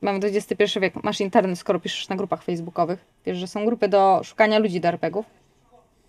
Mamy 0.00 0.18
XXI 0.18 0.80
wiek, 0.80 1.04
masz 1.04 1.20
internet, 1.20 1.58
skoro 1.58 1.80
piszesz 1.80 2.08
na 2.08 2.16
grupach 2.16 2.42
facebookowych. 2.42 3.04
Wiesz, 3.26 3.38
że 3.38 3.46
są 3.46 3.64
grupy 3.64 3.88
do 3.88 4.20
szukania 4.24 4.58
ludzi 4.58 4.80
do 4.80 4.88
RPGów. 4.88 5.26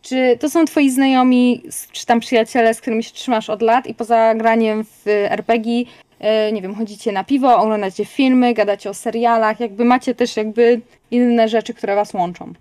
Czy 0.02 0.38
to 0.40 0.50
są 0.50 0.66
twoi 0.66 0.90
znajomi, 0.90 1.64
czy 1.92 2.06
tam 2.06 2.20
przyjaciele, 2.20 2.74
z 2.74 2.82
którymi 2.82 3.04
się 3.04 3.12
trzymasz 3.14 3.50
od 3.50 3.62
lat 3.62 3.88
i 3.88 3.94
poza 3.94 4.36
graniem 4.36 4.84
w 4.84 5.08
RPG, 5.08 5.84
e, 6.20 6.52
nie 6.52 6.62
wiem, 6.62 6.76
chodzicie 6.76 7.12
na 7.12 7.24
piwo, 7.24 7.58
oglądacie 7.58 8.06
filmy, 8.06 8.54
gadacie 8.54 8.90
o 8.90 8.94
serialach, 8.94 9.60
jakby 9.60 9.86
macie 9.86 10.16
też 10.16 10.38
jakby 10.38 10.82
inne 11.12 11.50
rzeczy, 11.50 11.74
które 11.74 11.96
was 11.96 12.14
łączą. 12.14 12.54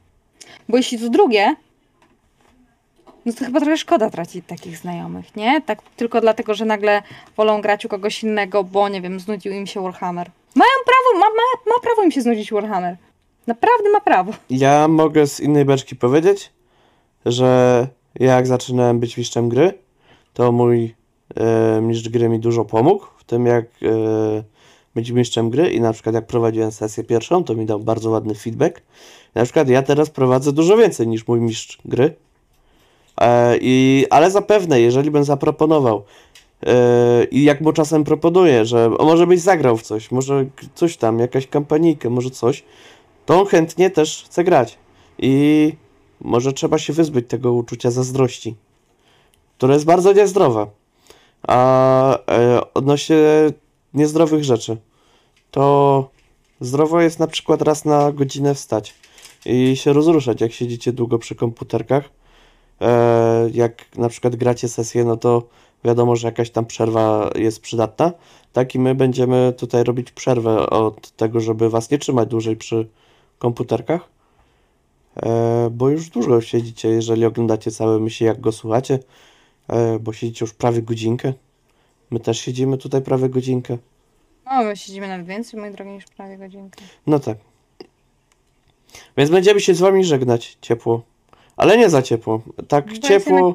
Bo 0.68 0.76
jeśli 0.76 0.98
to 0.98 1.08
drugie, 1.08 1.54
no 3.28 3.34
to 3.38 3.44
chyba 3.44 3.60
trochę 3.60 3.76
szkoda 3.76 4.10
tracić 4.10 4.44
takich 4.46 4.78
znajomych, 4.78 5.36
nie? 5.36 5.60
Tak 5.60 5.82
tylko 5.96 6.20
dlatego, 6.20 6.54
że 6.54 6.64
nagle 6.64 7.02
wolą 7.36 7.60
grać 7.60 7.84
u 7.84 7.88
kogoś 7.88 8.22
innego, 8.22 8.64
bo 8.64 8.88
nie 8.88 9.00
wiem, 9.00 9.20
znudził 9.20 9.52
im 9.52 9.66
się 9.66 9.82
Warhammer. 9.82 10.30
Mają 10.54 10.70
prawo, 10.84 11.20
ma, 11.20 11.26
ma, 11.26 11.74
ma 11.74 11.82
prawo 11.82 12.02
im 12.02 12.10
się 12.10 12.22
znudzić 12.22 12.52
Warhammer. 12.52 12.96
Naprawdę 13.46 13.90
ma 13.90 14.00
prawo. 14.00 14.32
Ja 14.50 14.88
mogę 14.88 15.26
z 15.26 15.40
innej 15.40 15.64
beczki 15.64 15.96
powiedzieć, 15.96 16.52
że 17.26 17.86
jak 18.14 18.46
zaczynałem 18.46 19.00
być 19.00 19.16
mistrzem 19.16 19.48
gry, 19.48 19.78
to 20.34 20.52
mój 20.52 20.94
e, 21.36 21.80
mistrz 21.80 22.08
gry 22.08 22.28
mi 22.28 22.38
dużo 22.38 22.64
pomógł 22.64 23.06
w 23.18 23.24
tym, 23.24 23.46
jak 23.46 23.64
e, 23.64 23.88
być 24.94 25.10
mistrzem 25.10 25.50
gry 25.50 25.70
i 25.70 25.80
na 25.80 25.92
przykład 25.92 26.14
jak 26.14 26.26
prowadziłem 26.26 26.72
sesję 26.72 27.04
pierwszą, 27.04 27.44
to 27.44 27.54
mi 27.54 27.66
dał 27.66 27.80
bardzo 27.80 28.10
ładny 28.10 28.34
feedback. 28.34 28.82
Na 29.34 29.44
przykład 29.44 29.68
ja 29.68 29.82
teraz 29.82 30.10
prowadzę 30.10 30.52
dużo 30.52 30.76
więcej 30.76 31.08
niż 31.08 31.26
mój 31.28 31.40
mistrz 31.40 31.78
gry, 31.84 32.14
i, 33.60 34.06
ale 34.10 34.30
zapewne, 34.30 34.80
jeżeli 34.80 35.10
bym 35.10 35.24
zaproponował 35.24 36.04
e, 36.66 37.24
i 37.24 37.44
jak 37.44 37.60
mu 37.60 37.72
czasem 37.72 38.04
proponuję, 38.04 38.64
że 38.64 38.90
może 39.00 39.26
byś 39.26 39.40
zagrał 39.40 39.76
w 39.76 39.82
coś, 39.82 40.10
może 40.10 40.46
coś 40.74 40.96
tam, 40.96 41.18
jakaś 41.18 41.46
kampanijkę, 41.46 42.10
może 42.10 42.30
coś, 42.30 42.64
to 43.26 43.40
on 43.40 43.46
chętnie 43.46 43.90
też 43.90 44.24
chce 44.24 44.44
grać. 44.44 44.78
I 45.18 45.72
może 46.20 46.52
trzeba 46.52 46.78
się 46.78 46.92
wyzbyć 46.92 47.28
tego 47.28 47.52
uczucia 47.52 47.90
zazdrości, 47.90 48.54
które 49.56 49.74
jest 49.74 49.86
bardzo 49.86 50.12
niezdrowe. 50.12 50.66
A 51.48 52.18
e, 52.28 52.60
odnośnie 52.74 53.16
niezdrowych 53.94 54.44
rzeczy, 54.44 54.76
to 55.50 56.10
zdrowo 56.60 57.00
jest 57.00 57.18
na 57.18 57.26
przykład 57.26 57.62
raz 57.62 57.84
na 57.84 58.12
godzinę 58.12 58.54
wstać 58.54 58.94
i 59.46 59.76
się 59.76 59.92
rozruszać, 59.92 60.40
jak 60.40 60.52
siedzicie 60.52 60.92
długo 60.92 61.18
przy 61.18 61.34
komputerkach. 61.34 62.17
E, 62.80 63.50
jak 63.52 63.96
na 63.96 64.08
przykład 64.08 64.36
gracie 64.36 64.68
sesję, 64.68 65.04
no 65.04 65.16
to 65.16 65.42
wiadomo, 65.84 66.16
że 66.16 66.28
jakaś 66.28 66.50
tam 66.50 66.66
przerwa 66.66 67.30
jest 67.34 67.60
przydatna. 67.60 68.12
Tak 68.52 68.74
i 68.74 68.78
my 68.78 68.94
będziemy 68.94 69.52
tutaj 69.56 69.84
robić 69.84 70.10
przerwę 70.10 70.70
od 70.70 71.10
tego, 71.10 71.40
żeby 71.40 71.70
was 71.70 71.90
nie 71.90 71.98
trzymać 71.98 72.28
dłużej 72.28 72.56
przy 72.56 72.88
komputerkach. 73.38 74.08
E, 75.16 75.68
bo 75.72 75.88
już 75.88 76.08
dużo 76.08 76.40
siedzicie, 76.40 76.88
jeżeli 76.88 77.24
oglądacie 77.24 77.70
całe 77.70 78.00
myśli, 78.00 78.26
jak 78.26 78.40
go 78.40 78.52
słuchacie, 78.52 78.98
e, 79.68 79.98
bo 79.98 80.12
siedzicie 80.12 80.44
już 80.44 80.54
prawie 80.54 80.82
godzinkę. 80.82 81.32
My 82.10 82.20
też 82.20 82.40
siedzimy 82.40 82.78
tutaj 82.78 83.02
prawie 83.02 83.28
godzinkę. 83.28 83.78
No, 84.46 84.62
my 84.62 84.76
siedzimy 84.76 85.08
nawet 85.08 85.26
więcej, 85.26 85.60
moi 85.60 85.70
drogi, 85.70 85.90
niż 85.90 86.04
prawie 86.04 86.38
godzinkę. 86.38 86.80
No 87.06 87.18
tak. 87.18 87.38
Więc 89.16 89.30
będziemy 89.30 89.60
się 89.60 89.74
z 89.74 89.80
wami 89.80 90.04
żegnać 90.04 90.58
ciepło. 90.60 91.02
Ale 91.58 91.78
nie 91.78 91.90
za 91.90 92.02
ciepło. 92.02 92.42
Tak 92.68 92.98
ciepło, 92.98 93.54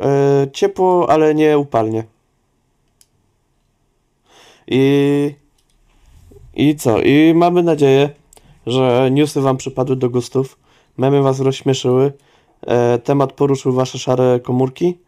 e, 0.00 0.46
ciepło, 0.52 1.10
ale 1.10 1.34
nie 1.34 1.58
upalnie. 1.58 2.04
I, 4.66 5.34
I 6.54 6.76
co? 6.76 7.02
I 7.02 7.34
mamy 7.34 7.62
nadzieję, 7.62 8.10
że 8.66 9.10
newsy 9.10 9.40
wam 9.40 9.56
przypadły 9.56 9.96
do 9.96 10.10
gustów, 10.10 10.58
memy 10.96 11.22
was 11.22 11.40
rozśmieszyły, 11.40 12.12
e, 12.66 12.98
temat 12.98 13.32
poruszył 13.32 13.72
wasze 13.72 13.98
szare 13.98 14.40
komórki, 14.40 14.98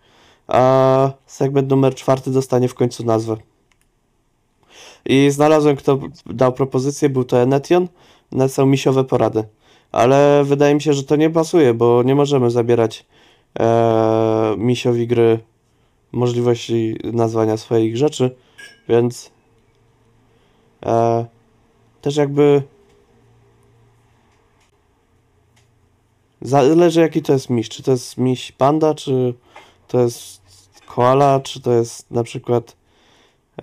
a 0.47 1.11
segment 1.27 1.71
numer 1.71 1.95
czwarty 1.95 2.31
dostanie 2.31 2.69
w 2.69 2.75
końcu 2.75 3.05
nazwę. 3.05 3.37
I 5.07 5.31
znalazłem, 5.31 5.77
kto 5.77 5.99
dał 6.27 6.53
propozycję, 6.53 7.09
był 7.09 7.25
to 7.25 7.39
Enetion, 7.39 7.89
napisał 8.33 8.67
misiowe 8.67 9.05
porady. 9.05 9.45
Ale 9.95 10.45
wydaje 10.45 10.75
mi 10.75 10.83
się, 10.83 10.93
że 10.93 11.03
to 11.03 11.17
nie 11.17 11.31
pasuje, 11.31 11.75
bo 11.75 12.03
nie 12.03 12.15
możemy 12.15 12.51
zabierać 12.51 13.07
e, 13.61 14.55
misiowi 14.59 15.07
gry 15.07 15.39
możliwości 16.13 16.97
nazwania 17.13 17.57
swoich 17.57 17.97
rzeczy, 17.97 18.37
więc 18.89 19.31
e, 20.87 21.25
też 22.01 22.17
jakby 22.17 22.63
zależy 26.43 27.01
jaki 27.01 27.23
to 27.23 27.33
jest 27.33 27.51
miś, 27.51 27.69
czy 27.69 27.83
to 27.83 27.91
jest 27.91 28.19
miś 28.19 28.53
panda, 28.53 28.95
czy 28.95 29.35
to 29.89 30.01
jest 30.01 30.41
koala, 30.87 31.41
czy 31.41 31.61
to 31.61 31.73
jest 31.73 32.11
na 32.11 32.23
przykład 32.23 32.77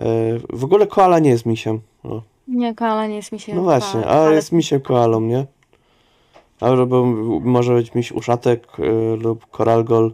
e, 0.00 0.04
w 0.52 0.64
ogóle 0.64 0.86
koala 0.86 1.18
nie 1.18 1.30
jest 1.30 1.46
misiem. 1.46 1.80
O. 2.04 2.22
Nie, 2.48 2.74
koala 2.74 3.06
nie 3.06 3.16
jest 3.16 3.32
mi 3.32 3.40
się. 3.40 3.54
No 3.54 3.62
właśnie, 3.62 4.06
a 4.06 4.10
ale 4.10 4.34
jest 4.34 4.52
misiem 4.52 4.80
koalą, 4.80 5.20
nie? 5.20 5.46
Albo 6.62 7.04
może 7.40 7.74
być 7.74 7.94
miś 7.94 8.12
uszatek 8.12 8.66
y, 8.78 9.16
lub 9.16 9.46
koralgol. 9.50 10.12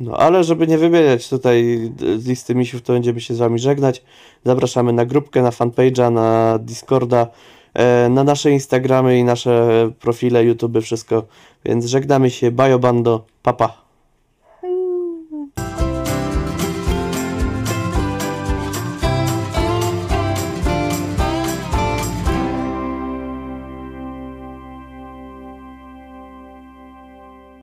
No 0.00 0.16
ale 0.16 0.44
żeby 0.44 0.66
nie 0.66 0.78
wymieniać 0.78 1.28
tutaj 1.28 1.90
z 2.16 2.26
listy 2.26 2.54
misiów, 2.54 2.82
to 2.82 2.92
będziemy 2.92 3.20
się 3.20 3.34
z 3.34 3.38
wami 3.38 3.58
żegnać. 3.58 4.02
Zapraszamy 4.44 4.92
na 4.92 5.06
grupkę, 5.06 5.42
na 5.42 5.50
fanpage'a, 5.50 6.12
na 6.12 6.58
Discorda, 6.58 7.26
e, 7.74 8.08
na 8.08 8.24
nasze 8.24 8.50
Instagramy 8.50 9.18
i 9.18 9.24
nasze 9.24 9.90
profile 10.00 10.44
YouTube, 10.44 10.78
wszystko. 10.82 11.22
Więc 11.64 11.86
żegnamy 11.86 12.30
się, 12.30 12.50
Bajobando, 12.50 13.24
papa. 13.42 13.89